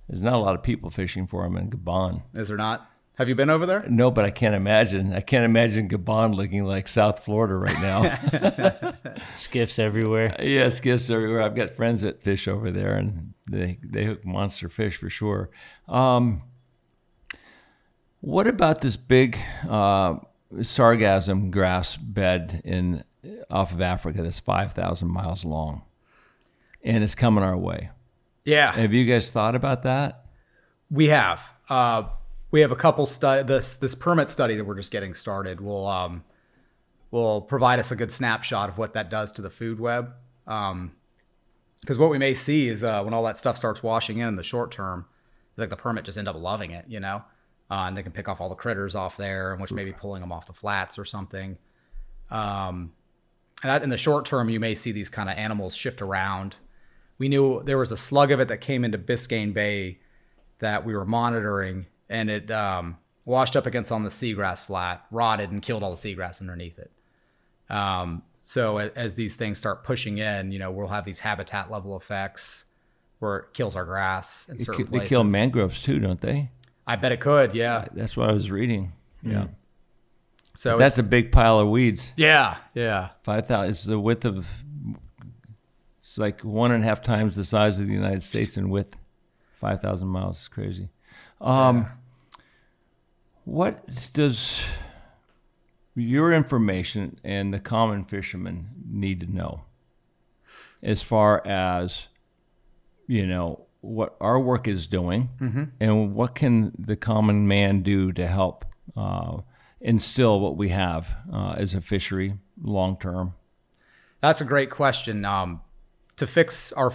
There's 0.09 0.23
not 0.23 0.35
a 0.35 0.39
lot 0.39 0.55
of 0.55 0.63
people 0.63 0.89
fishing 0.89 1.27
for 1.27 1.43
them 1.43 1.57
in 1.57 1.69
Gabon. 1.69 2.23
Is 2.35 2.47
there 2.47 2.57
not? 2.57 2.89
Have 3.15 3.29
you 3.29 3.35
been 3.35 3.51
over 3.51 3.67
there? 3.67 3.85
No, 3.89 4.13
but 4.13 4.25
I 4.25 4.31
can't 4.31 4.55
imagine. 4.55 5.13
I 5.13 5.21
can't 5.21 5.45
imagine 5.45 5.89
Gabon 5.89 6.37
looking 6.37 6.63
like 6.63 6.87
South 6.87 7.25
Florida 7.25 7.57
right 7.57 7.81
now. 7.81 8.95
skiffs 9.35 9.81
everywhere. 9.81 10.37
yeah, 10.41 10.69
skiffs 10.69 11.11
everywhere. 11.11 11.43
I've 11.43 11.57
got 11.57 11.73
friends 11.73 12.03
that 12.03 12.23
fish 12.23 12.47
over 12.47 12.71
there, 12.71 12.95
and 12.95 13.35
they 13.51 13.81
they 13.83 14.05
hook 14.05 14.25
monster 14.25 14.69
fish 14.69 14.97
for 14.97 15.11
sure. 15.11 15.51
Um, 15.89 16.43
what 18.21 18.47
about 18.47 18.81
this 18.81 18.97
big 18.97 19.39
uh, 19.69 20.19
sargassum 20.59 21.51
grass 21.51 21.97
bed 21.97 22.63
in 22.65 23.03
off 23.51 23.73
of 23.73 23.81
Africa 23.81 24.23
that's 24.23 24.39
five 24.39 24.73
thousand 24.73 25.09
miles 25.09 25.45
long, 25.45 25.83
and 26.85 27.03
it's 27.03 27.15
coming 27.15 27.43
our 27.43 27.57
way? 27.57 27.91
Yeah, 28.45 28.73
Have 28.75 28.93
you 28.93 29.05
guys 29.07 29.31
thought 29.31 29.55
about 29.55 29.83
that? 29.85 30.27
we 30.91 31.09
have. 31.09 31.41
Uh, 31.69 32.05
we 32.51 32.61
have 32.61 32.71
a 32.71 32.77
couple 32.77 33.07
study. 33.07 33.43
This 33.43 33.77
this 33.77 33.95
permit 33.95 34.29
study 34.31 34.55
that 34.55 34.65
we're 34.65 34.77
just 34.77 34.93
getting 34.93 35.15
started 35.15 35.61
will 35.61 35.87
um, 35.89 36.23
will 37.11 37.41
provide 37.41 37.79
us 37.81 37.91
a 37.91 37.97
good 37.97 38.13
snapshot 38.13 38.69
of 38.69 38.79
what 38.79 38.93
that 38.95 39.09
does 39.11 39.33
to 39.33 39.43
the 39.43 39.51
food 39.51 39.81
web. 39.81 40.13
Um, 40.47 40.93
because 41.81 41.99
what 41.99 42.11
we 42.11 42.19
may 42.19 42.33
see 42.35 42.69
is 42.69 42.85
uh, 42.85 43.03
when 43.03 43.13
all 43.13 43.25
that 43.25 43.39
stuff 43.39 43.57
starts 43.57 43.83
washing 43.83 44.19
in 44.19 44.29
in 44.29 44.37
the 44.37 44.43
short 44.43 44.71
term, 44.71 45.07
it's 45.51 45.59
like 45.59 45.71
the 45.71 45.77
permit 45.77 46.05
just 46.05 46.17
end 46.17 46.29
up 46.29 46.37
loving 46.37 46.71
it, 46.71 46.85
you 46.89 47.01
know, 47.01 47.17
uh, 47.71 47.85
and 47.87 47.97
they 47.97 48.03
can 48.03 48.13
pick 48.13 48.29
off 48.29 48.41
all 48.41 48.49
the 48.49 48.55
critters 48.55 48.95
off 48.95 49.17
there, 49.17 49.53
and 49.53 49.61
which 49.61 49.73
may 49.73 49.85
be 49.85 49.93
pulling 49.93 50.21
them 50.21 50.33
off 50.33 50.47
the 50.47 50.53
flats 50.53 50.99
or 50.99 51.05
something. 51.05 51.59
Um, 52.31 52.93
and 53.63 53.71
that 53.71 53.83
in 53.83 53.89
the 53.91 53.99
short 53.99 54.25
term, 54.27 54.49
you 54.49 54.61
may 54.61 54.75
see 54.75 54.93
these 54.93 55.09
kind 55.11 55.29
of 55.29 55.37
animals 55.37 55.75
shift 55.75 56.01
around. 56.03 56.57
We 57.19 57.29
knew 57.29 57.63
there 57.65 57.79
was 57.79 57.93
a 57.93 57.97
slug 57.97 58.31
of 58.33 58.41
it 58.41 58.49
that 58.49 58.59
came 58.59 58.85
into 58.85 58.99
Biscayne 58.99 59.53
Bay 59.55 59.99
that 60.59 60.85
we 60.85 60.95
were 60.97 61.05
monitoring, 61.05 61.87
and 62.09 62.29
it 62.31 62.51
um, 62.51 62.97
washed 63.25 63.55
up 63.57 63.67
against 63.67 63.93
on 63.93 64.03
the 64.03 64.09
seagrass 64.11 64.65
flat, 64.65 65.05
rotted, 65.11 65.51
and 65.51 65.63
killed 65.63 65.83
all 65.83 65.91
the 65.91 65.97
seagrass 65.97 66.41
underneath 66.41 66.79
it. 66.79 66.91
Um, 67.71 68.23
so 68.43 68.79
a- 68.79 68.91
as 68.97 69.15
these 69.15 69.37
things 69.37 69.59
start 69.59 69.85
pushing 69.85 70.19
in, 70.19 70.53
you 70.53 70.59
know, 70.59 70.71
we'll 70.71 70.89
have 70.89 71.05
these 71.05 71.21
habitat 71.21 71.71
level 71.71 71.97
effects 71.97 72.65
where 73.21 73.37
it 73.39 73.45
kills 73.55 73.75
our 73.77 73.85
grass 73.85 74.49
in 74.49 74.59
certain 74.59 74.87
ki- 74.87 74.99
they 74.99 75.07
kill 75.07 75.25
mangroves 75.25 75.81
too, 75.83 75.99
don't 75.99 76.21
they? 76.21 76.51
I 76.87 76.97
bet 76.97 77.13
it 77.13 77.21
could, 77.21 77.55
yeah. 77.55 77.87
That's 77.93 78.17
what 78.17 78.29
I 78.29 78.33
was 78.33 78.51
reading. 78.51 78.93
Yeah, 79.23 79.47
So 80.55 80.77
that's 80.77 80.99
a 80.99 81.03
big 81.03 81.33
pile 81.33 81.59
of 81.59 81.69
weeds. 81.69 82.13
yeah, 82.17 82.59
yeah. 82.75 83.11
Five 83.23 83.47
thousand. 83.47 83.71
It's 83.71 83.85
the 83.85 83.99
width 83.99 84.25
of. 84.27 84.47
It's 86.15 86.19
like 86.21 86.43
one 86.43 86.71
and 86.71 86.85
a 86.85 86.87
half 86.87 87.03
times 87.03 87.35
the 87.35 87.45
size 87.45 87.81
of 87.81 87.89
the 87.89 87.93
United 87.93 88.23
States 88.23 88.57
in 88.57 88.71
width. 88.71 88.95
Five 89.59 89.81
thousand 89.83 90.07
miles 90.07 90.43
is 90.43 90.47
crazy. 90.47 90.91
Um, 91.41 91.89
What 93.45 93.85
does 94.13 94.63
your 95.97 96.33
information 96.33 97.19
and 97.25 97.53
the 97.53 97.59
common 97.59 98.05
fisherman 98.05 98.69
need 98.89 99.19
to 99.23 99.27
know 99.27 99.63
as 100.85 101.03
far 101.03 101.45
as 101.45 102.07
you 103.09 103.27
know 103.27 103.63
what 103.81 104.15
our 104.21 104.39
work 104.39 104.69
is 104.69 104.87
doing 104.87 105.31
Mhm. 105.41 105.71
and 105.81 106.15
what 106.15 106.37
can 106.37 106.71
the 106.79 106.95
common 106.95 107.49
man 107.49 107.83
do 107.83 108.13
to 108.13 108.29
help 108.29 108.65
uh, 108.97 109.39
instill 109.81 110.39
what 110.39 110.57
we 110.57 110.69
have 110.69 111.17
uh, 111.33 111.55
as 111.59 111.75
a 111.75 111.81
fishery 111.81 112.39
long 112.63 112.97
term 113.01 113.35
That's 114.21 114.41
a 114.41 114.45
great 114.45 114.71
question. 114.71 115.25
Um, 115.25 115.61
to 116.17 116.27
fix 116.27 116.73
our, 116.73 116.93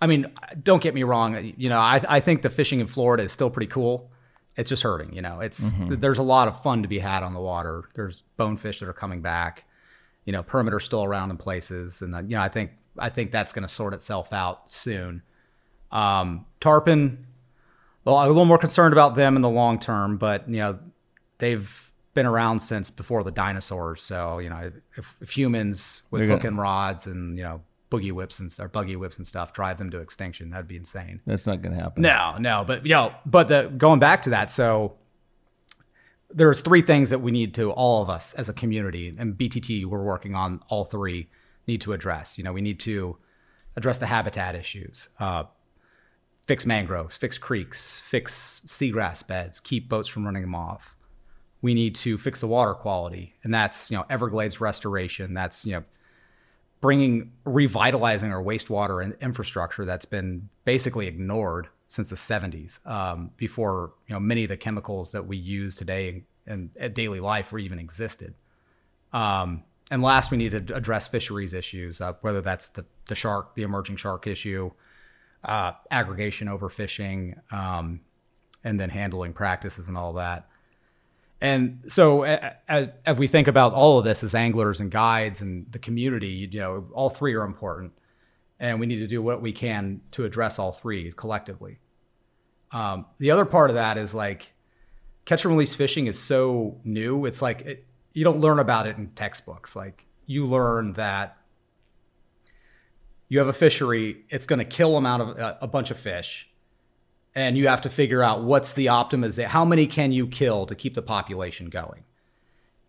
I 0.00 0.06
mean, 0.06 0.26
don't 0.62 0.82
get 0.82 0.94
me 0.94 1.02
wrong. 1.02 1.52
You 1.56 1.68
know, 1.68 1.78
I, 1.78 2.00
I 2.08 2.20
think 2.20 2.42
the 2.42 2.50
fishing 2.50 2.80
in 2.80 2.86
Florida 2.86 3.22
is 3.24 3.32
still 3.32 3.50
pretty 3.50 3.70
cool. 3.70 4.10
It's 4.56 4.68
just 4.70 4.82
hurting. 4.82 5.12
You 5.14 5.22
know, 5.22 5.40
it's 5.40 5.60
Mhm. 5.60 6.00
there's 6.00 6.18
a 6.18 6.22
lot 6.22 6.48
of 6.48 6.62
fun 6.62 6.82
to 6.82 6.88
be 6.88 6.98
had 6.98 7.22
on 7.22 7.34
the 7.34 7.40
water. 7.40 7.84
There's 7.94 8.22
bonefish 8.36 8.80
that 8.80 8.88
are 8.88 8.92
coming 8.94 9.20
back. 9.20 9.64
You 10.24 10.32
know, 10.32 10.42
perimeter 10.42 10.80
still 10.80 11.04
around 11.04 11.30
in 11.30 11.36
places, 11.36 12.02
and 12.02 12.14
uh, 12.14 12.18
you 12.22 12.36
know, 12.36 12.40
I 12.42 12.48
think 12.48 12.72
I 12.98 13.10
think 13.10 13.30
that's 13.30 13.52
going 13.52 13.62
to 13.62 13.72
sort 13.72 13.92
itself 13.94 14.32
out 14.32 14.72
soon. 14.72 15.22
Um, 15.92 16.46
tarpon, 16.60 17.26
well, 18.04 18.16
I'm 18.16 18.26
a 18.26 18.28
little 18.28 18.44
more 18.46 18.58
concerned 18.58 18.92
about 18.92 19.14
them 19.14 19.36
in 19.36 19.42
the 19.42 19.48
long 19.50 19.78
term, 19.78 20.16
but 20.16 20.48
you 20.48 20.56
know, 20.58 20.78
they've 21.38 21.92
been 22.14 22.26
around 22.26 22.58
since 22.60 22.90
before 22.90 23.22
the 23.22 23.30
dinosaurs. 23.30 24.00
So 24.02 24.38
you 24.38 24.48
know, 24.50 24.72
if, 24.96 25.16
if 25.20 25.30
humans 25.36 26.02
with 26.10 26.20
They're 26.22 26.28
gonna- 26.28 26.38
hook 26.38 26.44
and 26.44 26.58
rods 26.58 27.06
and 27.06 27.36
you 27.36 27.44
know 27.44 27.60
boogie 27.96 28.12
whips 28.12 28.40
and 28.40 28.54
or 28.58 28.68
buggy 28.68 28.96
whips 28.96 29.16
and 29.16 29.26
stuff 29.26 29.52
drive 29.52 29.78
them 29.78 29.90
to 29.90 29.98
extinction, 30.00 30.50
that'd 30.50 30.68
be 30.68 30.76
insane. 30.76 31.20
that's 31.26 31.46
not 31.46 31.62
going 31.62 31.74
to 31.76 31.82
happen 31.82 32.02
No, 32.02 32.36
no, 32.38 32.64
but 32.66 32.84
you 32.84 32.92
know, 32.92 33.12
but 33.24 33.48
the 33.48 33.72
going 33.76 34.00
back 34.00 34.22
to 34.22 34.30
that, 34.30 34.50
so 34.50 34.96
there's 36.30 36.60
three 36.60 36.82
things 36.82 37.10
that 37.10 37.20
we 37.20 37.30
need 37.30 37.54
to 37.54 37.70
all 37.70 38.02
of 38.02 38.10
us 38.10 38.34
as 38.34 38.48
a 38.48 38.52
community 38.52 39.14
and 39.16 39.34
BTT 39.36 39.84
we're 39.86 40.02
working 40.02 40.34
on 40.34 40.60
all 40.68 40.84
three 40.84 41.28
need 41.66 41.80
to 41.82 41.92
address. 41.92 42.38
You 42.38 42.44
know, 42.44 42.52
we 42.52 42.60
need 42.60 42.80
to 42.80 43.16
address 43.76 43.98
the 43.98 44.06
habitat 44.06 44.54
issues, 44.54 45.08
uh, 45.18 45.44
fix 46.46 46.64
mangroves, 46.64 47.16
fix 47.16 47.38
creeks, 47.38 48.00
fix 48.00 48.62
seagrass 48.66 49.26
beds, 49.26 49.60
keep 49.60 49.88
boats 49.88 50.08
from 50.08 50.24
running 50.24 50.42
them 50.42 50.54
off. 50.54 50.96
We 51.62 51.74
need 51.74 51.94
to 51.96 52.18
fix 52.18 52.40
the 52.40 52.46
water 52.46 52.74
quality, 52.74 53.34
and 53.42 53.52
that's 53.52 53.90
you 53.90 53.96
know 53.96 54.04
Everglades 54.08 54.60
restoration. 54.60 55.34
That's 55.34 55.64
you 55.66 55.72
know 55.72 55.84
bringing 56.80 57.32
revitalizing 57.44 58.32
our 58.32 58.42
wastewater 58.42 59.02
and 59.02 59.14
infrastructure 59.20 59.84
that's 59.84 60.04
been 60.04 60.48
basically 60.64 61.06
ignored 61.06 61.68
since 61.88 62.10
the 62.10 62.16
70s 62.16 62.84
um, 62.86 63.30
before 63.36 63.92
you 64.08 64.14
know 64.14 64.20
many 64.20 64.44
of 64.44 64.48
the 64.48 64.56
chemicals 64.56 65.12
that 65.12 65.26
we 65.26 65.36
use 65.36 65.76
today 65.76 66.24
in, 66.46 66.70
in 66.76 66.92
daily 66.92 67.20
life 67.20 67.52
were 67.52 67.58
even 67.58 67.78
existed. 67.78 68.34
Um, 69.12 69.64
and 69.90 70.02
last 70.02 70.30
we 70.30 70.36
need 70.36 70.50
to 70.50 70.74
address 70.74 71.08
fisheries 71.08 71.54
issues 71.54 72.00
uh, 72.00 72.14
whether 72.20 72.40
that's 72.40 72.70
the, 72.70 72.84
the 73.08 73.14
shark 73.14 73.54
the 73.54 73.62
emerging 73.62 73.96
shark 73.96 74.26
issue 74.26 74.70
uh, 75.44 75.72
aggregation 75.90 76.48
overfishing 76.48 77.36
um, 77.52 78.00
and 78.64 78.80
then 78.80 78.90
handling 78.90 79.32
practices 79.32 79.88
and 79.88 79.96
all 79.96 80.14
that 80.14 80.48
and 81.40 81.82
so, 81.86 82.22
as 82.22 83.18
we 83.18 83.26
think 83.26 83.46
about 83.46 83.74
all 83.74 83.98
of 83.98 84.04
this 84.04 84.22
as 84.22 84.34
anglers 84.34 84.80
and 84.80 84.90
guides 84.90 85.42
and 85.42 85.70
the 85.70 85.78
community, 85.78 86.48
you 86.50 86.60
know, 86.60 86.86
all 86.94 87.10
three 87.10 87.34
are 87.34 87.44
important, 87.44 87.92
and 88.58 88.80
we 88.80 88.86
need 88.86 89.00
to 89.00 89.06
do 89.06 89.20
what 89.20 89.42
we 89.42 89.52
can 89.52 90.00
to 90.12 90.24
address 90.24 90.58
all 90.58 90.72
three 90.72 91.12
collectively. 91.12 91.78
Um, 92.72 93.04
the 93.18 93.30
other 93.30 93.44
part 93.44 93.70
of 93.70 93.76
that 93.76 93.98
is 93.98 94.14
like 94.14 94.52
catch 95.26 95.44
and 95.44 95.52
release 95.52 95.74
fishing 95.74 96.06
is 96.06 96.18
so 96.18 96.80
new. 96.84 97.26
It's 97.26 97.42
like 97.42 97.60
it, 97.62 97.86
you 98.14 98.24
don't 98.24 98.40
learn 98.40 98.58
about 98.58 98.86
it 98.86 98.96
in 98.96 99.08
textbooks. 99.08 99.76
Like 99.76 100.06
you 100.24 100.46
learn 100.46 100.94
that 100.94 101.36
you 103.28 103.38
have 103.40 103.48
a 103.48 103.52
fishery, 103.52 104.24
it's 104.30 104.46
going 104.46 104.58
to 104.58 104.64
kill 104.64 104.94
them 104.94 105.04
out 105.04 105.20
of 105.20 105.28
a, 105.38 105.58
a 105.62 105.66
bunch 105.66 105.90
of 105.90 105.98
fish 105.98 106.48
and 107.36 107.58
you 107.58 107.68
have 107.68 107.82
to 107.82 107.90
figure 107.90 108.22
out 108.22 108.42
what's 108.42 108.72
the 108.72 108.86
optimization. 108.86 109.44
How 109.44 109.64
many 109.64 109.86
can 109.86 110.10
you 110.10 110.26
kill 110.26 110.64
to 110.66 110.74
keep 110.74 110.94
the 110.94 111.02
population 111.02 111.68
going? 111.68 112.02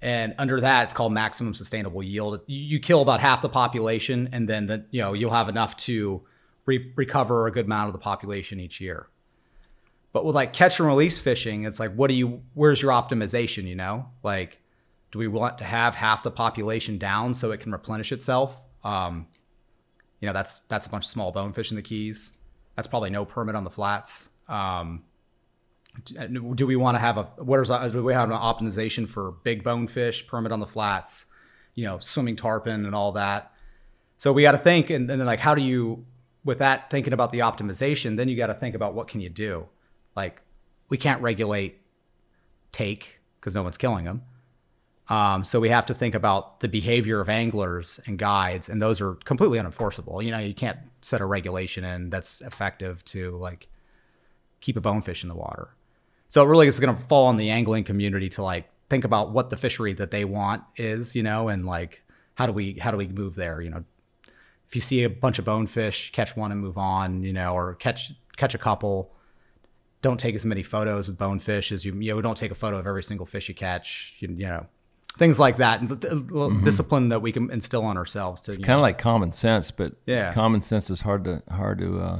And 0.02 0.34
under 0.38 0.62
that, 0.62 0.84
it's 0.84 0.94
called 0.94 1.12
maximum 1.12 1.54
sustainable 1.54 2.02
yield. 2.02 2.40
You, 2.48 2.80
kill 2.80 3.02
about 3.02 3.20
half 3.20 3.42
the 3.42 3.50
population, 3.50 4.30
and 4.32 4.48
then 4.48 4.68
the, 4.68 4.86
you 4.90 5.02
know 5.02 5.14
you'll 5.14 5.32
have 5.32 5.50
enough 5.50 5.76
to 5.78 6.22
re- 6.66 6.94
recover 6.96 7.48
a 7.48 7.52
good 7.52 7.66
amount 7.66 7.88
of 7.88 7.94
the 7.94 8.00
population 8.00 8.60
each 8.60 8.80
year. 8.80 9.08
But 10.14 10.24
with 10.24 10.36
like 10.36 10.54
catch 10.54 10.80
and 10.80 10.88
release 10.88 11.20
fishing, 11.20 11.66
it's 11.66 11.80
like, 11.80 11.94
what 11.94 12.08
do 12.08 12.14
you? 12.14 12.42
Where's 12.54 12.82
your 12.82 12.92
optimization? 12.92 13.66
You 13.66 13.76
know, 13.76 14.06
like, 14.24 14.60
do 15.12 15.20
we 15.20 15.28
want 15.28 15.58
to 15.58 15.64
have 15.66 15.96
half 15.96 16.24
the 16.24 16.32
population 16.32 16.98
down 16.98 17.34
so 17.34 17.52
it 17.52 17.60
can 17.60 17.72
replenish 17.72 18.12
itself? 18.12 18.56
Um, 18.84 19.28
you 20.22 20.28
know, 20.28 20.34
that's 20.34 20.62
that's 20.70 20.86
a 20.86 20.90
bunch 20.90 21.06
of 21.06 21.10
small 21.10 21.32
bonefish 21.32 21.72
in 21.72 21.76
the 21.76 21.82
Keys. 21.82 22.32
That's 22.76 22.88
probably 22.88 23.10
no 23.10 23.26
permit 23.26 23.56
on 23.56 23.64
the 23.64 23.72
flats. 23.72 24.30
Um, 24.48 25.04
do 26.04 26.54
do 26.56 26.68
we 26.68 26.76
want 26.76 26.96
to 26.96 27.00
have 27.00 27.18
a 27.18 27.24
what 27.38 27.60
is 27.60 27.70
do 27.92 28.04
we 28.04 28.14
have 28.14 28.30
an 28.30 28.36
optimization 28.36 29.10
for 29.10 29.32
big 29.44 29.64
bonefish 29.64 30.28
permit 30.28 30.52
on 30.52 30.60
the 30.60 30.68
flats, 30.68 31.26
you 31.74 31.86
know, 31.86 31.98
swimming 32.00 32.36
tarpon 32.36 32.86
and 32.86 32.94
all 32.94 33.14
that? 33.14 33.52
So 34.18 34.34
we 34.34 34.42
got 34.42 34.54
to 34.54 34.58
think, 34.58 34.90
and, 34.90 35.10
and 35.10 35.22
then 35.22 35.28
like, 35.28 35.40
how 35.40 35.54
do 35.54 35.62
you, 35.62 36.06
with 36.44 36.58
that 36.60 36.90
thinking 36.90 37.14
about 37.14 37.32
the 37.32 37.40
optimization, 37.40 38.18
then 38.18 38.28
you 38.28 38.36
got 38.36 38.48
to 38.48 38.56
think 38.56 38.74
about 38.76 38.96
what 38.96 39.08
can 39.08 39.22
you 39.22 39.30
do? 39.30 39.68
Like, 40.16 40.42
we 40.90 40.98
can't 40.98 41.22
regulate 41.22 41.80
take 42.72 43.20
because 43.40 43.54
no 43.54 43.62
one's 43.62 43.78
killing 43.78 44.06
them. 44.06 44.24
Um, 45.10 45.44
so 45.46 45.60
we 45.60 45.70
have 45.70 45.86
to 45.86 45.94
think 45.94 46.16
about 46.16 46.60
the 46.60 46.68
behavior 46.68 47.22
of 47.22 47.30
anglers 47.30 48.00
and 48.08 48.18
guides, 48.18 48.68
and 48.68 48.82
those 48.82 49.00
are 49.00 49.14
completely 49.16 49.60
unenforceable. 49.60 50.24
You 50.24 50.32
know, 50.32 50.40
you 50.40 50.54
can't 50.54 50.80
set 51.02 51.22
a 51.22 51.26
regulation 51.26 51.86
in 51.86 52.10
that's 52.10 52.42
effective 52.42 53.06
to 53.06 53.38
like 53.38 53.70
keep 54.62 54.78
a 54.78 54.82
bonefish 54.82 55.24
in 55.24 55.30
the 55.30 55.36
water. 55.36 55.70
So 56.28 56.44
it 56.44 56.48
really 56.48 56.68
is 56.68 56.80
going 56.80 56.96
to 56.96 57.02
fall 57.04 57.26
on 57.28 57.38
the 57.38 57.50
angling 57.50 57.84
community 57.86 58.30
to 58.30 58.44
like 58.44 58.70
think 58.90 59.04
about 59.06 59.32
what 59.32 59.50
the 59.50 59.58
fishery 59.58 59.94
that 59.94 60.12
they 60.12 60.26
want 60.26 60.64
is, 60.76 61.16
you 61.16 61.24
know, 61.24 61.48
and 61.48 61.66
like 61.66 62.04
how 62.36 62.46
do 62.46 62.54
we 62.54 62.74
how 62.80 62.92
do 62.92 62.98
we 62.98 63.08
move 63.08 63.36
there, 63.36 63.62
you 63.62 63.70
know? 63.70 63.84
If 64.68 64.76
you 64.76 64.82
see 64.82 65.04
a 65.04 65.10
bunch 65.10 65.40
of 65.40 65.46
bonefish, 65.46 66.12
catch 66.12 66.36
one 66.36 66.52
and 66.52 66.60
move 66.60 66.78
on, 66.78 67.24
you 67.24 67.32
know, 67.34 67.54
or 67.54 67.76
catch 67.76 68.12
catch 68.36 68.54
a 68.54 68.58
couple. 68.58 69.14
Don't 70.02 70.20
take 70.20 70.36
as 70.36 70.46
many 70.46 70.62
photos 70.64 71.08
with 71.08 71.18
bonefish 71.18 71.72
as 71.72 71.86
you 71.86 71.94
you 71.96 72.14
know. 72.14 72.22
Don't 72.22 72.38
take 72.38 72.52
a 72.52 72.56
photo 72.56 72.78
of 72.78 72.86
every 72.86 73.04
single 73.04 73.26
fish 73.26 73.48
you 73.48 73.56
catch. 73.56 74.16
You, 74.20 74.28
you 74.30 74.46
know, 74.46 74.66
things 75.18 75.40
like 75.40 75.58
that. 75.58 75.80
And 75.80 75.88
the, 75.90 75.96
Mhm. 75.96 76.64
discipline 76.66 77.10
that 77.10 77.22
we 77.22 77.32
can 77.32 77.50
instill 77.50 77.84
on 77.86 77.98
ourselves 77.98 78.42
to 78.42 78.52
kind 78.58 78.76
of 78.78 78.82
like 78.82 78.98
common 78.98 79.32
sense, 79.32 79.72
but 79.72 79.94
Yeah. 80.06 80.34
common 80.34 80.62
sense 80.62 80.90
is 80.90 81.02
hard 81.02 81.24
to 81.24 81.42
hard 81.50 81.80
to 81.80 82.00
uh, 82.00 82.20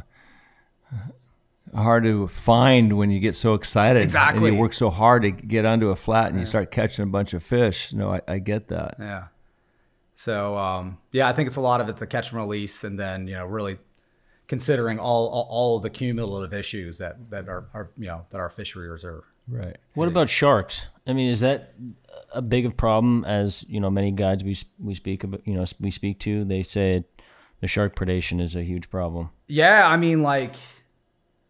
hard 1.76 2.04
to 2.04 2.28
find 2.28 2.98
when 2.98 3.12
you 3.12 3.20
get 3.20 3.36
so 3.36 3.54
excited. 3.54 4.04
Exactly. 4.04 4.50
and 4.50 4.56
you 4.56 4.62
work 4.62 4.74
so 4.74 4.90
hard 4.90 5.24
to 5.24 5.32
get 5.32 5.66
onto 5.66 5.90
a 5.90 5.96
flat 5.96 6.32
and 6.32 6.40
you 6.40 6.46
start 6.46 6.72
catching 6.72 7.04
a 7.04 7.08
bunch 7.08 7.34
of 7.34 7.44
fish. 7.44 7.94
No, 7.94 8.14
I, 8.14 8.22
I 8.28 8.40
get 8.40 8.68
that. 8.70 8.96
Yeah. 9.00 9.28
So 10.16 10.58
um, 10.58 10.98
yeah, 11.12 11.28
I 11.28 11.34
think 11.34 11.48
it's 11.48 11.58
a 11.58 11.62
lot 11.62 11.82
of 11.82 11.90
it's 11.90 12.02
a 12.02 12.08
catch 12.08 12.32
and 12.32 12.40
release, 12.40 12.84
and 12.84 13.00
then 13.00 13.28
you 13.28 13.36
know 13.36 13.46
really 13.46 13.78
considering 14.48 15.00
all 15.00 15.28
all, 15.28 15.48
all 15.50 15.78
of 15.78 15.84
the 15.84 15.90
cumulative 15.90 16.54
issues 16.58 16.98
that 16.98 17.30
that 17.30 17.48
are, 17.48 17.68
are 17.74 17.92
you 17.98 18.08
know 18.08 18.26
that 18.30 18.40
our 18.40 18.50
fisheries 18.50 19.04
are. 19.04 19.24
Right. 19.50 19.78
What 19.94 20.08
about 20.08 20.30
sharks? 20.30 20.88
I 21.06 21.14
mean, 21.14 21.30
is 21.30 21.40
that 21.42 21.74
a 22.34 22.42
big 22.42 22.66
of 22.66 22.76
problem 22.76 23.24
as 23.26 23.64
you 23.70 23.80
know 23.80 23.90
many 23.90 24.12
guides 24.12 24.44
we 24.44 24.58
we 24.80 24.96
speak 24.96 25.24
about 25.24 25.48
you 25.48 25.54
know 25.54 25.66
we 25.80 25.92
speak 25.92 26.20
to 26.22 26.44
they 26.44 26.64
say 26.64 27.06
the 27.60 27.68
shark 27.68 27.96
predation 27.96 28.42
is 28.42 28.56
a 28.56 28.64
huge 28.64 28.90
problem. 28.90 29.30
Yeah, 29.48 29.88
I 29.88 29.98
mean, 29.98 30.22
like, 30.22 30.56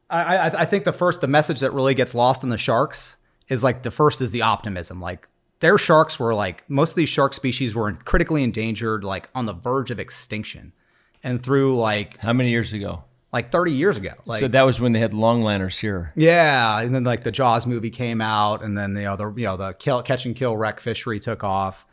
I, 0.09 0.37
I 0.37 0.61
I 0.61 0.65
think 0.65 0.83
the 0.83 0.93
first 0.93 1.21
the 1.21 1.27
message 1.27 1.59
that 1.59 1.71
really 1.71 1.93
gets 1.93 2.15
lost 2.15 2.43
in 2.43 2.49
the 2.49 2.57
sharks 2.57 3.15
is 3.47 3.63
like 3.63 3.83
the 3.83 3.91
first 3.91 4.21
is 4.21 4.31
the 4.31 4.41
optimism. 4.41 5.01
Like 5.01 5.27
their 5.59 5.77
sharks 5.77 6.19
were 6.19 6.33
like 6.33 6.69
most 6.69 6.91
of 6.91 6.95
these 6.95 7.09
shark 7.09 7.33
species 7.33 7.75
were 7.75 7.91
critically 7.93 8.43
endangered, 8.43 9.03
like 9.03 9.29
on 9.35 9.45
the 9.45 9.53
verge 9.53 9.91
of 9.91 9.99
extinction, 9.99 10.73
and 11.23 11.41
through 11.43 11.77
like 11.77 12.17
How 12.17 12.33
many 12.33 12.49
years 12.49 12.73
ago? 12.73 13.03
like 13.31 13.51
30 13.51 13.71
years 13.73 13.97
ago. 13.97 14.13
Like, 14.25 14.39
so 14.39 14.47
that 14.47 14.63
was 14.63 14.79
when 14.79 14.93
they 14.93 14.99
had 14.99 15.11
longliners 15.11 15.79
here. 15.79 16.11
Yeah, 16.15 16.79
and 16.79 16.95
then 16.95 17.03
like 17.03 17.23
the 17.23 17.31
Jaws 17.31 17.67
movie 17.67 17.89
came 17.89 18.21
out, 18.21 18.63
and 18.63 18.77
then 18.77 18.93
the 18.93 19.05
other 19.05 19.33
you 19.35 19.45
know 19.45 19.57
the 19.57 19.73
kill, 19.73 20.01
catch 20.03 20.25
and 20.25 20.35
kill 20.35 20.55
wreck 20.55 20.79
fishery 20.79 21.19
took 21.19 21.43
off. 21.43 21.85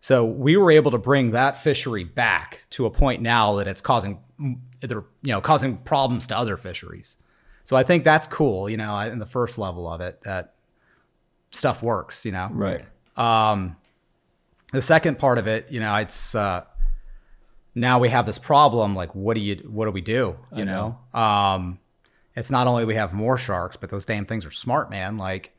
So 0.00 0.24
we 0.24 0.56
were 0.56 0.70
able 0.70 0.90
to 0.90 0.98
bring 0.98 1.30
that 1.30 1.62
fishery 1.62 2.04
back 2.04 2.66
to 2.70 2.86
a 2.86 2.90
point 2.90 3.22
now 3.22 3.56
that 3.56 3.66
it's 3.66 3.80
causing 3.80 4.20
mm, 4.40 4.58
either 4.82 5.04
you 5.22 5.32
know 5.32 5.40
causing 5.40 5.76
problems 5.78 6.26
to 6.28 6.36
other 6.36 6.56
fisheries. 6.56 7.16
So 7.64 7.76
I 7.76 7.82
think 7.82 8.04
that's 8.04 8.26
cool, 8.26 8.68
you 8.70 8.76
know, 8.76 8.96
in 9.00 9.18
the 9.18 9.26
first 9.26 9.58
level 9.58 9.88
of 9.90 10.00
it 10.00 10.20
that 10.24 10.54
stuff 11.50 11.82
works, 11.82 12.24
you 12.24 12.32
know. 12.32 12.48
Right. 12.52 12.84
Um, 13.16 13.76
the 14.72 14.82
second 14.82 15.18
part 15.18 15.38
of 15.38 15.46
it, 15.46 15.66
you 15.70 15.80
know, 15.80 15.94
it's 15.96 16.34
uh, 16.34 16.64
now 17.74 17.98
we 17.98 18.08
have 18.10 18.26
this 18.26 18.38
problem. 18.38 18.94
Like, 18.94 19.14
what 19.14 19.34
do 19.34 19.40
you, 19.40 19.56
what 19.70 19.86
do 19.86 19.90
we 19.92 20.00
do? 20.02 20.36
You 20.52 20.62
I 20.62 20.64
know, 20.64 20.98
um, 21.14 21.78
it's 22.36 22.50
not 22.50 22.66
only 22.66 22.84
we 22.84 22.96
have 22.96 23.12
more 23.12 23.38
sharks, 23.38 23.76
but 23.76 23.88
those 23.90 24.04
damn 24.04 24.26
things 24.26 24.44
are 24.44 24.50
smart, 24.50 24.90
man. 24.90 25.16
Like, 25.18 25.52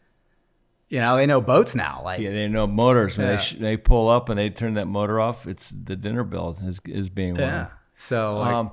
You 0.90 1.00
know, 1.00 1.16
they 1.16 1.26
know 1.26 1.42
boats 1.42 1.74
now. 1.74 2.02
Like 2.04 2.20
Yeah, 2.22 2.32
they 2.32 2.48
know 2.48 2.68
motors. 2.68 3.18
When 3.18 3.26
Yeah. 3.28 3.38
they 3.38 3.42
sh- 3.42 3.56
they 3.60 3.78
pull 3.78 4.10
up 4.10 4.30
and 4.30 4.38
they 4.38 4.50
turn 4.52 4.76
that 4.76 4.86
motor 4.88 5.20
off, 5.20 5.48
it's 5.48 5.70
the 5.72 5.96
dinner 5.96 6.24
bell 6.24 6.56
is 6.62 6.80
is 6.86 7.10
being 7.10 7.34
rung. 7.34 7.48
Yeah. 7.50 7.68
So 7.96 8.38
like, 8.40 8.54
Um, 8.54 8.72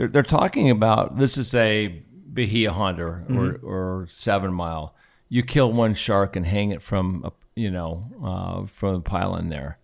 they're 0.00 0.08
they're 0.08 0.22
talking 0.22 0.70
about 0.70 1.18
this 1.18 1.36
is 1.36 1.54
a 1.54 2.02
Bahia 2.26 2.72
Honda 2.72 3.02
or 3.04 3.24
Mhm. 3.28 3.62
or 3.62 4.08
seven 4.10 4.52
mile. 4.52 4.94
You 5.28 5.42
kill 5.42 5.70
one 5.72 5.94
shark 5.94 6.36
and 6.36 6.46
hang 6.46 6.70
it 6.70 6.80
from 6.82 7.22
a, 7.24 7.32
you 7.54 7.70
know 7.70 8.04
uh, 8.24 8.66
from 8.66 8.94
the 8.94 9.00
pylon 9.02 9.48
there. 9.50 9.78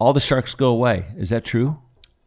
All 0.00 0.12
the 0.12 0.20
sharks 0.20 0.54
go 0.54 0.68
away. 0.68 1.06
Is 1.16 1.30
that 1.30 1.44
true? 1.44 1.78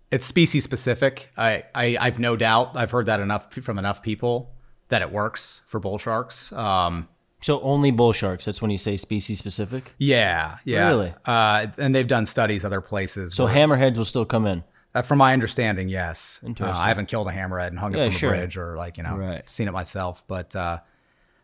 it's 0.10 0.26
species 0.26 0.64
specific. 0.64 1.30
I, 1.38 1.66
I 1.76 1.98
I've 2.00 2.18
no 2.18 2.38
doubt. 2.38 2.78
I've 2.78 2.92
heard 2.92 3.08
that 3.08 3.20
enough 3.20 3.52
from 3.54 3.78
enough 3.78 4.02
people 4.02 4.54
that 4.88 5.02
it 5.02 5.12
works 5.12 5.64
for 5.68 5.82
bull 5.82 5.98
sharks. 5.98 6.54
Um, 6.54 7.10
So 7.42 7.60
only 7.62 7.92
bull 7.92 8.14
sharks. 8.14 8.46
That's 8.46 8.62
when 8.62 8.72
you 8.72 8.78
say 8.78 8.96
species 8.96 9.38
specific. 9.38 9.94
yeah, 9.98 10.60
yeah. 10.64 10.88
Really? 10.88 11.14
Uh, 11.26 11.68
and 11.78 11.94
they've 11.94 12.08
done 12.08 12.26
studies 12.26 12.64
other 12.64 12.80
places. 12.80 13.34
So 13.36 13.44
where- 13.44 13.54
hammerheads 13.54 13.98
will 13.98 14.06
still 14.06 14.24
come 14.26 14.46
in. 14.48 14.64
Uh, 14.98 15.02
from 15.04 15.20
my 15.20 15.34
understanding, 15.34 15.90
yes. 15.90 16.42
Uh, 16.44 16.66
I 16.66 16.88
haven't 16.88 17.08
killed 17.08 17.28
a 17.28 17.32
hammerhead 17.32 17.68
and 17.68 17.78
hung 17.78 17.94
it 17.94 18.02
from 18.02 18.12
sure. 18.12 18.34
a 18.34 18.38
bridge 18.38 18.58
or 18.58 18.76
like 18.78 18.98
you 18.98 19.04
know 19.04 19.16
Right. 19.16 19.48
seen 19.48 19.68
it 19.68 19.72
myself, 19.72 20.24
but 20.28 20.56
uh, 20.56 20.80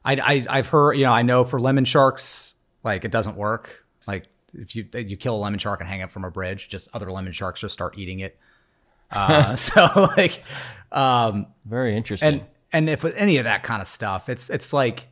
I, 0.04 0.16
I 0.16 0.46
I've 0.50 0.68
heard 0.68 0.94
you 0.94 1.06
know 1.06 1.12
I 1.12 1.22
know 1.22 1.44
for 1.44 1.60
lemon 1.62 1.86
sharks 1.86 2.56
like 2.84 3.06
it 3.06 3.12
doesn't 3.12 3.38
work. 3.38 3.86
Like 4.08 4.26
if 4.54 4.76
you 4.76 4.88
you 4.94 5.18
kill 5.18 5.36
a 5.36 5.42
lemon 5.42 5.60
shark 5.60 5.82
and 5.82 5.90
hang 5.90 6.02
it 6.02 6.12
from 6.12 6.26
a 6.26 6.32
bridge, 6.32 6.68
just 6.68 6.90
other 6.94 7.12
lemon 7.12 7.32
sharks 7.32 7.62
just 7.62 7.74
start 7.74 7.98
eating 7.98 8.20
it. 8.20 8.38
Uh, 9.12 9.56
so 9.58 10.10
like, 10.18 10.44
um, 10.92 11.48
Very 11.66 11.96
interesting. 11.96 12.28
and 12.28 12.44
and 12.72 12.90
if 12.90 13.04
with 13.04 13.16
any 13.18 13.38
of 13.38 13.44
that 13.44 13.64
kind 13.64 13.82
of 13.82 13.88
stuff, 13.88 14.30
it's 14.30 14.50
it's 14.50 14.74
like 14.74 15.08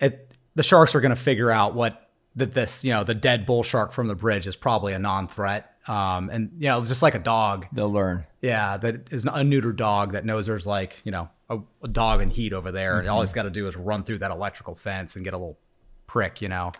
it 0.00 0.30
the 0.54 0.62
sharks 0.62 0.94
are 0.94 1.00
going 1.00 1.10
to 1.10 1.16
figure 1.20 1.50
out 1.50 1.74
what 1.74 2.10
that 2.36 2.54
this 2.54 2.84
you 2.84 2.92
know 2.92 3.02
the 3.02 3.14
dead 3.14 3.44
bull 3.44 3.64
shark 3.64 3.92
from 3.92 4.06
the 4.06 4.14
bridge 4.14 4.46
is 4.46 4.56
probably 4.56 4.92
a 4.92 4.98
non-threat. 5.00 5.69
Um, 5.88 6.28
and 6.30 6.50
you 6.58 6.68
know 6.68 6.82
just 6.84 7.02
like 7.02 7.14
a 7.14 7.18
dog. 7.18 7.66
They'll 7.72 7.90
learn. 7.92 8.24
Yeah, 8.42 8.76
that 8.76 9.08
is 9.12 9.24
a 9.24 9.28
neutered 9.28 9.76
dog 9.76 10.12
that 10.12 10.24
knows 10.24 10.46
there's 10.46 10.66
like 10.66 11.00
you 11.04 11.10
know 11.12 11.28
a, 11.48 11.58
a 11.82 11.88
dog 11.88 12.20
in 12.20 12.30
heat 12.30 12.52
over 12.52 12.70
there, 12.70 12.98
and 12.98 13.08
all 13.08 13.20
he's 13.22 13.32
got 13.32 13.42
to 13.44 13.50
do 13.50 13.66
is 13.66 13.76
run 13.76 14.04
through 14.04 14.18
that 14.18 14.30
electrical 14.30 14.74
fence 14.74 15.16
and 15.16 15.24
get 15.24 15.32
a 15.34 15.38
little 15.38 15.58
prick, 16.06 16.42
you 16.42 16.48
know, 16.48 16.70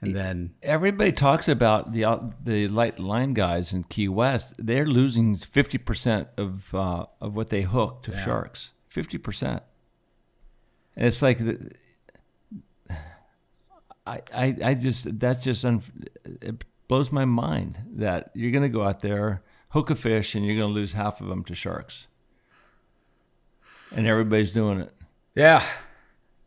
and 0.00 0.14
then 0.14 0.52
Everybody 0.62 1.10
talks 1.12 1.48
about 1.48 1.92
the 1.92 2.04
out- 2.04 2.44
the 2.44 2.68
light 2.68 2.98
line 2.98 3.32
guys 3.32 3.72
in 3.72 3.84
Key 3.84 4.08
West. 4.08 4.52
They're 4.58 4.86
losing 4.86 5.36
fifty 5.36 5.78
percent 5.78 6.28
of 6.36 6.74
uh, 6.74 7.06
of 7.20 7.34
what 7.34 7.48
they 7.48 7.62
hook 7.62 8.02
to 8.04 8.12
Yeah. 8.12 8.24
sharks. 8.24 8.72
Fifty 8.88 9.16
percent, 9.18 9.62
and 10.96 11.06
it's 11.06 11.22
like 11.22 11.38
the, 11.38 11.70
I, 14.06 14.20
I 14.34 14.56
I 14.62 14.74
just 14.74 15.18
that's 15.18 15.42
just 15.42 15.64
un, 15.64 15.82
blows 16.88 17.10
my 17.10 17.24
mind 17.24 17.78
that 17.96 18.30
you're 18.34 18.50
going 18.50 18.62
to 18.62 18.68
go 18.68 18.82
out 18.82 19.00
there 19.00 19.42
hook 19.74 19.90
a 19.90 19.94
fish 19.96 20.36
and 20.36 20.46
you're 20.46 20.56
going 20.56 20.70
to 20.70 20.74
lose 20.74 20.92
half 20.92 21.20
of 21.20 21.26
them 21.26 21.42
to 21.44 21.54
sharks, 21.54 22.06
and 23.94 24.06
everybody's 24.06 24.52
doing 24.52 24.80
it. 24.80 24.92
yeah. 25.34 25.64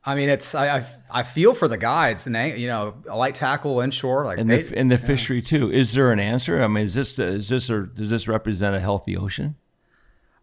I 0.05 0.15
mean, 0.15 0.29
it's 0.29 0.55
I 0.55 0.77
I, 0.77 0.85
I 1.11 1.23
feel 1.23 1.53
for 1.53 1.67
the 1.67 1.77
guides 1.77 2.27
and 2.27 2.33
they, 2.33 2.57
you 2.57 2.67
know 2.67 2.93
a 3.09 3.17
light 3.17 3.35
tackle 3.35 3.81
inshore 3.81 4.23
like 4.23 4.39
And 4.39 4.49
they, 4.49 4.61
the 4.61 4.77
and 4.77 4.89
the 4.89 4.97
fishery 4.97 5.41
too. 5.41 5.69
Is 5.69 5.91
there 5.91 6.13
an 6.13 6.19
answer? 6.19 6.63
I 6.63 6.67
mean, 6.67 6.85
is 6.85 6.93
this 6.93 7.19
is 7.19 7.49
this 7.49 7.69
or 7.69 7.87
does 7.87 8.09
this 8.09 8.25
represent 8.25 8.73
a 8.73 8.79
healthy 8.79 9.17
ocean? 9.17 9.55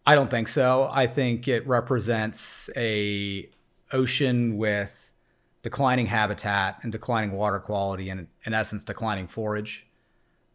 I 0.07 0.15
don't 0.15 0.31
think 0.31 0.49
so. 0.49 0.91
I 0.93 1.07
think 1.07 1.49
it 1.49 1.67
represents 1.67 2.69
a 2.77 3.49
ocean 3.91 4.59
with 4.59 5.04
declining 5.65 6.05
habitat 6.05 6.79
and 6.83 6.93
declining 6.93 7.33
water 7.33 7.59
quality 7.59 8.11
and 8.11 8.29
in 8.45 8.53
essence 8.53 8.85
declining 8.85 9.27
forage. 9.27 9.87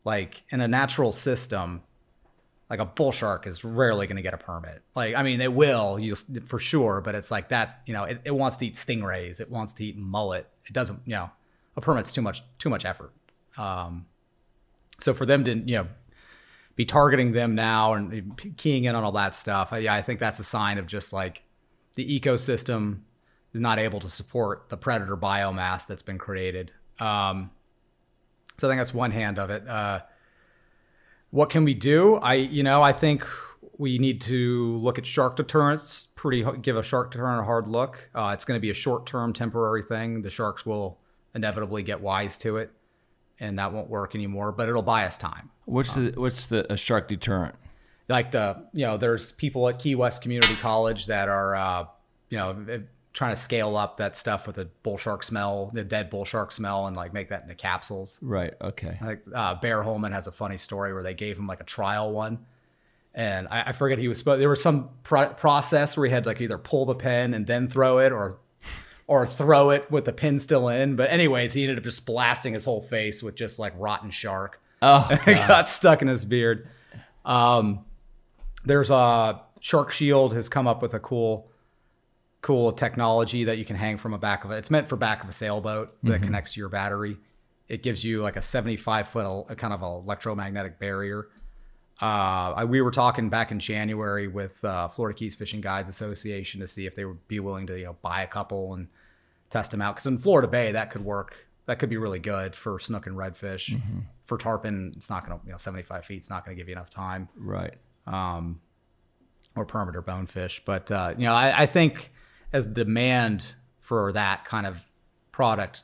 Like 0.05 0.43
in 0.51 0.61
a 0.61 0.67
natural 0.67 1.11
system, 1.11 1.81
like 2.69 2.79
a 2.79 2.85
bull 2.85 3.11
shark 3.11 3.47
is 3.47 3.65
rarely 3.65 4.05
going 4.05 4.17
to 4.17 4.21
get 4.21 4.35
a 4.35 4.37
permit. 4.37 4.83
Like 4.95 5.15
I 5.15 5.23
mean, 5.23 5.41
it 5.41 5.51
will 5.51 5.99
for 6.45 6.59
sure, 6.59 7.01
but 7.01 7.15
it's 7.15 7.31
like 7.31 7.49
that. 7.49 7.81
You 7.85 7.93
know, 7.93 8.03
it, 8.03 8.21
it 8.23 8.31
wants 8.31 8.57
to 8.57 8.67
eat 8.67 8.75
stingrays. 8.75 9.41
It 9.41 9.49
wants 9.49 9.73
to 9.73 9.83
eat 9.83 9.97
mullet. 9.97 10.47
It 10.65 10.73
doesn't. 10.73 11.01
You 11.05 11.15
know, 11.15 11.29
a 11.75 11.81
permit's 11.81 12.11
too 12.11 12.21
much 12.21 12.43
too 12.59 12.69
much 12.69 12.85
effort. 12.85 13.11
Um, 13.57 14.05
so 14.99 15.13
for 15.13 15.25
them 15.25 15.43
to 15.45 15.55
you 15.55 15.77
know 15.77 15.87
be 16.75 16.85
targeting 16.85 17.31
them 17.31 17.55
now 17.55 17.93
and 17.93 18.39
keying 18.57 18.85
in 18.85 18.95
on 18.95 19.03
all 19.03 19.11
that 19.13 19.35
stuff. 19.35 19.73
I, 19.73 19.79
yeah, 19.79 19.93
I 19.93 20.03
think 20.03 20.19
that's 20.19 20.39
a 20.39 20.43
sign 20.43 20.77
of 20.77 20.85
just 20.85 21.11
like 21.11 21.43
the 21.95 22.19
ecosystem 22.19 22.99
is 23.53 23.61
not 23.61 23.79
able 23.79 23.99
to 23.99 24.09
support 24.09 24.69
the 24.69 24.77
predator 24.77 25.17
biomass 25.17 25.87
that's 25.87 26.01
been 26.01 26.17
created. 26.17 26.71
Um, 26.99 27.51
so 28.57 28.67
I 28.67 28.71
think 28.71 28.79
that's 28.79 28.93
one 28.93 29.11
hand 29.11 29.39
of 29.39 29.49
it. 29.49 29.67
Uh, 29.67 30.01
what 31.31 31.49
can 31.49 31.63
we 31.63 31.73
do? 31.73 32.15
I, 32.15 32.35
you 32.35 32.63
know, 32.63 32.81
I 32.81 32.91
think 32.91 33.25
we 33.77 33.97
need 33.97 34.21
to 34.21 34.77
look 34.77 34.97
at 34.97 35.05
shark 35.05 35.35
deterrence. 35.37 36.07
Pretty 36.15 36.45
give 36.61 36.75
a 36.75 36.83
shark 36.83 37.11
deterrent 37.11 37.41
a 37.41 37.43
hard 37.43 37.67
look. 37.67 38.09
Uh, 38.13 38.31
it's 38.33 38.45
going 38.45 38.57
to 38.57 38.61
be 38.61 38.71
a 38.71 38.73
short-term, 38.73 39.31
temporary 39.33 39.83
thing. 39.83 40.21
The 40.21 40.29
sharks 40.29 40.65
will 40.65 40.99
inevitably 41.33 41.83
get 41.83 42.01
wise 42.01 42.37
to 42.39 42.57
it, 42.57 42.71
and 43.39 43.57
that 43.59 43.71
won't 43.71 43.89
work 43.89 44.15
anymore. 44.15 44.51
But 44.51 44.67
it'll 44.67 44.81
buy 44.81 45.05
us 45.05 45.17
time 45.17 45.49
What's 45.65 45.93
the 45.93 46.13
what's 46.17 46.47
the 46.47 46.71
a 46.71 46.75
shark 46.75 47.07
deterrent? 47.07 47.55
like 48.09 48.31
the 48.31 48.65
you 48.73 48.85
know 48.85 48.97
there's 48.97 49.31
people 49.31 49.69
at 49.69 49.79
key 49.79 49.95
west 49.95 50.21
community 50.21 50.55
college 50.55 51.05
that 51.05 51.29
are 51.29 51.55
uh, 51.55 51.85
you 52.29 52.37
know 52.37 52.83
trying 53.13 53.31
to 53.33 53.41
scale 53.41 53.75
up 53.75 53.97
that 53.97 54.15
stuff 54.15 54.45
with 54.47 54.55
the 54.57 54.65
bull 54.83 54.97
shark 54.97 55.23
smell 55.23 55.71
the 55.73 55.83
dead 55.83 56.09
bull 56.09 56.25
shark 56.25 56.51
smell 56.51 56.87
and 56.87 56.95
like 56.95 57.11
make 57.13 57.29
that 57.29 57.41
into 57.43 57.55
capsules 57.55 58.19
Right. 58.21 58.53
Okay. 58.61 58.97
like 59.01 59.23
uh, 59.33 59.55
bear 59.55 59.81
holman 59.83 60.11
has 60.11 60.27
a 60.27 60.31
funny 60.31 60.57
story 60.57 60.93
where 60.93 61.03
they 61.03 61.13
gave 61.15 61.37
him 61.37 61.47
like 61.47 61.59
a 61.59 61.63
trial 61.65 62.11
one 62.11 62.45
and 63.15 63.47
i, 63.49 63.63
I 63.67 63.71
forget 63.71 63.97
he 63.97 64.07
was 64.07 64.19
supposed 64.19 64.39
there 64.41 64.49
was 64.49 64.61
some 64.61 64.89
pro- 65.03 65.29
process 65.29 65.97
where 65.97 66.05
he 66.05 66.11
had 66.13 66.23
to 66.25 66.29
like 66.29 66.39
either 66.41 66.57
pull 66.59 66.85
the 66.85 66.95
pin 66.95 67.33
and 67.33 67.47
then 67.47 67.67
throw 67.67 67.97
it 67.99 68.11
or 68.11 68.37
or 69.07 69.25
throw 69.25 69.71
it 69.71 69.89
with 69.89 70.05
the 70.05 70.13
pin 70.13 70.37
still 70.39 70.69
in 70.69 70.95
but 70.95 71.09
anyways 71.09 71.53
he 71.53 71.63
ended 71.63 71.79
up 71.79 71.83
just 71.83 72.05
blasting 72.05 72.53
his 72.53 72.63
whole 72.65 72.81
face 72.81 73.23
with 73.23 73.33
just 73.35 73.57
like 73.59 73.73
rotten 73.77 74.11
shark 74.11 74.61
Oh, 74.81 75.05
it 75.27 75.35
got 75.45 75.67
stuck 75.67 76.01
in 76.01 76.07
his 76.07 76.23
beard. 76.23 76.69
Um, 77.25 77.83
there's 78.63 78.89
a 78.89 79.41
Shark 79.59 79.91
Shield 79.91 80.33
has 80.33 80.47
come 80.47 80.67
up 80.67 80.81
with 80.81 80.93
a 80.93 80.99
cool, 81.01 81.51
cool 82.41 82.71
technology 82.71 83.43
that 83.45 83.57
you 83.57 83.65
can 83.65 83.75
hang 83.75 83.97
from 83.97 84.13
a 84.13 84.17
back 84.17 84.45
of 84.45 84.51
it. 84.51 84.57
It's 84.57 84.71
meant 84.71 84.87
for 84.87 84.95
back 84.95 85.23
of 85.23 85.29
a 85.29 85.33
sailboat 85.33 85.95
that 86.03 86.21
Mhm. 86.21 86.23
connects 86.23 86.53
to 86.53 86.59
your 86.59 86.69
battery. 86.69 87.17
It 87.67 87.83
gives 87.83 88.03
you 88.03 88.21
like 88.21 88.35
a 88.37 88.41
75 88.41 89.07
foot 89.09 89.45
a, 89.49 89.55
kind 89.55 89.73
of 89.73 89.81
electromagnetic 89.81 90.79
barrier. 90.79 91.27
Uh, 92.01 92.53
I, 92.55 92.63
we 92.65 92.81
were 92.81 92.91
talking 92.91 93.29
back 93.29 93.51
in 93.51 93.59
January 93.59 94.27
with 94.27 94.63
uh, 94.63 94.87
Florida 94.87 95.17
Keys 95.17 95.35
Fishing 95.35 95.59
Guides 95.59 95.89
Association 95.89 96.61
to 96.61 96.67
see 96.67 96.85
if 96.85 96.95
they 96.95 97.03
would 97.03 97.27
be 97.27 97.41
willing 97.41 97.67
to 97.67 97.77
you 97.77 97.85
know 97.85 97.97
buy 98.01 98.21
a 98.23 98.27
couple 98.27 98.73
and 98.73 98.87
test 99.49 99.71
them 99.71 99.81
out. 99.81 99.95
Because 99.95 100.05
in 100.07 100.17
Florida 100.17 100.47
Bay, 100.47 100.71
that 100.71 100.91
could 100.91 101.03
work. 101.03 101.35
That 101.65 101.77
could 101.77 101.89
be 101.89 101.97
really 101.97 102.19
good 102.19 102.55
for 102.55 102.79
snook 102.79 103.05
and 103.05 103.17
redfish. 103.17 103.69
Mhm. 103.75 104.03
For 104.23 104.37
tarpon, 104.37 104.93
it's 104.95 105.09
not 105.09 105.27
going 105.27 105.37
to 105.39 105.45
you 105.45 105.51
know 105.51 105.57
75 105.57 106.05
feet. 106.05 106.17
It's 106.17 106.29
not 106.29 106.45
going 106.45 106.55
to 106.55 106.59
give 106.61 106.69
you 106.69 106.73
enough 106.75 106.89
time. 106.89 107.27
Right. 107.35 107.73
Um, 108.07 108.61
or 109.55 109.65
permit 109.65 109.95
or 109.95 110.01
bonefish. 110.01 110.63
But 110.63 110.89
uh, 110.89 111.13
you 111.17 111.25
know, 111.25 111.33
I, 111.33 111.63
I 111.63 111.65
think 111.65 112.11
as 112.51 112.65
demand 112.65 113.55
for 113.79 114.11
that 114.13 114.45
kind 114.45 114.65
of 114.65 114.77
product 115.31 115.83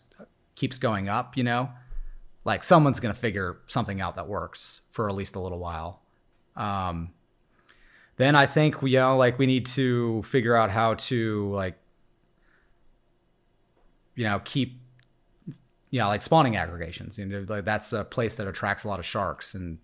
keeps 0.56 0.78
going 0.78 1.10
up, 1.10 1.38
you 1.38 1.44
know, 1.44 1.70
like 2.44 2.64
someone's 2.64 3.00
going 3.00 3.14
to 3.14 3.20
figure 3.20 3.58
something 3.68 4.02
out 4.02 4.16
that 4.16 4.28
works 4.28 4.82
for 4.92 5.10
at 5.10 5.16
least 5.16 5.36
a 5.36 5.40
little 5.40 5.60
while. 5.60 6.02
Um, 6.56 7.12
then 8.18 8.36
I 8.36 8.46
think 8.46 8.82
we, 8.82 8.92
you 8.92 9.00
know, 9.00 9.18
like 9.18 9.38
we 9.38 9.46
need 9.46 9.66
to 9.68 10.24
figure 10.24 10.56
out 10.56 10.70
how 10.70 10.94
to 10.94 11.52
like, 11.52 11.78
you 14.16 14.24
know, 14.24 14.40
keep, 14.46 14.80
you 15.90 16.00
know, 16.00 16.08
like 16.08 16.22
spawning 16.22 16.56
aggregations. 16.56 17.18
You 17.18 17.26
know, 17.26 17.46
like 17.48 17.66
that's 17.66 17.92
a 17.92 18.06
place 18.06 18.36
that 18.36 18.48
attracts 18.48 18.84
a 18.84 18.88
lot 18.88 19.00
of 19.00 19.06
sharks, 19.06 19.54
and 19.54 19.78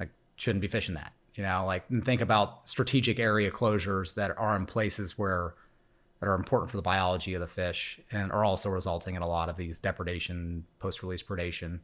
like 0.00 0.10
shouldn't 0.36 0.62
be 0.62 0.68
fishing 0.68 0.94
that. 0.94 1.12
You 1.34 1.42
know, 1.42 1.64
like 1.66 1.84
and 1.90 2.04
think 2.04 2.20
about 2.20 2.68
strategic 2.68 3.18
area 3.18 3.50
closures 3.50 4.14
that 4.14 4.36
are 4.38 4.56
in 4.56 4.64
places 4.66 5.18
where 5.18 5.54
that 6.24 6.30
are 6.30 6.34
important 6.34 6.70
for 6.70 6.78
the 6.78 6.82
biology 6.82 7.34
of 7.34 7.40
the 7.40 7.46
fish 7.46 8.00
and 8.10 8.32
are 8.32 8.42
also 8.44 8.70
resulting 8.70 9.14
in 9.14 9.20
a 9.20 9.28
lot 9.28 9.50
of 9.50 9.56
these 9.58 9.78
depredation, 9.78 10.64
post-release 10.78 11.22
predation. 11.22 11.80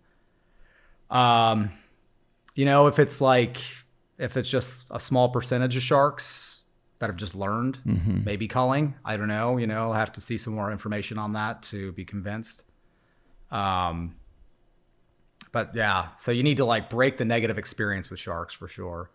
Um, 1.11 1.73
you 2.55 2.65
know, 2.65 2.87
if 2.87 2.99
it's 2.99 3.21
like 3.21 3.59
if 4.17 4.39
it's 4.39 4.49
just 4.49 4.87
a 4.91 4.99
small 4.99 5.29
percentage 5.29 5.77
of 5.77 5.83
sharks 5.83 6.63
that 7.01 7.09
have 7.09 7.17
just 7.17 7.35
learned, 7.35 7.79
Mhm. 7.87 8.25
maybe 8.25 8.49
culling. 8.49 8.95
I 9.05 9.17
don't 9.19 9.29
know. 9.29 9.57
You 9.59 9.67
know, 9.67 9.83
I'll 9.83 9.93
have 9.93 10.13
to 10.13 10.21
see 10.21 10.39
some 10.39 10.55
more 10.55 10.71
information 10.73 11.19
on 11.19 11.35
that 11.35 11.63
to 11.65 11.93
be 11.93 12.05
convinced. 12.05 12.65
Um, 13.51 14.17
but 15.53 15.75
yeah, 15.75 16.09
so 16.19 16.31
you 16.33 16.43
need 16.43 16.59
to 16.59 16.65
like 16.65 16.89
break 16.89 17.19
the 17.19 17.25
negative 17.27 17.59
experience 17.59 18.09
with 18.09 18.21
sharks 18.21 18.55
for 18.55 18.69
sure, 18.69 19.11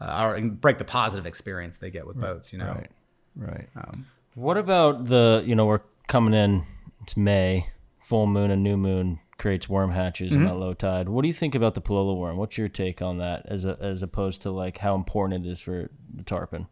uh, 0.00 0.34
or 0.34 0.40
break 0.40 0.78
the 0.78 0.84
positive 0.84 1.26
experience 1.26 1.76
they 1.78 1.90
get 1.90 2.06
with 2.06 2.18
boats. 2.18 2.52
You 2.54 2.58
know, 2.60 2.72
Right. 2.72 2.90
Right. 3.36 3.68
Um, 3.76 4.06
What 4.36 4.58
about 4.58 5.06
the, 5.06 5.42
you 5.46 5.54
know, 5.54 5.64
we're 5.64 5.80
coming 6.08 6.34
in 6.34 6.66
it's 7.02 7.16
May, 7.16 7.70
full 8.04 8.26
moon 8.26 8.50
and 8.50 8.62
new 8.62 8.76
moon 8.76 9.18
creates 9.38 9.66
worm 9.66 9.92
hatches 9.92 10.32
Mhm. 10.32 10.36
in 10.36 10.44
that 10.44 10.56
low 10.56 10.74
tide. 10.74 11.08
What 11.08 11.22
do 11.22 11.28
you 11.28 11.32
think 11.34 11.54
about 11.54 11.74
the 11.74 11.80
Palolo 11.80 12.14
worm? 12.18 12.36
What's 12.36 12.58
your 12.58 12.68
take 12.68 13.00
on 13.00 13.16
that 13.16 13.46
as 13.46 13.64
a, 13.64 13.78
as 13.80 14.02
opposed 14.02 14.42
to 14.42 14.50
like 14.50 14.76
how 14.78 14.94
important 14.94 15.46
it 15.46 15.50
is 15.50 15.62
for 15.62 15.90
the 16.14 16.22
tarpon? 16.22 16.66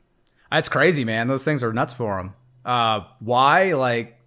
That's 0.53 0.69
crazy, 0.69 1.07
man. 1.07 1.27
Those 1.27 1.43
things 1.43 1.62
are 1.62 1.73
nuts 1.73 1.95
for 1.95 2.19
them. 2.19 2.35
Uh, 2.67 3.01
why? 3.21 3.73
Like, 3.73 4.21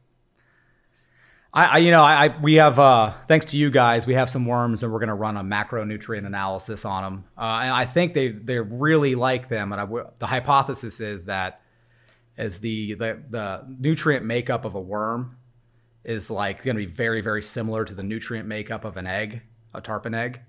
I, 1.53 1.65
I 1.65 1.77
you 1.77 1.91
know, 1.91 2.01
I, 2.01 2.25
I 2.25 2.37
we 2.41 2.55
have 2.55 2.79
uh, 2.79 3.13
thanks 3.27 3.45
to 3.47 3.57
you 3.57 3.69
guys, 3.69 4.07
we 4.07 4.15
have 4.15 4.31
some 4.31 4.45
worms, 4.47 4.81
and 4.81 4.91
we're 4.91 4.99
gonna 4.99 5.13
run 5.15 5.37
a 5.37 5.43
macronutrient 5.43 6.25
analysis 6.25 6.85
on 6.85 7.03
them. 7.03 7.23
Uh, 7.37 7.59
and 7.61 7.71
I 7.71 7.85
think 7.85 8.15
they 8.15 8.29
they 8.29 8.59
really 8.59 9.13
like 9.13 9.47
them. 9.47 9.71
And 9.73 9.79
I 9.79 9.85
the 10.17 10.27
hypothesis 10.27 10.99
is 10.99 11.25
that 11.25 11.61
as 12.37 12.59
the 12.59 12.93
the 12.93 13.21
the 13.29 13.65
nutrient 13.79 14.25
makeup 14.25 14.65
of 14.65 14.75
a 14.75 14.81
worm 14.81 15.37
is 16.03 16.29
like 16.29 16.63
going 16.63 16.77
to 16.77 16.85
be 16.85 16.91
very 16.91 17.21
very 17.21 17.43
similar 17.43 17.83
to 17.85 17.93
the 17.93 18.03
nutrient 18.03 18.47
makeup 18.47 18.85
of 18.85 18.97
an 18.97 19.07
egg, 19.07 19.41
a 19.73 19.81
tarpon 19.81 20.13
egg. 20.13 20.41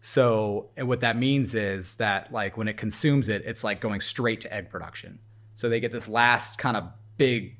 So, 0.00 0.70
and 0.76 0.86
what 0.86 1.00
that 1.00 1.16
means 1.16 1.54
is 1.54 1.96
that 1.96 2.32
like 2.32 2.56
when 2.56 2.68
it 2.68 2.76
consumes 2.76 3.28
it, 3.28 3.42
it's 3.44 3.64
like 3.64 3.80
going 3.80 4.00
straight 4.00 4.40
to 4.42 4.54
egg 4.54 4.70
production. 4.70 5.18
So 5.54 5.68
they 5.68 5.80
get 5.80 5.90
this 5.90 6.08
last 6.08 6.58
kind 6.58 6.76
of 6.76 6.84
big 7.16 7.56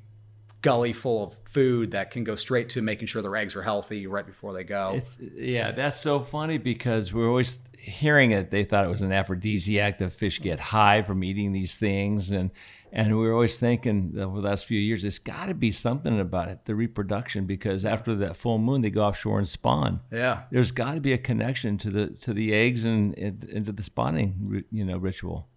gully 0.61 0.93
full 0.93 1.23
of 1.23 1.37
food 1.45 1.91
that 1.91 2.11
can 2.11 2.23
go 2.23 2.35
straight 2.35 2.69
to 2.69 2.81
making 2.81 3.07
sure 3.07 3.21
their 3.21 3.35
eggs 3.35 3.55
are 3.55 3.61
healthy 3.61 4.07
right 4.07 4.25
before 4.25 4.53
they 4.53 4.63
go. 4.63 4.93
It's 4.95 5.17
yeah, 5.19 5.71
that's 5.71 5.99
so 5.99 6.19
funny 6.19 6.57
because 6.57 7.13
we're 7.13 7.27
always 7.27 7.59
hearing 7.77 8.31
it. 8.31 8.51
They 8.51 8.63
thought 8.63 8.85
it 8.85 8.89
was 8.89 9.01
an 9.01 9.11
aphrodisiac. 9.11 9.99
The 9.99 10.09
fish 10.09 10.41
get 10.41 10.59
high 10.59 11.01
from 11.01 11.23
eating 11.23 11.53
these 11.53 11.75
things, 11.75 12.31
and 12.31 12.51
and 12.91 13.17
we 13.17 13.25
were 13.25 13.33
always 13.33 13.59
thinking 13.59 14.15
over 14.17 14.41
the 14.41 14.47
last 14.47 14.65
few 14.65 14.79
years, 14.79 15.03
there's 15.03 15.19
got 15.19 15.45
to 15.45 15.53
be 15.53 15.71
something 15.71 16.19
about 16.19 16.49
it, 16.49 16.65
the 16.65 16.73
reproduction, 16.73 17.45
because 17.45 17.85
after 17.85 18.15
that 18.15 18.35
full 18.35 18.57
moon, 18.57 18.81
they 18.81 18.89
go 18.89 19.03
offshore 19.03 19.37
and 19.37 19.47
spawn. 19.47 19.99
Yeah. 20.11 20.43
there's 20.51 20.71
got 20.71 20.95
to 20.95 20.99
be 20.99 21.13
a 21.13 21.17
connection 21.17 21.77
to 21.79 21.91
the 21.91 22.07
to 22.07 22.33
the 22.33 22.53
eggs 22.53 22.85
and, 22.85 23.17
and 23.17 23.43
into 23.45 23.71
the 23.71 23.83
spawning, 23.83 24.65
you 24.71 24.85
know, 24.85 24.97
ritual. 24.97 25.47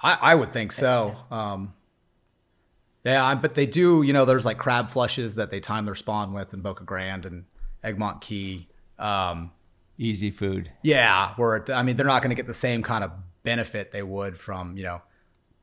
I, 0.00 0.12
I 0.12 0.34
would 0.34 0.52
think 0.52 0.72
so. 0.72 1.16
Um, 1.30 1.74
yeah, 3.04 3.34
but 3.34 3.54
they 3.54 3.66
do. 3.66 4.02
You 4.02 4.12
know, 4.12 4.24
there's 4.24 4.44
like 4.44 4.58
crab 4.58 4.90
flushes 4.90 5.34
that 5.36 5.50
they 5.50 5.60
time 5.60 5.84
their 5.86 5.94
spawn 5.94 6.32
with 6.32 6.52
in 6.54 6.60
Boca 6.60 6.84
Grande 6.84 7.26
and 7.26 7.44
Egmont 7.82 8.20
Key. 8.20 8.68
Um, 8.98 9.52
Easy 9.98 10.30
food. 10.30 10.70
yeah, 10.82 11.34
where 11.36 11.56
it, 11.56 11.70
I 11.70 11.82
mean, 11.82 11.96
they're 11.96 12.06
not 12.06 12.22
going 12.22 12.30
to 12.30 12.36
get 12.36 12.46
the 12.46 12.54
same 12.54 12.82
kind 12.82 13.02
of 13.02 13.10
benefit 13.42 13.90
they 13.92 14.02
would 14.02 14.38
from 14.38 14.76
you 14.76 14.84
know, 14.84 15.02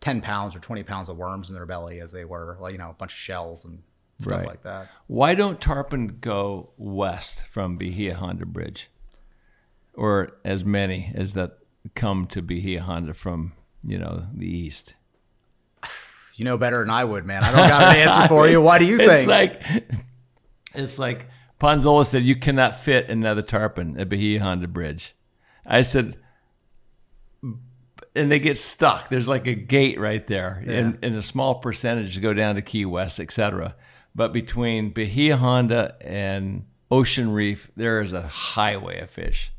ten 0.02 0.20
pounds 0.22 0.56
or 0.56 0.60
twenty 0.60 0.84
pounds 0.84 1.08
of 1.10 1.18
worms 1.18 1.50
in 1.50 1.56
their 1.56 1.66
belly 1.66 2.00
as 2.02 2.12
they 2.12 2.26
were 2.26 2.58
like 2.60 2.72
you 2.74 2.78
know 2.78 2.90
a 2.90 2.94
bunch 2.94 3.12
of 3.14 3.18
shells 3.18 3.64
and 3.66 3.82
stuff 4.20 4.40
Right. 4.40 4.48
like 4.48 4.64
that. 4.64 4.90
Why 5.08 5.36
don't 5.36 5.60
tarpon 5.62 6.18
go 6.22 6.72
west 6.78 7.46
from 7.48 7.78
Bahia 7.78 8.16
Honda 8.16 8.46
Bridge, 8.46 8.90
or 9.94 10.32
as 10.44 10.64
many 10.66 11.12
as 11.16 11.34
that 11.34 11.58
come 11.96 12.26
to 12.28 12.42
Bahia 12.42 12.82
Honda 12.82 13.14
from 13.14 13.54
you 13.84 13.98
know 13.98 14.28
the 14.34 14.48
east? 14.48 14.96
You 16.36 16.46
know 16.46 16.58
better 16.58 16.80
than 16.80 16.90
I 16.90 17.04
would, 17.04 17.26
man. 17.26 17.44
I 17.44 17.52
don't 17.52 17.70
got 17.70 17.82
an 17.82 17.96
answer 17.96 18.28
for 18.28 18.48
you. 18.48 18.62
Why 18.62 18.78
do 18.78 18.86
you 18.86 18.96
it's 19.00 19.08
think? 19.08 19.28
like 19.28 19.62
it's 20.74 21.00
like 21.00 21.28
Ponzoa 21.60 22.06
said, 22.06 22.24
you 22.24 22.36
cannot 22.36 22.80
fit 22.80 23.10
another 23.10 23.42
tarpon 23.42 23.98
at 24.00 24.10
Bahia 24.10 24.42
Honda 24.42 24.68
Bridge. 24.68 25.16
I 25.66 25.82
said, 25.82 26.18
and 28.16 28.32
they 28.32 28.40
get 28.40 28.58
stuck. 28.58 29.10
There's 29.10 29.28
like 29.28 29.48
a 29.48 29.54
gate 29.54 30.00
right 30.00 30.26
there, 30.28 30.64
and, 30.68 30.98
and 31.02 31.16
a 31.16 31.22
small 31.22 31.56
percentage 31.56 32.22
go 32.22 32.34
down 32.34 32.56
to 32.56 32.62
Key 32.62 32.86
West, 32.86 33.20
etc. 33.20 33.76
But 34.14 34.34
between 34.34 34.92
Bahia 34.92 35.38
Honda 35.38 35.96
and 36.02 36.66
Ocean 36.92 37.32
Reef, 37.32 37.72
there 37.76 38.02
is 38.02 38.14
a 38.14 38.28
highway 38.28 39.00
of 39.00 39.10
fish, 39.10 39.52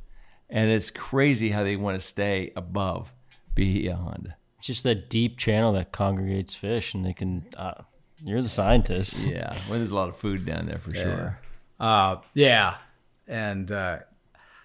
and 0.48 0.70
it's 0.70 0.90
crazy 0.90 1.50
how 1.50 1.64
they 1.64 1.76
want 1.76 1.98
to 1.98 2.06
stay 2.06 2.52
above 2.56 3.12
Bahia 3.54 3.96
Honda. 3.96 4.36
It's 4.66 4.78
just 4.78 4.82
that 4.82 5.08
deep 5.08 5.38
channel 5.38 5.74
that 5.74 5.92
congregates 5.92 6.56
fish, 6.56 6.92
and 6.92 7.04
they 7.06 7.12
can. 7.12 7.46
Uh, 7.56 7.82
you're 8.24 8.42
the 8.42 8.48
scientist. 8.48 9.16
Yeah, 9.24 9.56
well, 9.68 9.78
there's 9.78 9.92
a 9.92 9.94
lot 9.94 10.08
of 10.08 10.16
food 10.16 10.44
down 10.44 10.66
there 10.66 10.80
for 10.80 10.92
sure. 10.92 11.38
Uh, 11.78 12.16
yeah, 12.34 12.78
and 13.28 13.70
uh, 13.70 13.98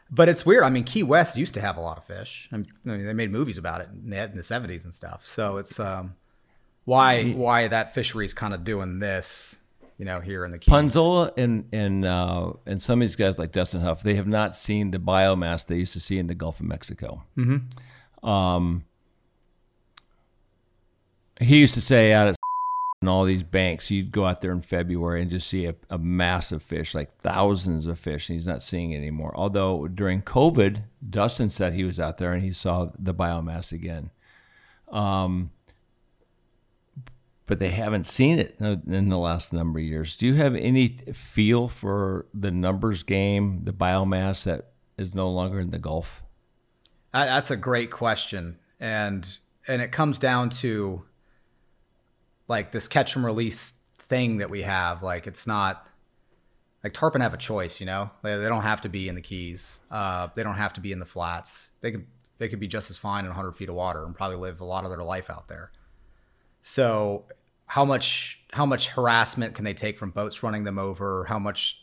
but 0.10 0.28
it's 0.28 0.44
weird. 0.44 0.64
I 0.64 0.70
mean, 0.72 0.86
Key 0.86 1.04
West 1.04 1.38
used 1.38 1.54
to 1.54 1.62
have 1.62 1.78
a 1.78 1.82
lot 1.82 2.00
of 2.00 2.06
fish. 2.06 2.50
I 2.52 2.58
mean, 2.58 2.66
they 3.06 3.14
made 3.14 3.32
movies 3.32 3.60
about 3.60 3.82
it 3.82 3.90
in 3.94 4.10
the, 4.10 4.24
in 4.24 4.36
the 4.36 4.42
'70s 4.42 4.86
and 4.86 4.92
stuff. 4.92 5.24
So 5.24 5.58
it's 5.58 5.80
um, 5.80 6.16
why 6.86 7.34
why 7.34 7.68
that 7.68 7.94
fishery's 7.94 8.34
kind 8.34 8.56
of 8.56 8.64
doing 8.64 8.98
this, 8.98 9.60
you 10.00 10.06
know, 10.06 10.20
here 10.20 10.46
in 10.46 10.52
the 10.52 10.58
Keys. 10.58 10.74
Ponzoa 10.74 11.32
and 11.38 11.66
and 11.72 12.06
uh, 12.06 12.54
and 12.66 12.82
some 12.82 13.04
of 13.04 13.08
these 13.08 13.16
guys 13.16 13.38
like 13.38 13.52
Dustin 13.52 13.82
Huff, 13.82 14.02
they 14.02 14.16
have 14.16 14.26
not 14.26 14.56
seen 14.56 14.90
the 14.90 14.98
biomass 14.98 15.68
they 15.68 15.76
used 15.76 15.94
to 15.94 16.00
see 16.00 16.18
in 16.18 16.26
the 16.26 16.34
Gulf 16.34 16.60
of 16.60 16.66
Mexico. 16.66 17.22
Mhm. 17.38 18.28
Um, 18.28 18.86
he 21.42 21.58
used 21.58 21.74
to 21.74 21.82
say 21.82 22.14
out 22.14 22.28
at 22.28 22.36
and 23.02 23.10
all 23.10 23.26
these 23.26 23.44
banks, 23.44 23.90
you'd 23.90 24.12
go 24.12 24.26
out 24.26 24.42
there 24.42 24.52
in 24.52 24.62
February 24.62 25.22
and 25.22 25.32
just 25.32 25.48
see 25.48 25.66
a, 25.66 25.76
a 25.90 25.98
massive 25.98 26.62
fish, 26.62 26.94
like 26.94 27.12
thousands 27.18 27.88
of 27.88 28.00
fish, 28.00 28.30
and 28.30 28.38
he's 28.38 28.48
not 28.48 28.62
seeing 28.62 28.92
it 28.92 28.98
anymore. 28.98 29.34
Although 29.36 29.88
during 29.88 30.22
COVID, 30.22 30.84
Dustin 31.10 31.50
said 31.50 31.74
he 31.74 31.84
was 31.84 32.00
out 32.00 32.18
there 32.18 32.34
and 32.34 32.44
he 32.44 32.52
saw 32.52 32.92
the 32.98 33.14
biomass 33.14 33.72
again. 33.72 34.12
Um, 34.92 35.52
but 37.48 37.60
they 37.60 37.70
haven't 37.70 38.08
seen 38.08 38.40
it 38.40 38.56
in 38.60 39.10
the 39.10 39.18
last 39.18 39.52
number 39.52 39.80
of 39.80 39.86
years. 39.86 40.16
Do 40.16 40.28
you 40.28 40.36
have 40.36 40.56
any 40.56 41.00
feel 41.14 41.68
for 41.68 42.28
the 42.34 42.52
numbers 42.52 43.04
game, 43.04 43.62
the 43.64 43.74
biomass 43.74 44.44
that 44.44 44.68
is 44.98 45.16
no 45.16 45.30
longer 45.30 45.60
in 45.60 45.72
the 45.72 45.80
Gulf? 45.80 46.22
That's 47.12 47.52
a 47.52 47.58
great 47.58 47.92
question, 47.92 48.58
and 48.80 49.38
and 49.68 49.82
it 49.82 49.92
comes 49.92 50.18
down 50.18 50.50
to 50.50 51.04
like 52.52 52.72
this 52.72 52.88
catch 52.88 53.16
and 53.16 53.24
release 53.24 53.74
thing 53.98 54.38
that 54.38 54.50
we 54.50 54.62
have. 54.62 55.02
Like 55.02 55.26
it's 55.26 55.48
not 55.48 55.88
like 56.84 56.94
tarpon 56.94 57.22
have 57.22 57.34
a 57.34 57.38
choice, 57.38 57.80
you 57.80 57.86
know. 57.86 58.12
They, 58.22 58.36
they 58.38 58.50
don't 58.50 58.62
have 58.62 58.82
to 58.82 58.90
be 58.90 59.08
in 59.08 59.16
the 59.16 59.22
keys. 59.22 59.80
Uh, 59.90 60.28
they 60.36 60.44
don't 60.44 60.56
have 60.56 60.74
to 60.74 60.82
be 60.82 60.92
in 60.92 61.00
the 61.00 61.06
flats. 61.06 61.72
They 61.80 61.92
could 61.92 62.06
they 62.38 62.50
could 62.50 62.60
be 62.60 62.68
just 62.68 62.92
as 62.92 62.98
fine 62.98 63.24
in 63.24 63.30
100 63.30 63.54
feet 63.54 63.70
of 63.70 63.76
water 63.76 64.04
and 64.04 64.14
probably 64.14 64.38
live 64.38 64.62
a 64.62 64.66
lot 64.66 64.84
of 64.84 64.90
their 64.90 65.04
life 65.04 65.30
out 65.30 65.48
there. 65.48 65.72
So 66.62 67.26
how 67.68 67.86
much 67.86 68.42
how 68.52 68.66
much 68.66 68.90
harassment 68.90 69.56
can 69.56 69.64
they 69.64 69.74
take 69.74 69.98
from 69.98 70.12
boats 70.12 70.44
running 70.44 70.66
them 70.66 70.78
over? 70.78 71.24
How 71.24 71.40
much 71.40 71.82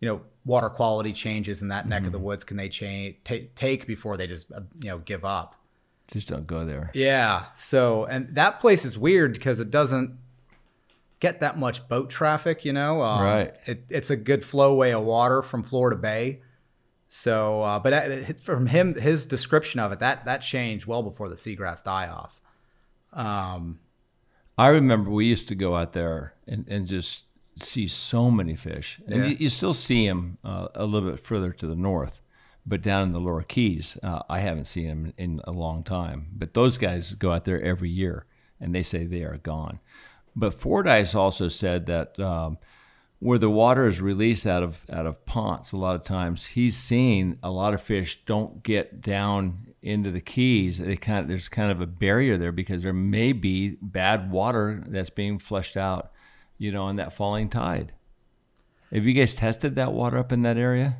you 0.00 0.08
know 0.08 0.20
water 0.44 0.68
quality 0.68 1.14
changes 1.14 1.62
in 1.62 1.68
that 1.68 1.88
neck 1.88 2.04
of 2.04 2.12
the 2.12 2.18
woods 2.18 2.44
can 2.44 2.58
they 2.58 2.68
change 2.68 3.16
ta- 3.24 3.48
take 3.54 3.86
before 3.86 4.18
they 4.18 4.26
just 4.26 4.52
uh, 4.52 4.60
you 4.82 4.90
know 4.90 4.98
give 4.98 5.24
up? 5.24 5.56
Just 6.12 6.28
don't 6.28 6.46
go 6.46 6.64
there. 6.64 6.90
Yeah. 6.94 7.46
So, 7.56 8.04
and 8.04 8.34
that 8.36 8.60
place 8.60 8.84
is 8.84 8.96
weird 8.98 9.32
because 9.32 9.58
it 9.60 9.70
doesn't 9.70 10.16
get 11.18 11.40
that 11.40 11.58
much 11.58 11.86
boat 11.88 12.10
traffic, 12.10 12.64
you 12.64 12.72
know? 12.72 13.02
Um, 13.02 13.22
Right. 13.22 13.54
It, 13.66 13.84
it's 13.88 14.10
a 14.10 14.16
good 14.16 14.42
flowway 14.42 14.96
of 14.96 15.04
water 15.04 15.42
from 15.42 15.62
Florida 15.62 15.96
Bay. 15.96 16.42
So, 17.08 17.62
uh, 17.62 17.78
but 17.78 17.90
that- 17.90 18.40
from 18.40 18.66
him, 18.66 18.94
his 18.94 19.26
description 19.26 19.80
of 19.80 19.92
it, 19.92 19.98
that, 20.00 20.24
that 20.26 20.38
changed 20.38 20.86
well 20.86 21.02
before 21.02 21.28
the 21.28 21.36
seagrass 21.36 21.82
die 21.82 22.08
off. 22.08 22.40
Um, 23.12 23.80
I 24.58 24.68
remember 24.68 25.10
we 25.10 25.26
used 25.26 25.48
to 25.48 25.54
go 25.54 25.74
out 25.76 25.92
there 25.92 26.34
and, 26.46 26.66
and 26.68 26.86
just 26.86 27.24
see 27.62 27.88
so 27.88 28.30
many 28.30 28.54
fish. 28.54 29.00
And 29.06 29.16
Yeah. 29.16 29.26
you, 29.30 29.36
you 29.40 29.48
still 29.48 29.74
see 29.74 30.06
them 30.06 30.38
uh, 30.44 30.68
a 30.74 30.84
little 30.84 31.10
bit 31.10 31.24
further 31.24 31.52
to 31.52 31.66
the 31.66 31.74
north, 31.76 32.20
but 32.66 32.82
down 32.82 33.04
in 33.04 33.12
the 33.12 33.20
lower 33.20 33.42
Keys, 33.42 33.96
uh, 34.02 34.22
I 34.28 34.40
haven't 34.40 34.64
seen 34.64 34.88
them 34.88 35.12
in 35.16 35.40
a 35.44 35.52
long 35.52 35.84
time. 35.84 36.26
But 36.32 36.54
those 36.54 36.78
guys 36.78 37.12
go 37.12 37.32
out 37.32 37.44
there 37.44 37.62
every 37.62 37.90
year, 37.90 38.26
and 38.60 38.74
they 38.74 38.82
say 38.82 39.04
they 39.04 39.22
are 39.22 39.38
gone. 39.38 39.78
But 40.34 40.54
Fordyce 40.54 41.14
also 41.14 41.48
said 41.48 41.86
that 41.86 42.18
um, 42.18 42.58
where 43.20 43.38
the 43.38 43.48
water 43.48 43.86
is 43.86 44.00
released 44.00 44.46
out 44.46 44.62
of 44.62 44.84
out 44.92 45.06
of 45.06 45.24
Ponce, 45.24 45.72
a 45.72 45.76
lot 45.76 45.94
of 45.94 46.02
times 46.02 46.46
he's 46.46 46.76
seen 46.76 47.38
a 47.42 47.50
lot 47.50 47.72
of 47.72 47.80
fish 47.80 48.20
don't 48.26 48.62
get 48.62 49.00
down 49.00 49.74
into 49.80 50.10
the 50.10 50.20
keys. 50.20 50.78
They 50.78 50.96
kind 50.96 51.20
of, 51.20 51.28
there's 51.28 51.48
kind 51.48 51.70
of 51.70 51.80
a 51.80 51.86
barrier 51.86 52.36
there 52.36 52.52
because 52.52 52.82
there 52.82 52.92
may 52.92 53.32
be 53.32 53.76
bad 53.80 54.30
water 54.30 54.82
that's 54.86 55.10
being 55.10 55.38
flushed 55.38 55.76
out, 55.76 56.10
you 56.58 56.72
know, 56.72 56.84
on 56.84 56.96
that 56.96 57.12
falling 57.12 57.48
tide. 57.48 57.92
Have 58.92 59.04
you 59.04 59.14
guys 59.14 59.34
tested 59.34 59.76
that 59.76 59.92
water 59.92 60.18
up 60.18 60.32
in 60.32 60.42
that 60.42 60.56
area? 60.56 60.98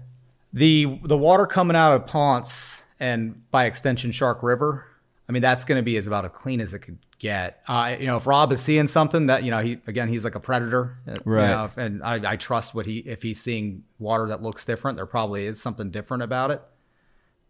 The 0.56 0.98
the 1.04 1.18
water 1.18 1.46
coming 1.46 1.76
out 1.76 1.92
of 1.94 2.06
Ponce 2.06 2.82
and 2.98 3.48
by 3.50 3.66
extension 3.66 4.10
Shark 4.10 4.42
River, 4.42 4.86
I 5.28 5.32
mean 5.32 5.42
that's 5.42 5.64
going 5.66 5.78
to 5.78 5.82
be 5.84 5.96
as 5.98 6.06
about 6.06 6.24
as 6.24 6.30
clean 6.34 6.60
as 6.60 6.72
it 6.74 6.78
could 6.80 6.98
get. 7.18 7.60
Uh, 7.68 7.94
you 8.00 8.06
know, 8.06 8.16
if 8.16 8.26
Rob 8.26 8.52
is 8.52 8.62
seeing 8.62 8.86
something 8.86 9.26
that 9.26 9.44
you 9.44 9.50
know 9.50 9.60
he 9.60 9.78
again 9.86 10.08
he's 10.08 10.24
like 10.24 10.34
a 10.34 10.40
predator, 10.40 10.96
uh, 11.06 11.12
you 11.12 11.20
Right. 11.24 11.48
know, 11.48 11.70
and 11.76 12.02
I, 12.02 12.32
I 12.32 12.36
trust 12.36 12.74
what 12.74 12.86
he 12.86 12.98
if 13.00 13.22
he's 13.22 13.40
seeing 13.40 13.84
water 13.98 14.26
that 14.28 14.42
looks 14.42 14.64
different, 14.64 14.96
there 14.96 15.06
probably 15.06 15.44
is 15.44 15.60
something 15.60 15.90
different 15.90 16.22
about 16.22 16.50
it. 16.50 16.62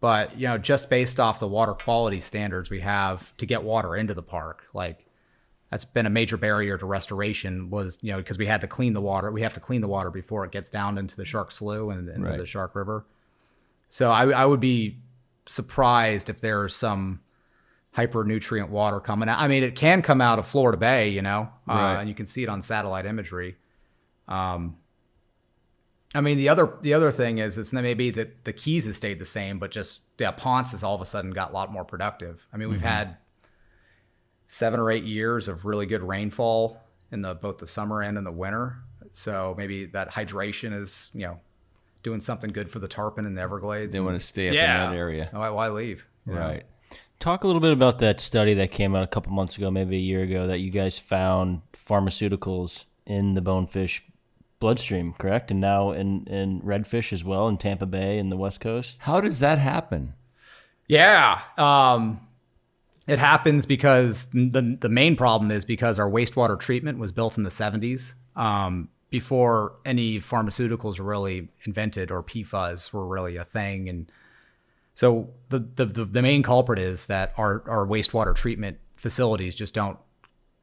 But 0.00 0.36
you 0.38 0.48
know, 0.48 0.58
just 0.58 0.90
based 0.90 1.20
off 1.20 1.38
the 1.38 1.48
water 1.48 1.74
quality 1.74 2.20
standards 2.20 2.70
we 2.70 2.80
have 2.80 3.36
to 3.36 3.46
get 3.46 3.62
water 3.62 3.94
into 3.94 4.14
the 4.14 4.22
park, 4.22 4.64
like 4.74 5.05
that's 5.76 5.84
been 5.84 6.06
a 6.06 6.10
major 6.10 6.38
barrier 6.38 6.78
to 6.78 6.86
restoration 6.86 7.68
was 7.68 7.98
you 8.00 8.10
know 8.10 8.16
because 8.16 8.38
we 8.38 8.46
had 8.46 8.62
to 8.62 8.66
clean 8.66 8.94
the 8.94 9.00
water 9.02 9.30
we 9.30 9.42
have 9.42 9.52
to 9.52 9.60
clean 9.60 9.82
the 9.82 9.88
water 9.88 10.10
before 10.10 10.42
it 10.42 10.50
gets 10.50 10.70
down 10.70 10.96
into 10.96 11.14
the 11.16 11.24
shark 11.26 11.52
slough 11.52 11.90
and 11.92 12.08
into 12.08 12.26
Right. 12.26 12.38
the 12.38 12.46
shark 12.46 12.74
river 12.74 13.04
so 13.90 14.10
I, 14.10 14.30
I 14.30 14.46
would 14.46 14.58
be 14.60 14.96
surprised 15.44 16.30
if 16.30 16.40
there's 16.40 16.74
some 16.74 17.20
hypernutrient 17.94 18.70
water 18.70 19.00
coming 19.00 19.28
out 19.28 19.38
i 19.38 19.48
mean 19.48 19.62
it 19.62 19.74
can 19.74 20.00
come 20.00 20.22
out 20.22 20.38
of 20.38 20.48
florida 20.48 20.78
bay 20.78 21.10
you 21.10 21.20
know 21.20 21.50
uh, 21.68 21.96
and 22.00 22.08
you 22.08 22.14
can 22.14 22.24
see 22.26 22.42
it 22.42 22.48
on 22.48 22.62
satellite 22.62 23.04
imagery 23.04 23.56
um, 24.28 24.76
I 26.14 26.20
mean, 26.22 26.38
the 26.38 26.48
other 26.48 26.72
the 26.80 26.94
other 26.94 27.12
thing 27.12 27.38
is 27.38 27.58
it's 27.58 27.72
maybe 27.74 28.10
that 28.12 28.44
the 28.44 28.52
keys 28.54 28.86
has 28.86 28.96
stayed 28.96 29.18
the 29.18 29.24
same, 29.26 29.58
but 29.58 29.70
just 29.70 30.02
yeah, 30.18 30.30
Ponce 30.30 30.70
has 30.72 30.82
all 30.82 30.94
of 30.94 31.00
a 31.02 31.04
sudden 31.06 31.30
got 31.32 31.50
a 31.50 31.52
lot 31.52 31.70
more 31.70 31.84
productive. 31.84 32.46
I 32.52 32.56
mean, 32.56 32.70
we've 32.70 32.80
Mhm. 32.80 32.84
had 32.84 33.16
seven 34.46 34.80
or 34.80 34.90
eight 34.90 35.04
years 35.04 35.48
of 35.48 35.64
really 35.64 35.86
good 35.86 36.02
rainfall 36.02 36.80
in 37.12 37.22
the 37.22 37.34
both 37.34 37.58
the 37.58 37.66
summer 37.66 38.02
and 38.02 38.16
in 38.16 38.24
the 38.24 38.32
winter. 38.32 38.78
So 39.12 39.54
maybe 39.56 39.86
that 39.86 40.10
hydration 40.10 40.78
is 40.78 41.10
you 41.14 41.26
know 41.26 41.40
doing 42.02 42.20
something 42.20 42.52
good 42.52 42.70
for 42.70 42.78
the 42.78 42.88
tarpon 42.88 43.26
and 43.26 43.36
the 43.36 43.42
Everglades. 43.42 43.92
They 43.92 43.98
and- 43.98 44.06
wanna 44.06 44.20
stay 44.20 44.48
up 44.48 44.52
in 44.52 44.58
that 44.58 44.96
area. 44.96 45.28
Why, 45.32 45.50
why 45.50 45.68
leave? 45.68 46.06
you 46.26 46.34
know? 46.34 46.40
Right. 46.40 46.64
Talk 47.18 47.44
a 47.44 47.46
little 47.46 47.60
bit 47.60 47.72
about 47.72 47.98
that 48.00 48.20
study 48.20 48.54
that 48.54 48.70
came 48.70 48.94
out 48.94 49.02
a 49.02 49.06
couple 49.06 49.32
months 49.32 49.56
ago, 49.56 49.70
maybe 49.70 49.96
a 49.96 50.00
year 50.00 50.22
ago, 50.22 50.46
that 50.48 50.58
you 50.58 50.70
guys 50.70 50.98
found 50.98 51.62
pharmaceuticals 51.88 52.84
in 53.06 53.34
the 53.34 53.40
bonefish 53.40 54.02
bloodstream, 54.60 55.14
correct? 55.14 55.50
And 55.50 55.60
now 55.60 55.92
in, 55.92 56.26
in 56.26 56.60
redfish 56.60 57.12
as 57.12 57.24
well 57.24 57.48
in 57.48 57.56
Tampa 57.56 57.86
Bay 57.86 58.18
and 58.18 58.30
the 58.30 58.36
West 58.36 58.60
Coast. 58.60 58.96
How 59.00 59.20
does 59.20 59.40
that 59.40 59.58
happen? 59.58 60.14
Yeah. 60.88 61.40
Um, 61.56 62.20
it 63.06 63.18
happens 63.18 63.66
because 63.66 64.26
the 64.32 64.76
the 64.80 64.88
main 64.88 65.16
problem 65.16 65.50
is 65.50 65.64
because 65.64 65.98
our 65.98 66.10
wastewater 66.10 66.58
treatment 66.58 66.98
was 66.98 67.12
built 67.12 67.38
in 67.38 67.44
the 67.44 67.50
70s 67.50 68.14
um, 68.34 68.88
before 69.10 69.76
any 69.84 70.20
pharmaceuticals 70.20 70.98
were 70.98 71.06
really 71.06 71.48
invented 71.64 72.10
or 72.10 72.22
PFAS 72.22 72.92
were 72.92 73.06
really 73.06 73.36
a 73.36 73.44
thing. 73.44 73.88
And 73.88 74.10
so 74.94 75.30
the, 75.48 75.60
the, 75.60 75.86
the, 75.86 76.22
main 76.22 76.42
culprit 76.42 76.78
is 76.78 77.06
that 77.06 77.32
our, 77.36 77.62
our 77.68 77.86
wastewater 77.86 78.34
treatment 78.34 78.78
facilities 78.96 79.54
just 79.54 79.74
don't 79.74 79.98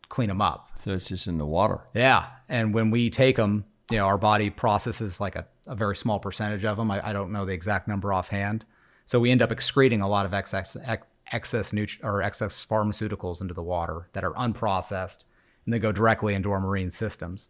clean 0.10 0.28
them 0.28 0.41
up. 0.41 0.70
So 0.80 0.91
it's 0.91 1.08
just 1.08 1.28
in 1.28 1.38
the 1.38 1.46
water. 1.46 1.80
Yeah. 1.94 2.28
And 2.50 2.74
when 2.74 2.91
we 2.91 3.10
take 3.10 3.38
them, 3.38 3.66
you 3.89 3.98
know, 3.98 4.06
our 4.06 4.18
body 4.18 4.50
processes 4.50 5.20
like 5.20 5.36
a, 5.36 5.46
a 5.68 5.76
very 5.76 5.96
small 5.96 6.20
percentage 6.20 6.66
of 6.66 6.78
them. 6.78 6.91
I, 6.91 7.10
I 7.10 7.14
don't 7.14 7.32
know 7.32 7.46
the 7.46 7.54
exact 7.54 7.88
number 7.88 8.14
offhand. 8.14 8.66
So 9.06 9.20
we 9.20 9.32
end 9.32 9.41
up 9.41 9.52
excreting 9.52 10.02
a 10.02 10.08
lot 10.08 10.26
of 10.26 10.34
excess, 10.34 10.78
ex- 10.84 11.06
excess 11.34 11.74
nutri- 11.74 12.04
or 12.04 12.22
excess 12.22 12.66
pharmaceuticals 12.66 13.42
into 13.42 13.54
the 13.54 13.64
water 13.64 14.08
that 14.14 14.24
are 14.24 14.34
unprocessed 14.34 15.26
and 15.66 15.74
they 15.74 15.80
go 15.80 15.92
directly 15.92 16.34
into 16.34 16.52
our 16.52 16.60
marine 16.60 16.92
systems. 16.92 17.50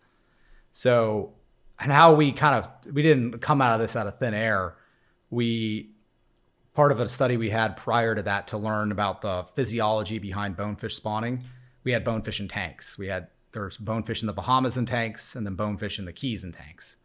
So, 0.72 1.34
and 1.80 1.92
how 1.92 2.16
we 2.16 2.32
kind 2.32 2.56
of, 2.56 2.94
we 2.94 3.02
didn't 3.02 3.40
come 3.40 3.62
out 3.62 3.74
of 3.74 3.80
this 3.80 3.96
out 3.96 4.08
of 4.08 4.18
thin 4.20 4.34
air. 4.34 4.76
We, 5.30 5.92
part 6.74 6.92
of 6.92 7.00
a 7.00 7.10
study 7.10 7.38
we 7.38 7.50
had 7.50 7.78
prior 7.78 8.16
to 8.16 8.24
that 8.24 8.48
to 8.48 8.58
learn 8.58 8.92
about 8.92 9.22
the 9.22 9.46
physiology 9.54 10.20
behind 10.20 10.56
bonefish 10.56 10.96
spawning, 10.96 11.44
we 11.84 11.92
had 11.92 12.04
bonefish 12.04 12.40
in 12.40 12.48
tanks. 12.48 12.98
We 12.98 13.08
had, 13.08 13.28
there's 13.52 13.78
bonefish 13.78 14.22
in 14.22 14.28
the 14.28 14.34
Bahamas 14.34 14.78
in 14.78 14.86
tanks 14.86 15.36
and 15.36 15.46
then 15.46 15.56
bonefish 15.56 16.00
in 16.00 16.06
the 16.06 16.14
Keys 16.14 16.44
in 16.44 16.52
tanks. 16.52 16.96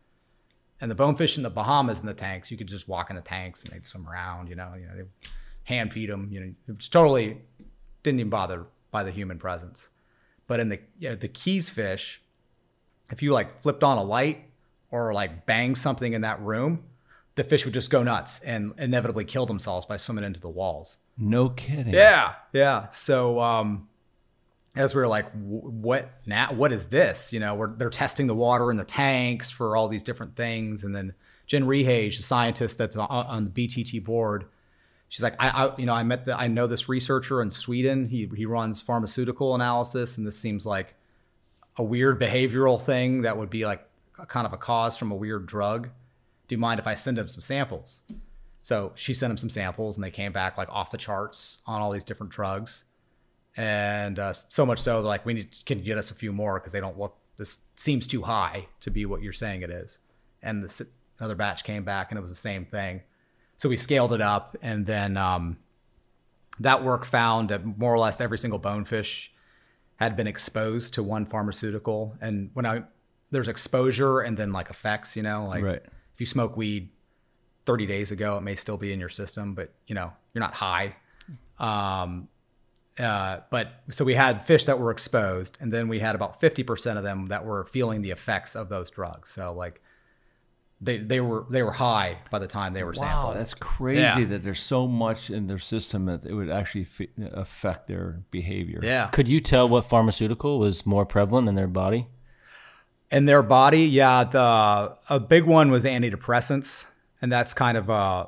And 0.80 0.90
the 0.90 0.94
bonefish 0.94 1.36
in 1.36 1.42
the 1.42 1.50
Bahamas 1.50 2.00
in 2.00 2.06
the 2.06 2.14
tanks, 2.14 2.50
you 2.50 2.56
could 2.56 2.68
just 2.68 2.86
walk 2.86 3.10
in 3.10 3.16
the 3.16 3.22
tanks 3.22 3.64
and 3.64 3.72
they'd 3.72 3.84
swim 3.84 4.08
around, 4.08 4.48
you 4.48 4.54
know, 4.54 4.74
you 4.78 4.86
know, 4.86 4.94
they 4.94 5.28
hand 5.68 5.92
feed 5.92 6.08
them, 6.08 6.28
you 6.32 6.40
know, 6.40 6.54
it 6.66 6.76
was 6.76 6.88
totally 6.88 7.36
didn't 8.02 8.20
even 8.20 8.30
bother 8.30 8.64
by 8.90 9.02
the 9.02 9.10
human 9.10 9.38
presence. 9.38 9.90
But 10.46 10.60
in 10.60 10.70
the 10.70 10.80
you 10.98 11.10
know, 11.10 11.14
the 11.14 11.28
Keys 11.28 11.68
fish, 11.68 12.22
if 13.10 13.22
you 13.22 13.32
like 13.32 13.60
flipped 13.60 13.84
on 13.84 13.98
a 13.98 14.02
light 14.02 14.44
or 14.90 15.12
like 15.12 15.44
banged 15.44 15.76
something 15.76 16.14
in 16.14 16.22
that 16.22 16.40
room, 16.40 16.84
the 17.34 17.44
fish 17.44 17.66
would 17.66 17.74
just 17.74 17.90
go 17.90 18.02
nuts 18.02 18.40
and 18.40 18.72
inevitably 18.78 19.26
kill 19.26 19.44
themselves 19.44 19.84
by 19.84 19.98
swimming 19.98 20.24
into 20.24 20.40
the 20.40 20.48
walls. 20.48 20.96
No 21.18 21.50
kidding. 21.50 21.92
Yeah, 21.92 22.34
yeah. 22.54 22.88
So 22.88 23.38
um, 23.38 23.88
as 24.74 24.94
we 24.94 25.02
were 25.02 25.08
like, 25.08 25.30
"Wh- 25.32 25.64
what 25.64 26.10
now? 26.24 26.54
What 26.54 26.72
is 26.72 26.86
this? 26.86 27.30
You 27.30 27.40
know, 27.40 27.54
we're 27.54 27.74
they're 27.76 27.90
testing 27.90 28.26
the 28.26 28.34
water 28.34 28.70
in 28.70 28.78
the 28.78 28.84
tanks 28.84 29.50
for 29.50 29.76
all 29.76 29.86
these 29.88 30.02
different 30.02 30.34
things, 30.34 30.82
and 30.82 30.96
then 30.96 31.12
Jen 31.46 31.64
Rehage, 31.64 32.16
the 32.16 32.22
scientist 32.22 32.78
that's 32.78 32.96
on 32.96 33.44
the 33.44 33.50
BTT 33.50 34.02
board, 34.02 34.46
she's 35.08 35.22
like, 35.22 35.34
I, 35.38 35.48
I, 35.48 35.76
you 35.76 35.86
know, 35.86 35.94
I 35.94 36.02
met 36.02 36.24
the, 36.24 36.38
I 36.38 36.48
know 36.48 36.66
this 36.66 36.88
researcher 36.88 37.42
in 37.42 37.50
Sweden. 37.50 38.08
He 38.08 38.30
he 38.34 38.46
runs 38.46 38.80
pharmaceutical 38.80 39.54
analysis, 39.54 40.18
and 40.18 40.26
this 40.26 40.38
seems 40.38 40.66
like 40.66 40.94
a 41.76 41.82
weird 41.82 42.20
behavioral 42.20 42.80
thing 42.80 43.22
that 43.22 43.36
would 43.36 43.50
be 43.50 43.64
like 43.64 43.86
a 44.18 44.26
kind 44.26 44.46
of 44.46 44.52
a 44.52 44.56
cause 44.56 44.96
from 44.96 45.10
a 45.10 45.16
weird 45.16 45.46
drug. 45.46 45.88
Do 46.48 46.54
you 46.54 46.58
mind 46.58 46.80
if 46.80 46.86
I 46.86 46.94
send 46.94 47.18
him 47.18 47.28
some 47.28 47.40
samples? 47.40 48.02
So 48.62 48.92
she 48.94 49.14
sent 49.14 49.30
him 49.30 49.38
some 49.38 49.50
samples, 49.50 49.96
and 49.96 50.04
they 50.04 50.10
came 50.10 50.32
back 50.32 50.58
like 50.58 50.68
off 50.70 50.90
the 50.90 50.98
charts 50.98 51.58
on 51.66 51.80
all 51.80 51.90
these 51.90 52.04
different 52.04 52.32
drugs, 52.32 52.84
and 53.56 54.18
uh, 54.18 54.32
so 54.32 54.66
much 54.66 54.78
so 54.78 55.00
they're 55.00 55.08
like, 55.08 55.24
we 55.24 55.34
need 55.34 55.56
can 55.64 55.78
you 55.78 55.84
get 55.84 55.98
us 55.98 56.10
a 56.10 56.14
few 56.14 56.32
more 56.32 56.58
because 56.58 56.72
they 56.72 56.80
don't 56.80 56.98
look. 56.98 57.16
This 57.36 57.58
seems 57.76 58.06
too 58.06 58.22
high 58.22 58.66
to 58.80 58.90
be 58.90 59.06
what 59.06 59.22
you're 59.22 59.32
saying 59.32 59.62
it 59.62 59.70
is. 59.70 59.98
And 60.42 60.62
this 60.62 60.82
another 61.18 61.34
batch 61.34 61.64
came 61.64 61.84
back, 61.84 62.10
and 62.10 62.18
it 62.18 62.20
was 62.20 62.30
the 62.30 62.36
same 62.36 62.64
thing. 62.64 63.02
So 63.58 63.68
we 63.68 63.76
scaled 63.76 64.12
it 64.12 64.20
up, 64.20 64.56
and 64.62 64.86
then 64.86 65.16
um, 65.16 65.58
that 66.60 66.82
work 66.84 67.04
found 67.04 67.50
that 67.50 67.64
more 67.78 67.92
or 67.92 67.98
less 67.98 68.20
every 68.20 68.38
single 68.38 68.58
bonefish 68.58 69.32
had 69.96 70.16
been 70.16 70.28
exposed 70.28 70.94
to 70.94 71.02
one 71.02 71.26
pharmaceutical. 71.26 72.16
And 72.20 72.50
when 72.54 72.64
I 72.64 72.84
there's 73.30 73.48
exposure 73.48 74.20
and 74.20 74.38
then 74.38 74.52
like 74.52 74.70
effects, 74.70 75.16
you 75.16 75.22
know, 75.22 75.44
like 75.44 75.62
Right. 75.62 75.82
if 76.14 76.20
you 76.20 76.24
smoke 76.24 76.56
weed 76.56 76.88
30 77.66 77.84
days 77.84 78.10
ago, 78.10 78.38
it 78.38 78.40
may 78.42 78.54
still 78.54 78.78
be 78.78 78.92
in 78.92 79.00
your 79.00 79.10
system, 79.10 79.54
but 79.54 79.74
you 79.86 79.94
know, 79.94 80.12
you're 80.32 80.40
not 80.40 80.54
high. 80.54 80.94
Um, 81.58 82.28
uh, 82.98 83.40
but 83.50 83.82
so 83.90 84.04
we 84.04 84.14
had 84.14 84.44
fish 84.44 84.64
that 84.64 84.78
were 84.78 84.90
exposed, 84.90 85.58
and 85.60 85.72
then 85.72 85.88
we 85.88 85.98
had 85.98 86.14
about 86.14 86.40
50% 86.40 86.96
of 86.96 87.02
them 87.02 87.26
that 87.26 87.44
were 87.44 87.64
feeling 87.64 88.02
the 88.02 88.10
effects 88.12 88.56
of 88.56 88.68
those 88.68 88.90
drugs. 88.90 89.30
So 89.30 89.52
like 89.52 89.82
they 90.80 90.98
they 90.98 91.20
were 91.20 91.44
they 91.50 91.62
were 91.62 91.72
high 91.72 92.18
by 92.30 92.38
the 92.38 92.46
time 92.46 92.72
they 92.72 92.84
were 92.84 92.92
Wow, 92.92 93.00
sampled. 93.00 93.36
that's 93.36 93.54
crazy 93.54 94.00
Yeah. 94.00 94.24
that 94.26 94.42
there's 94.44 94.60
so 94.60 94.86
much 94.86 95.28
in 95.30 95.46
their 95.48 95.58
system 95.58 96.06
that 96.06 96.24
it 96.24 96.34
would 96.34 96.50
actually 96.50 96.84
fi- 96.84 97.08
affect 97.32 97.88
their 97.88 98.22
behavior. 98.30 98.78
Yeah. 98.82 99.08
Could 99.08 99.28
you 99.28 99.40
tell 99.40 99.68
what 99.68 99.86
pharmaceutical 99.86 100.58
was 100.60 100.86
more 100.86 101.04
prevalent 101.04 101.48
in 101.48 101.54
their 101.54 101.66
body? 101.66 102.06
in 103.10 103.24
their 103.24 103.42
body 103.42 103.86
yeah 103.86 104.22
the 104.22 104.94
a 105.08 105.18
big 105.18 105.44
one 105.44 105.70
was 105.70 105.84
antidepressants 105.84 106.86
and 107.22 107.32
that's 107.32 107.54
kind 107.54 107.78
of 107.78 107.88
uh 107.88 108.26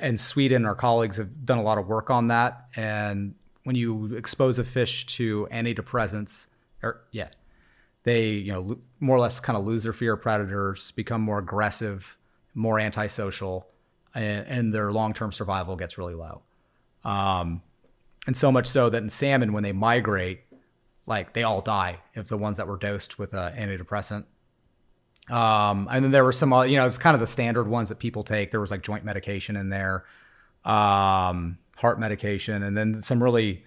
in 0.00 0.16
sweden 0.16 0.64
our 0.64 0.74
colleagues 0.74 1.18
have 1.18 1.44
done 1.44 1.58
a 1.58 1.62
lot 1.62 1.76
of 1.76 1.86
work 1.86 2.08
on 2.08 2.28
that 2.28 2.64
and 2.74 3.34
when 3.64 3.76
you 3.76 4.14
expose 4.16 4.58
a 4.58 4.64
fish 4.64 5.04
to 5.04 5.46
antidepressants 5.52 6.46
or 6.82 7.02
yeah 7.10 7.28
they 8.04 8.30
you 8.30 8.52
know 8.52 8.78
more 9.00 9.16
or 9.16 9.20
less 9.20 9.40
kind 9.40 9.56
of 9.56 9.64
lose 9.64 9.82
their 9.82 9.92
fear 9.92 10.14
of 10.14 10.22
predators 10.22 10.92
become 10.92 11.20
more 11.20 11.38
aggressive 11.38 12.16
more 12.54 12.78
antisocial 12.78 13.66
and, 14.14 14.46
and 14.46 14.74
their 14.74 14.92
long-term 14.92 15.32
survival 15.32 15.76
gets 15.76 15.98
really 15.98 16.14
low 16.14 16.42
um, 17.04 17.62
and 18.26 18.36
so 18.36 18.52
much 18.52 18.66
so 18.66 18.88
that 18.90 19.02
in 19.02 19.08
salmon 19.08 19.52
when 19.52 19.62
they 19.62 19.72
migrate 19.72 20.40
like 21.06 21.32
they 21.32 21.42
all 21.42 21.60
die 21.60 21.98
if 22.14 22.28
the 22.28 22.38
ones 22.38 22.56
that 22.56 22.66
were 22.66 22.76
dosed 22.76 23.18
with 23.18 23.34
an 23.34 23.52
antidepressant. 23.54 24.24
Um, 25.30 25.88
and 25.90 26.04
then 26.04 26.10
there 26.10 26.24
were 26.24 26.32
some, 26.32 26.52
other- 26.52 26.68
you 26.68 26.76
know, 26.76 26.86
it's 26.86 26.98
kind 26.98 27.14
of 27.14 27.20
the 27.20 27.26
standard 27.26 27.68
ones 27.68 27.88
that 27.88 27.98
people 27.98 28.22
take. 28.22 28.50
There 28.50 28.60
was 28.60 28.70
like 28.70 28.82
joint 28.82 29.04
medication 29.04 29.56
in 29.56 29.68
there, 29.68 30.04
um, 30.64 31.58
heart 31.76 31.98
medication, 31.98 32.62
and 32.62 32.76
then 32.76 33.02
some 33.02 33.22
really, 33.22 33.64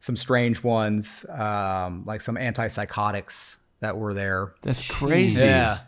some 0.00 0.16
strange 0.16 0.62
ones, 0.62 1.24
um, 1.30 2.04
like 2.06 2.20
some 2.20 2.36
antipsychotics 2.36 3.56
that 3.82 3.96
were 3.98 4.14
there. 4.14 4.54
That's 4.62 4.88
crazy. 4.88 5.40
Yeah. 5.42 5.78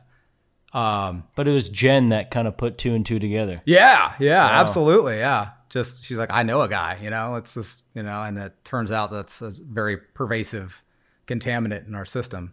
Um, 0.72 1.24
But 1.36 1.48
it 1.48 1.52
was 1.52 1.68
Jen 1.68 2.10
that 2.10 2.30
kind 2.30 2.46
of 2.48 2.56
put 2.56 2.78
two 2.78 2.94
and 2.94 3.06
two 3.06 3.18
together. 3.18 3.60
yeah, 3.64 4.14
yeah, 4.20 4.44
Wow. 4.46 4.60
absolutely. 4.60 5.18
Yeah. 5.18 5.52
Just, 5.70 6.04
she's 6.04 6.18
like, 6.18 6.30
I 6.32 6.42
know 6.44 6.60
a 6.62 6.68
guy, 6.68 6.98
you 7.02 7.10
know, 7.10 7.34
it's 7.36 7.54
just, 7.54 7.84
you 7.94 8.02
know, 8.02 8.22
and 8.22 8.38
it 8.38 8.52
turns 8.64 8.90
out 8.92 9.10
that's 9.10 9.40
a 9.42 9.50
very 9.68 9.96
pervasive 9.96 10.82
contaminant 11.26 11.86
in 11.88 11.94
our 11.96 12.04
system. 12.04 12.52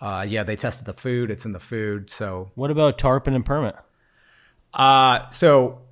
Uh, 0.00 0.24
yeah, 0.28 0.42
they 0.42 0.56
tested 0.56 0.86
the 0.86 0.92
food. 0.94 1.30
It's 1.30 1.44
in 1.44 1.52
the 1.52 1.60
food. 1.60 2.08
So 2.10 2.50
What 2.54 2.70
about 2.70 2.98
tarpon 2.98 3.34
and 3.34 3.44
permit? 3.44 3.76
Uh, 4.72 5.28
so 5.30 5.82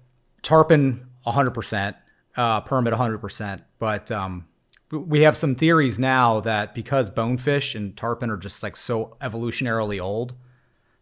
tarpon 0.43 1.09
100%, 1.27 1.95
uh, 2.37 2.61
permit 2.63 2.95
100%. 2.95 3.63
But 3.79 4.11
um, 4.11 4.47
we 4.91 5.23
have 5.23 5.37
some 5.37 5.55
theories 5.55 5.99
now 5.99 6.41
that 6.41 6.75
because 6.75 7.11
bonefish 7.11 7.75
and 7.75 7.97
tarpon 7.97 8.31
are 8.31 8.37
just 8.37 8.63
like 8.63 8.77
so 8.77 9.17
evolutionarily 9.21 10.03
old, 10.03 10.35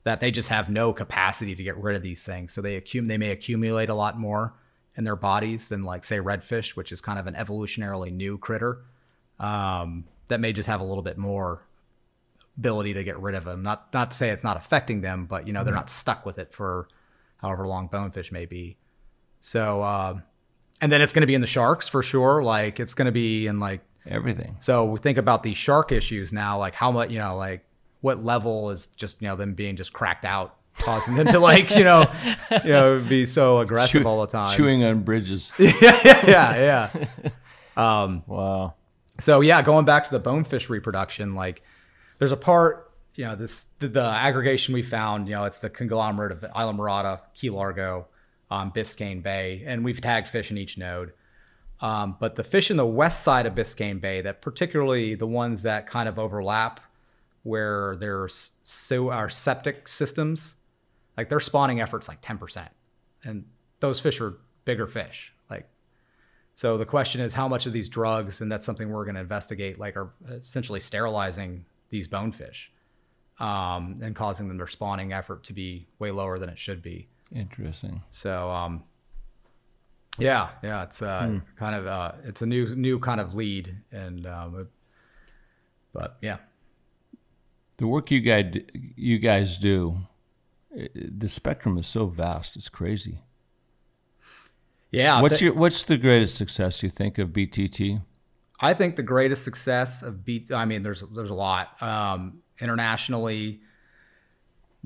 that 0.05 0.21
they 0.21 0.31
just 0.31 0.49
have 0.49 0.71
no 0.71 0.93
capacity 0.93 1.55
to 1.55 1.63
get 1.63 1.77
rid 1.77 1.97
of 1.97 2.03
these 2.03 2.23
things. 2.23 2.53
So 2.53 2.63
they 2.63 2.81
accum- 2.81 3.09
they 3.09 3.19
may 3.19 3.31
accumulate 3.31 3.89
a 3.89 3.95
lot 3.95 4.19
more 4.19 4.55
in 4.97 5.05
their 5.05 5.17
bodies 5.17 5.69
than 5.69 5.83
like 5.83 6.05
say 6.05 6.19
redfish, 6.19 6.77
which 6.77 6.93
is 6.93 7.01
kind 7.01 7.19
of 7.19 7.27
an 7.27 7.35
evolutionarily 7.35 8.13
new 8.13 8.39
critter. 8.39 8.83
Um, 9.39 10.05
that 10.29 10.41
may 10.41 10.53
just 10.53 10.69
have 10.69 10.81
a 10.81 10.85
little 10.85 11.03
bit 11.03 11.19
more 11.19 11.63
ability 12.57 12.95
to 12.95 13.05
get 13.05 13.19
rid 13.21 13.35
of 13.35 13.45
them. 13.45 13.63
Not 13.63 13.93
not 13.93 14.11
to 14.11 14.17
say 14.17 14.31
it's 14.31 14.45
not 14.45 14.57
affecting 14.57 15.01
them, 15.01 15.27
but 15.27 15.47
you 15.47 15.53
know 15.53 15.63
they're 15.65 15.75
not 15.75 15.91
stuck 15.91 16.25
with 16.25 16.39
it 16.39 16.53
for 16.53 16.89
however 17.39 17.67
long 17.67 17.87
bonefish 17.89 18.33
may 18.33 18.47
be. 18.47 18.79
So, 19.41 19.83
uh, 19.83 20.21
and 20.81 20.93
then 20.93 21.01
it's 21.01 21.13
going 21.13 21.23
to 21.23 21.27
be 21.27 21.35
in 21.35 21.41
the 21.41 21.47
sharks 21.47 21.89
for 21.89 22.03
sure. 22.03 22.43
Like 22.43 22.81
it's 22.81 22.95
going 22.95 23.07
to 23.07 23.13
be 23.13 23.47
in 23.47 23.61
like 23.61 23.81
everything. 24.07 24.57
So 24.61 24.85
we 24.85 24.99
think 24.99 25.19
about 25.19 25.43
these 25.43 25.57
shark 25.57 25.93
issues 25.93 26.33
now. 26.33 26.59
Like 26.59 26.75
how 26.75 26.91
much 26.91 27.11
you 27.11 27.19
know, 27.19 27.37
like 27.37 27.65
what 28.01 28.25
level 28.25 28.71
is 28.71 28.89
just 28.89 29.21
you 29.21 29.29
know 29.29 29.37
them 29.37 29.55
being 29.55 29.77
just 29.77 29.93
cracked 29.93 30.25
out, 30.25 30.57
causing 30.79 31.15
them 31.15 31.27
to 31.29 31.39
like 31.39 31.75
you 31.77 31.85
know, 31.85 32.11
you 32.65 32.71
know, 32.71 33.05
be 33.07 33.27
so 33.27 33.59
aggressive 33.59 34.03
Chew- 34.03 34.09
all 34.09 34.21
the 34.21 34.27
time. 34.27 34.57
Chewing 34.57 34.85
on 34.85 35.03
bridges. 35.03 35.53
yeah, 35.59 36.27
yeah, 36.27 36.91
yeah. 36.91 37.31
Um, 37.77 38.23
wow. 38.27 38.73
So 39.19 39.43
yeah, 39.43 39.61
going 39.61 39.85
back 39.85 40.05
to 40.07 40.11
the 40.11 40.19
bonefish 40.19 40.71
reproduction, 40.71 41.35
like 41.35 41.63
there's 42.19 42.33
a 42.33 42.39
part, 42.39 42.91
you 43.15 43.25
know, 43.25 43.37
this 43.37 43.67
the, 43.81 43.89
the 43.89 44.03
aggregation 44.03 44.73
we 44.73 44.83
found, 44.83 45.29
you 45.29 45.35
know, 45.35 45.45
it's 45.45 45.59
the 45.59 45.69
conglomerate 45.69 46.33
of 46.33 46.41
Islamorada, 46.41 47.21
Key 47.35 47.51
Largo, 47.51 48.07
um, 48.51 48.73
Biscayne 48.73 49.23
Bay, 49.23 49.63
and 49.67 49.85
we've 49.85 50.01
tagged 50.01 50.29
fish 50.29 50.51
in 50.51 50.59
each 50.59 50.79
node. 50.79 51.13
Um, 51.81 52.17
but 52.19 52.37
the 52.37 52.45
fish 52.45 52.71
in 52.71 52.77
the 52.77 52.87
west 52.87 53.23
side 53.23 53.47
of 53.47 53.55
Biscayne 53.55 54.01
Bay, 54.01 54.21
that 54.23 54.41
particularly 54.41 55.15
the 55.15 55.27
ones 55.27 55.63
that 55.63 55.87
kind 55.87 56.09
of 56.09 56.19
overlap, 56.19 56.81
where 57.43 57.97
there's 57.97 58.51
so 58.63 59.11
our 59.11 59.29
septic 59.29 59.87
systems, 59.87 60.57
like 61.17 61.29
their 61.29 61.41
spawning 61.41 61.81
efforts 61.81 62.09
like 62.09 62.23
10%, 62.23 62.69
and 63.25 63.45
those 63.81 64.01
fish 64.01 64.21
are 64.21 64.39
bigger 64.65 64.87
fish. 64.87 65.33
Like, 65.51 65.69
so 66.55 66.79
the 66.79 66.87
question 66.87 67.21
is 67.21 67.35
how 67.35 67.47
much 67.47 67.67
of 67.67 67.73
these 67.73 67.89
drugs, 67.89 68.41
and 68.41 68.51
that's 68.51 68.65
something 68.65 68.91
we're 68.91 69.05
going 69.05 69.15
to 69.17 69.21
investigate, 69.21 69.79
like 69.79 69.97
are 69.97 70.13
essentially 70.29 70.81
sterilizing 70.81 71.67
these 71.91 72.09
bonefish, 72.09 72.73
um, 73.39 74.01
and 74.03 74.17
causing 74.17 74.49
them 74.49 74.57
their 74.57 74.67
spawning 74.67 75.13
effort 75.13 75.45
to 75.45 75.53
be 75.53 75.87
way 75.99 76.11
lower 76.11 76.39
than 76.39 76.49
it 76.49 76.59
should 76.59 76.83
be. 76.83 77.09
Interesting. 77.33 78.03
So, 78.11 78.51
um, 78.51 78.85
yeah, 80.19 80.51
yeah, 80.63 80.83
it's 80.85 81.03
uh, 81.03 81.27
Hmm. 81.27 81.39
kind 81.57 81.75
of 81.75 81.87
uh, 81.87 82.13
it's 82.25 82.41
a 82.43 82.47
new 82.47 82.75
new 82.75 82.99
kind 82.99 83.21
of 83.21 83.35
lead, 83.35 83.77
and 83.93 84.27
um, 84.27 84.61
it- 84.61 84.71
but 85.93 86.17
yeah, 86.23 86.39
The 87.79 87.87
work 87.87 88.11
you 88.11 88.21
guys 88.21 88.55
you 88.97 89.19
guys 89.19 89.59
do, 89.59 89.99
the 90.95 91.29
spectrum 91.29 91.77
is 91.79 91.87
so 91.87 92.07
vast. 92.07 92.57
It's 92.57 92.69
crazy. 92.71 93.19
yeah. 94.91 95.21
What's 95.21 95.39
the- 95.39 95.47
your 95.47 95.55
What's 95.55 95.83
the 95.83 95.97
greatest 95.99 96.37
success 96.37 96.83
you 96.83 96.91
think 96.91 97.19
of 97.19 97.31
BTT? 97.31 98.01
I 98.61 98.73
think 98.73 98.97
the 98.97 99.03
greatest 99.03 99.45
success 99.45 100.03
of 100.03 100.25
beat. 100.25 100.51
I 100.51 100.65
mean, 100.65 100.83
there's 100.83 101.03
there's 101.15 101.31
a 101.31 101.35
lot 101.35 101.81
um, 101.83 102.39
internationally. 102.61 103.61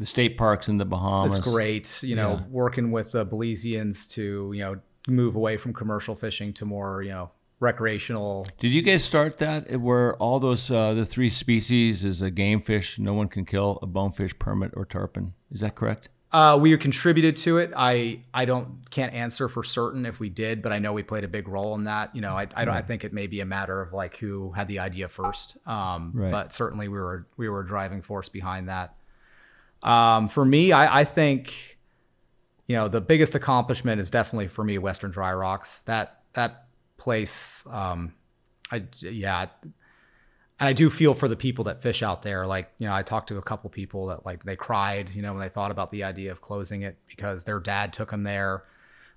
The 0.00 0.06
state 0.06 0.36
parks 0.36 0.68
in 0.68 0.78
the 0.78 0.84
Bahamas. 0.84 1.36
It's 1.38 1.46
great, 1.46 2.02
you 2.02 2.16
know, 2.16 2.32
Yeah. 2.32 2.46
working 2.50 2.90
with 2.90 3.12
the 3.12 3.24
Belizeans 3.24 4.10
to 4.12 4.50
you 4.52 4.60
know 4.64 4.76
move 5.06 5.36
away 5.36 5.56
from 5.58 5.72
commercial 5.74 6.14
fishing 6.16 6.52
to 6.54 6.64
more 6.64 7.02
you 7.02 7.10
know 7.10 7.30
recreational. 7.60 8.46
Did 8.58 8.68
you 8.72 8.82
guys 8.82 9.04
start 9.04 9.36
that 9.38 9.80
where 9.80 10.16
all 10.16 10.40
those 10.40 10.70
uh, 10.70 10.94
the 10.94 11.04
three 11.06 11.30
species 11.30 12.04
is 12.04 12.22
a 12.22 12.30
game 12.30 12.60
fish? 12.60 12.98
No 12.98 13.14
one 13.14 13.28
can 13.28 13.44
kill 13.44 13.78
a 13.82 13.86
bonefish, 13.86 14.36
permit, 14.38 14.72
or 14.74 14.84
tarpon. 14.84 15.34
Is 15.52 15.60
that 15.60 15.74
correct? 15.74 16.08
Uh, 16.32 16.56
we 16.60 16.76
contributed 16.78 17.34
to 17.34 17.58
it. 17.58 17.72
I 17.76 18.20
I 18.32 18.44
don't 18.44 18.88
can't 18.90 19.12
answer 19.12 19.48
for 19.48 19.64
certain 19.64 20.06
if 20.06 20.20
we 20.20 20.28
did, 20.28 20.62
but 20.62 20.70
I 20.72 20.78
know 20.78 20.92
we 20.92 21.02
played 21.02 21.24
a 21.24 21.28
big 21.28 21.48
role 21.48 21.74
in 21.74 21.84
that. 21.84 22.14
You 22.14 22.20
know, 22.22 22.34
I 22.34 22.46
I, 22.54 22.64
don't, 22.64 22.74
I 22.74 22.82
think 22.82 23.02
it 23.04 23.12
may 23.12 23.26
be 23.26 23.40
a 23.40 23.44
matter 23.46 23.80
of 23.82 23.92
like 23.92 24.16
who 24.16 24.52
had 24.52 24.68
the 24.68 24.78
idea 24.78 25.08
first. 25.08 25.58
Um, 25.66 26.12
Right. 26.14 26.30
But 26.30 26.52
certainly 26.52 26.88
we 26.88 26.98
were 26.98 27.26
we 27.36 27.48
were 27.48 27.60
a 27.60 27.66
driving 27.66 28.00
force 28.00 28.28
behind 28.28 28.68
that. 28.68 28.94
Um, 29.82 30.28
for 30.28 30.44
me, 30.44 30.72
I, 30.72 31.00
I 31.00 31.04
think 31.04 31.78
you 32.66 32.76
know 32.76 32.88
the 32.88 33.00
biggest 33.00 33.34
accomplishment 33.34 34.00
is 34.00 34.10
definitely 34.10 34.48
for 34.48 34.64
me 34.64 34.78
Western 34.78 35.10
Dry 35.10 35.32
Rocks. 35.32 35.80
That 35.84 36.22
that 36.34 36.66
place, 36.96 37.64
um, 37.70 38.12
I 38.70 38.84
yeah, 39.00 39.46
and 40.60 40.68
I 40.68 40.72
do 40.74 40.90
feel 40.90 41.14
for 41.14 41.28
the 41.28 41.36
people 41.36 41.64
that 41.64 41.82
fish 41.82 42.02
out 42.02 42.22
there. 42.22 42.46
Like 42.46 42.70
you 42.78 42.86
know, 42.86 42.94
I 42.94 43.02
talked 43.02 43.28
to 43.28 43.38
a 43.38 43.42
couple 43.42 43.70
people 43.70 44.06
that 44.08 44.26
like 44.26 44.44
they 44.44 44.56
cried, 44.56 45.10
you 45.14 45.22
know, 45.22 45.32
when 45.32 45.40
they 45.40 45.48
thought 45.48 45.70
about 45.70 45.90
the 45.90 46.04
idea 46.04 46.30
of 46.30 46.40
closing 46.42 46.82
it 46.82 46.98
because 47.08 47.44
their 47.44 47.58
dad 47.58 47.92
took 47.94 48.10
them 48.10 48.22
there, 48.22 48.64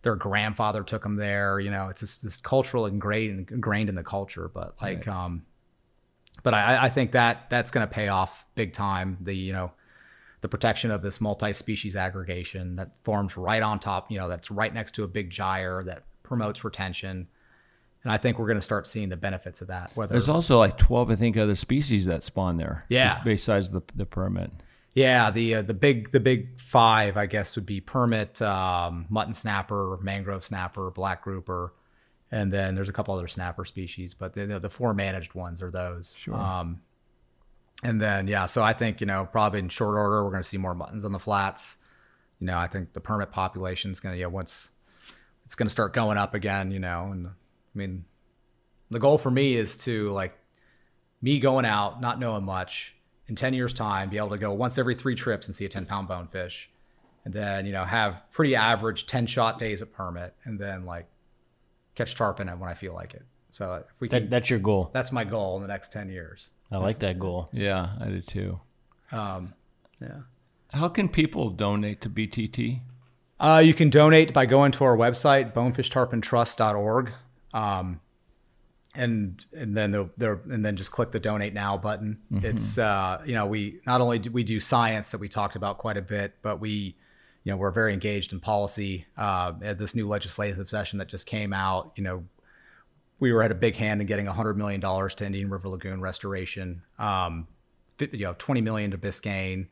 their 0.01 0.15
grandfather 0.15 0.81
took 0.83 1.03
them 1.03 1.17
there. 1.17 1.59
You 1.59 1.71
know, 1.71 1.89
it's 1.89 1.99
just 1.99 2.23
this 2.23 2.39
cultural 2.39 2.85
ingrained 2.85 3.51
ingrained 3.51 3.89
in 3.89 3.95
the 3.95 4.03
culture. 4.03 4.47
But 4.47 4.81
like, 4.81 5.05
Right. 5.05 5.15
um, 5.25 5.45
but 6.41 6.53
I, 6.53 6.85
I 6.85 6.89
think 6.89 7.11
that 7.11 7.49
that's 7.49 7.69
going 7.69 7.85
to 7.85 7.93
pay 7.93 8.07
off 8.07 8.45
big 8.55 8.71
time. 8.73 9.17
The 9.21 9.35
you 9.35 9.51
know 9.53 9.71
the 10.43 10.49
protection 10.49 10.91
of 10.91 11.01
this 11.01 11.19
multi-species 11.21 11.95
aggregation 11.95 12.75
that 12.75 12.91
forms 13.03 13.37
right 13.37 13.63
on 13.63 13.79
top, 13.79 14.11
you 14.11 14.19
know, 14.19 14.27
that's 14.27 14.51
right 14.51 14.73
next 14.73 14.91
to 14.91 15.03
a 15.03 15.07
big 15.07 15.29
gyre 15.29 15.83
that 15.85 16.03
promotes 16.21 16.63
retention. 16.65 17.27
And 18.03 18.11
I 18.11 18.17
think 18.17 18.37
we're 18.37 18.47
going 18.47 18.57
to 18.57 18.61
start 18.61 18.85
seeing 18.85 19.07
the 19.07 19.15
benefits 19.15 19.61
of 19.61 19.69
that. 19.69 19.91
Whether 19.95 20.11
There's 20.11 20.27
also 20.27 20.59
like 20.59 20.77
twelve, 20.77 21.09
I 21.09 21.15
think, 21.15 21.37
other 21.37 21.55
species 21.55 22.05
that 22.07 22.23
spawn 22.23 22.57
there. 22.57 22.85
Yeah. 22.89 23.21
besides 23.23 23.71
the 23.71 23.81
the 23.95 24.05
permit. 24.05 24.51
yeah, 24.93 25.31
the 25.31 25.55
uh, 25.55 25.61
the 25.61 25.73
big 25.73 26.11
the 26.11 26.19
big 26.19 26.59
five, 26.59 27.15
I 27.15 27.25
guess, 27.25 27.55
would 27.55 27.65
be 27.65 27.79
permit, 27.79 28.41
um, 28.41 29.05
mutton 29.09 29.33
snapper, 29.33 29.97
mangrove 30.01 30.43
snapper, 30.43 30.91
black 30.91 31.23
grouper, 31.23 31.73
and 32.31 32.51
then 32.51 32.75
there's 32.75 32.89
a 32.89 32.93
couple 32.93 33.13
other 33.15 33.29
snapper 33.29 33.63
species, 33.63 34.13
but 34.13 34.33
the 34.33 34.59
the 34.59 34.69
four 34.69 34.93
managed 34.93 35.33
ones 35.33 35.61
are 35.61 35.71
those. 35.71 36.17
Sure. 36.21 36.35
Um, 36.35 36.81
and 37.83 38.01
then 38.01 38.27
yeah, 38.27 38.45
so 38.45 38.63
I 38.63 38.73
think 38.73 39.01
you 39.01 39.07
know 39.07 39.27
probably 39.31 39.59
in 39.59 39.69
short 39.69 39.95
order 39.95 40.23
we're 40.23 40.31
going 40.31 40.43
to 40.43 40.47
see 40.47 40.57
more 40.57 40.75
muttons 40.75 41.05
on 41.05 41.11
the 41.11 41.19
flats. 41.19 41.77
You 42.39 42.47
know, 42.47 42.57
I 42.57 42.67
think 42.67 42.93
the 42.93 43.01
permit 43.01 43.31
population 43.31 43.91
is 43.91 43.99
going 43.99 44.15
to 44.15 44.19
yeah 44.19 44.27
once 44.27 44.71
it's 45.45 45.55
going 45.55 45.67
to 45.67 45.71
start 45.71 45.93
going 45.93 46.17
up 46.17 46.33
again. 46.33 46.71
You 46.71 46.79
know, 46.79 47.09
and 47.11 47.27
I 47.27 47.31
mean 47.73 48.05
the 48.89 48.99
goal 48.99 49.17
for 49.17 49.31
me 49.31 49.55
is 49.55 49.77
to 49.77 50.09
like 50.11 50.37
me 51.21 51.39
going 51.39 51.65
out 51.65 51.99
not 51.99 52.19
knowing 52.19 52.43
much 52.43 52.95
in 53.27 53.35
10 53.35 53.53
years 53.53 53.73
time 53.73 54.09
be 54.09 54.17
able 54.17 54.29
to 54.29 54.37
go 54.37 54.53
once 54.53 54.77
every 54.77 54.95
three 54.95 55.15
trips 55.15 55.47
and 55.47 55.55
see 55.55 55.65
a 55.65 55.69
10 55.69 55.85
pound 55.85 56.07
bonefish 56.07 56.69
and 57.25 57.33
then 57.33 57.65
you 57.65 57.71
know 57.71 57.85
have 57.85 58.29
pretty 58.31 58.55
average 58.55 59.05
10 59.07 59.25
shot 59.25 59.57
days 59.57 59.81
at 59.81 59.91
permit 59.91 60.35
and 60.43 60.59
then 60.59 60.85
like 60.85 61.07
catch 61.95 62.15
tarpon 62.15 62.47
when 62.59 62.69
i 62.69 62.73
feel 62.73 62.93
like 62.93 63.13
it 63.13 63.23
so 63.49 63.75
if 63.75 64.01
we 64.01 64.09
can 64.09 64.23
That, 64.23 64.29
that's 64.29 64.49
your 64.49 64.59
goal. 64.59 64.89
that's 64.93 65.11
my 65.11 65.23
goal 65.23 65.55
in 65.55 65.61
the 65.61 65.67
next 65.67 65.91
10 65.91 66.09
years 66.09 66.49
I 66.73 66.77
like 66.77 66.99
that 66.99 67.19
goal. 67.19 67.49
Yeah, 67.53 67.89
I 67.99 68.05
do 68.07 68.21
too. 68.21 68.59
um, 69.11 69.53
yeah 70.01 70.21
How 70.73 70.89
can 70.89 71.07
people 71.09 71.49
donate 71.51 72.01
to 72.01 72.09
BTT? 72.09 72.79
Uh, 73.39 73.61
you 73.63 73.73
can 73.73 73.89
donate 73.89 74.33
by 74.33 74.45
going 74.45 74.71
to 74.73 74.83
our 74.85 74.95
website, 74.97 75.53
bonefishtarpontrust.org. 75.53 77.11
Um, 77.53 77.99
and 78.95 79.43
and 79.53 79.75
then 79.75 79.91
the, 79.91 80.09
the 80.17 80.39
and 80.51 80.63
then 80.63 80.75
just 80.75 80.91
click 80.91 81.11
the 81.11 81.19
donate 81.19 81.53
now 81.53 81.77
button. 81.77 82.19
Mhm. 82.31 82.43
It's 82.43 82.77
uh, 82.77 83.21
you 83.25 83.33
know 83.33 83.47
we 83.47 83.79
not 83.87 84.01
only 84.01 84.19
do 84.19 84.29
we 84.31 84.43
do 84.43 84.59
science 84.59 85.11
that 85.11 85.17
we 85.19 85.27
talked 85.27 85.55
about 85.55 85.79
quite 85.79 85.97
a 85.97 86.01
bit, 86.01 86.35
but 86.43 86.59
we 86.59 86.95
you 87.43 87.51
know 87.51 87.57
we're 87.57 87.71
very 87.71 87.91
engaged 87.93 88.33
in 88.33 88.39
policy. 88.39 89.05
Uh, 89.17 89.53
at 89.63 89.79
this 89.79 89.95
new 89.95 90.07
legislative 90.07 90.69
session 90.69 90.99
that 90.99 91.07
just 91.07 91.25
came 91.25 91.53
out, 91.53 91.91
you 91.95 92.03
know 92.03 92.23
we 93.23 93.31
were 93.31 93.41
at 93.41 93.51
a 93.51 93.55
big 93.55 93.73
hand 93.77 94.01
in 94.01 94.05
getting 94.05 94.25
$100 94.25 94.57
million 94.57 94.81
to 94.81 95.25
Indian 95.25 95.49
River 95.49 95.69
Lagoon 95.69 96.01
restoration, 96.01 96.81
um, 96.99 97.47
you 97.97 98.25
know, 98.25 98.35
20 98.37 98.59
million 98.59 98.91
to 98.91 98.97
Biscayne, 98.97 99.67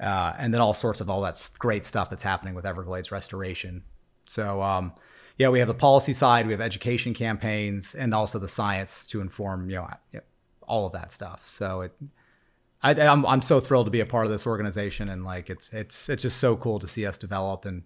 uh, 0.00 0.32
and 0.38 0.54
then 0.54 0.62
all 0.62 0.72
sorts 0.72 1.02
of 1.02 1.10
all 1.10 1.20
that 1.20 1.50
great 1.58 1.84
stuff 1.84 2.08
that's 2.08 2.22
happening 2.22 2.54
with 2.54 2.64
Everglades 2.64 3.12
restoration. 3.12 3.84
So, 4.26 4.62
um, 4.62 4.94
yeah, 5.36 5.50
we 5.50 5.58
have 5.58 5.68
the 5.68 5.74
policy 5.74 6.14
side, 6.14 6.46
we 6.46 6.52
have 6.52 6.62
education 6.62 7.12
campaigns, 7.12 7.94
and 7.94 8.14
also 8.14 8.38
the 8.38 8.48
science 8.48 9.06
to 9.08 9.20
inform, 9.20 9.68
you 9.68 9.76
know, 9.76 10.20
all 10.62 10.86
of 10.86 10.94
that 10.94 11.12
stuff. 11.12 11.46
So 11.46 11.82
it, 11.82 11.92
I, 12.82 12.94
I'm, 12.94 13.26
I'm 13.26 13.42
so 13.42 13.60
thrilled 13.60 13.84
to 13.86 13.90
be 13.90 14.00
a 14.00 14.06
part 14.06 14.24
of 14.24 14.32
this 14.32 14.46
organization, 14.46 15.10
and 15.10 15.24
like 15.24 15.50
it's 15.50 15.70
it's 15.74 16.08
it's 16.08 16.22
just 16.22 16.38
so 16.38 16.56
cool 16.56 16.78
to 16.78 16.88
see 16.88 17.04
us 17.04 17.18
develop 17.18 17.66
and 17.66 17.82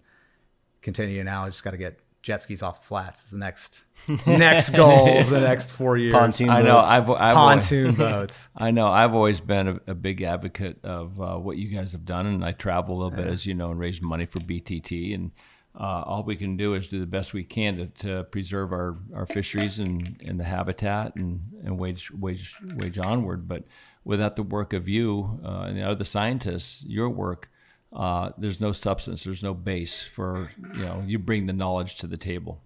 continue. 0.81 1.21
Now, 1.25 1.43
I 1.43 1.49
just 1.49 1.61
got 1.61 1.71
to 1.71 1.77
get 1.77 1.99
jet 2.23 2.41
skis 2.41 2.63
off 2.63 2.81
the 2.81 2.87
flats 2.87 3.25
is 3.25 3.31
the 3.31 3.37
next 3.37 3.83
next 4.27 4.71
goal 4.71 5.19
of 5.19 5.29
the 5.29 5.39
next 5.39 5.71
four 5.71 5.97
years. 5.97 6.13
I 6.49 6.61
know. 6.61 6.79
I've, 6.79 7.09
I've 7.09 7.35
pontoon 7.35 7.85
always, 7.85 7.97
boats. 7.97 8.49
I 8.55 8.71
know. 8.71 8.87
I've 8.87 9.13
always 9.13 9.39
been 9.39 9.67
a, 9.67 9.79
a 9.87 9.93
big 9.93 10.21
advocate 10.21 10.83
of 10.83 11.21
uh, 11.21 11.37
what 11.37 11.57
you 11.57 11.69
guys 11.69 11.91
have 11.91 12.05
done, 12.05 12.25
and 12.25 12.43
I 12.43 12.51
travel 12.53 12.95
a 12.95 12.97
little 12.97 13.11
bit, 13.11 13.27
as 13.27 13.45
you 13.45 13.53
know, 13.53 13.71
and 13.71 13.79
raise 13.79 14.01
money 14.01 14.25
for 14.25 14.39
BTT. 14.39 15.13
And 15.13 15.31
uh, 15.79 16.03
all 16.05 16.23
we 16.23 16.35
can 16.35 16.57
do 16.57 16.73
is 16.73 16.87
do 16.87 16.99
the 16.99 17.05
best 17.05 17.33
we 17.33 17.43
can 17.43 17.77
to, 17.77 17.85
to 18.05 18.23
preserve 18.25 18.73
our, 18.73 18.97
our 19.15 19.25
fisheries 19.25 19.79
and, 19.79 20.21
and 20.25 20.39
the 20.39 20.43
habitat 20.43 21.15
and, 21.15 21.41
and 21.63 21.79
wage 21.79 22.11
wage 22.11 22.55
wage 22.75 22.97
onward. 22.97 23.47
But 23.47 23.63
without 24.03 24.35
the 24.35 24.43
work 24.43 24.73
of 24.73 24.89
you 24.89 25.39
uh, 25.45 25.63
and 25.67 25.77
the 25.77 25.83
other 25.83 26.05
scientists, 26.05 26.83
your 26.85 27.09
work. 27.09 27.49
Uh, 27.95 28.31
there's 28.37 28.59
no 28.59 28.71
substance. 28.71 29.23
There's 29.23 29.43
no 29.43 29.53
base 29.53 30.01
for 30.01 30.51
you 30.75 30.85
know. 30.85 31.03
You 31.05 31.19
bring 31.19 31.45
the 31.45 31.53
knowledge 31.53 31.97
to 31.97 32.07
the 32.07 32.17
table, 32.17 32.61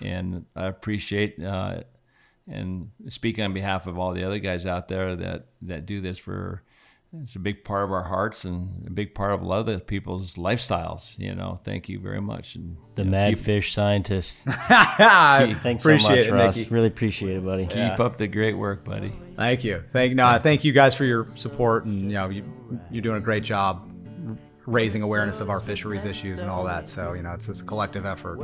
and 0.00 0.44
I 0.54 0.66
appreciate 0.66 1.42
uh, 1.42 1.82
and 2.46 2.90
speak 3.08 3.38
on 3.38 3.52
behalf 3.52 3.86
of 3.86 3.98
all 3.98 4.14
the 4.14 4.24
other 4.24 4.38
guys 4.38 4.66
out 4.66 4.88
there 4.88 5.16
that 5.16 5.46
that 5.62 5.86
do 5.86 6.00
this 6.00 6.18
for 6.18 6.62
it's 7.22 7.36
a 7.36 7.38
big 7.38 7.64
part 7.64 7.84
of 7.84 7.92
our 7.92 8.02
hearts 8.02 8.44
and 8.44 8.86
a 8.86 8.90
big 8.90 9.14
part 9.14 9.32
of 9.32 9.40
a 9.40 9.44
lot 9.46 9.60
of 9.60 9.66
the 9.66 9.78
people's 9.80 10.34
lifestyles. 10.34 11.18
You 11.18 11.34
know, 11.34 11.58
thank 11.64 11.88
you 11.88 11.98
very 11.98 12.20
much. 12.20 12.54
And 12.54 12.76
The 12.96 13.02
you 13.02 13.06
know, 13.06 13.10
mad 13.12 13.34
keep, 13.34 13.44
fish 13.44 13.72
scientist. 13.72 14.42
I 14.46 15.56
Thanks 15.62 15.84
so 15.84 15.96
much, 15.96 16.18
it, 16.18 16.30
Ross. 16.30 16.56
Mickey. 16.56 16.70
Really 16.70 16.88
appreciate 16.88 17.36
it, 17.36 17.44
buddy. 17.44 17.66
keep 17.66 17.98
up 17.98 18.18
the 18.18 18.28
great 18.28 18.58
work, 18.58 18.84
buddy. 18.84 19.12
Thank 19.36 19.64
you. 19.64 19.84
Thank 19.92 20.14
no, 20.14 20.38
thank 20.42 20.64
you 20.64 20.72
guys 20.72 20.94
for 20.94 21.04
your 21.04 21.26
support 21.26 21.86
and 21.86 22.02
you 22.02 22.14
know 22.14 22.28
you 22.28 22.44
you're 22.90 23.02
doing 23.02 23.16
a 23.16 23.20
great 23.20 23.44
job 23.44 23.90
raising 24.68 25.00
awareness 25.02 25.40
of 25.40 25.48
our 25.48 25.60
fisheries 25.60 26.04
issues 26.04 26.40
and 26.40 26.50
all 26.50 26.62
that. 26.64 26.86
So 26.88 27.14
you 27.14 27.22
know 27.22 27.32
it's, 27.32 27.48
it's 27.48 27.60
a 27.60 27.64
collective 27.64 28.04
effort. 28.04 28.38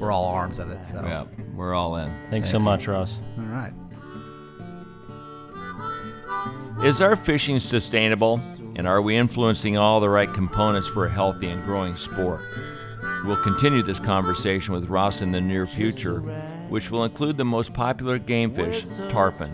We're 0.00 0.12
all 0.12 0.26
arms 0.26 0.58
of 0.58 0.70
it. 0.70 0.82
So 0.82 1.02
Yeah, 1.04 1.24
we're 1.54 1.74
all 1.74 1.96
in. 1.96 2.08
Thanks 2.08 2.30
Thank 2.30 2.46
so 2.46 2.58
you. 2.58 2.64
much, 2.64 2.86
Ross. 2.86 3.18
all 3.38 3.44
right. 3.44 3.72
Is 6.84 7.00
our 7.00 7.16
fishing 7.16 7.58
sustainable? 7.60 8.40
And 8.76 8.88
are 8.88 9.00
we 9.00 9.16
influencing 9.16 9.76
all 9.78 10.00
the 10.00 10.08
right 10.08 10.28
components 10.32 10.88
for 10.88 11.06
a 11.06 11.10
healthy 11.10 11.46
and 11.48 11.62
growing 11.64 11.94
sport? 11.96 12.40
We'll 13.24 13.42
continue 13.42 13.82
this 13.82 14.00
conversation 14.00 14.74
with 14.74 14.86
Ross 14.88 15.22
in 15.22 15.30
the 15.30 15.40
near 15.40 15.64
future, 15.64 16.18
which 16.68 16.90
will 16.90 17.04
include 17.04 17.36
the 17.36 17.44
most 17.44 17.72
popular 17.72 18.18
game 18.18 18.52
fish, 18.52 18.84
tarpon. 19.08 19.50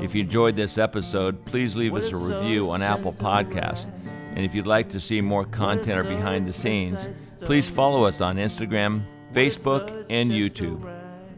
If 0.00 0.14
you 0.14 0.20
enjoyed 0.22 0.54
this 0.56 0.76
episode, 0.78 1.44
please 1.46 1.74
leave 1.74 1.94
us 1.94 2.12
a 2.12 2.16
review 2.16 2.70
on 2.70 2.82
Apple 2.82 3.14
Podcasts. 3.14 3.90
And 4.38 4.44
if 4.46 4.54
you'd 4.54 4.68
like 4.68 4.88
to 4.90 5.00
see 5.00 5.20
more 5.20 5.44
content 5.44 5.98
or 5.98 6.04
behind 6.04 6.46
the 6.46 6.52
scenes, 6.52 7.08
please 7.40 7.68
follow 7.68 8.04
us 8.04 8.20
on 8.20 8.36
Instagram, 8.36 9.02
Facebook, 9.32 10.06
and 10.10 10.30
YouTube. 10.30 10.80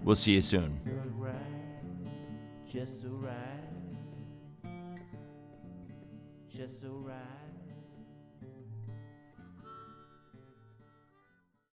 We'll 0.04 0.16
see 0.16 0.32
you 0.32 0.42
soon. 0.42 0.99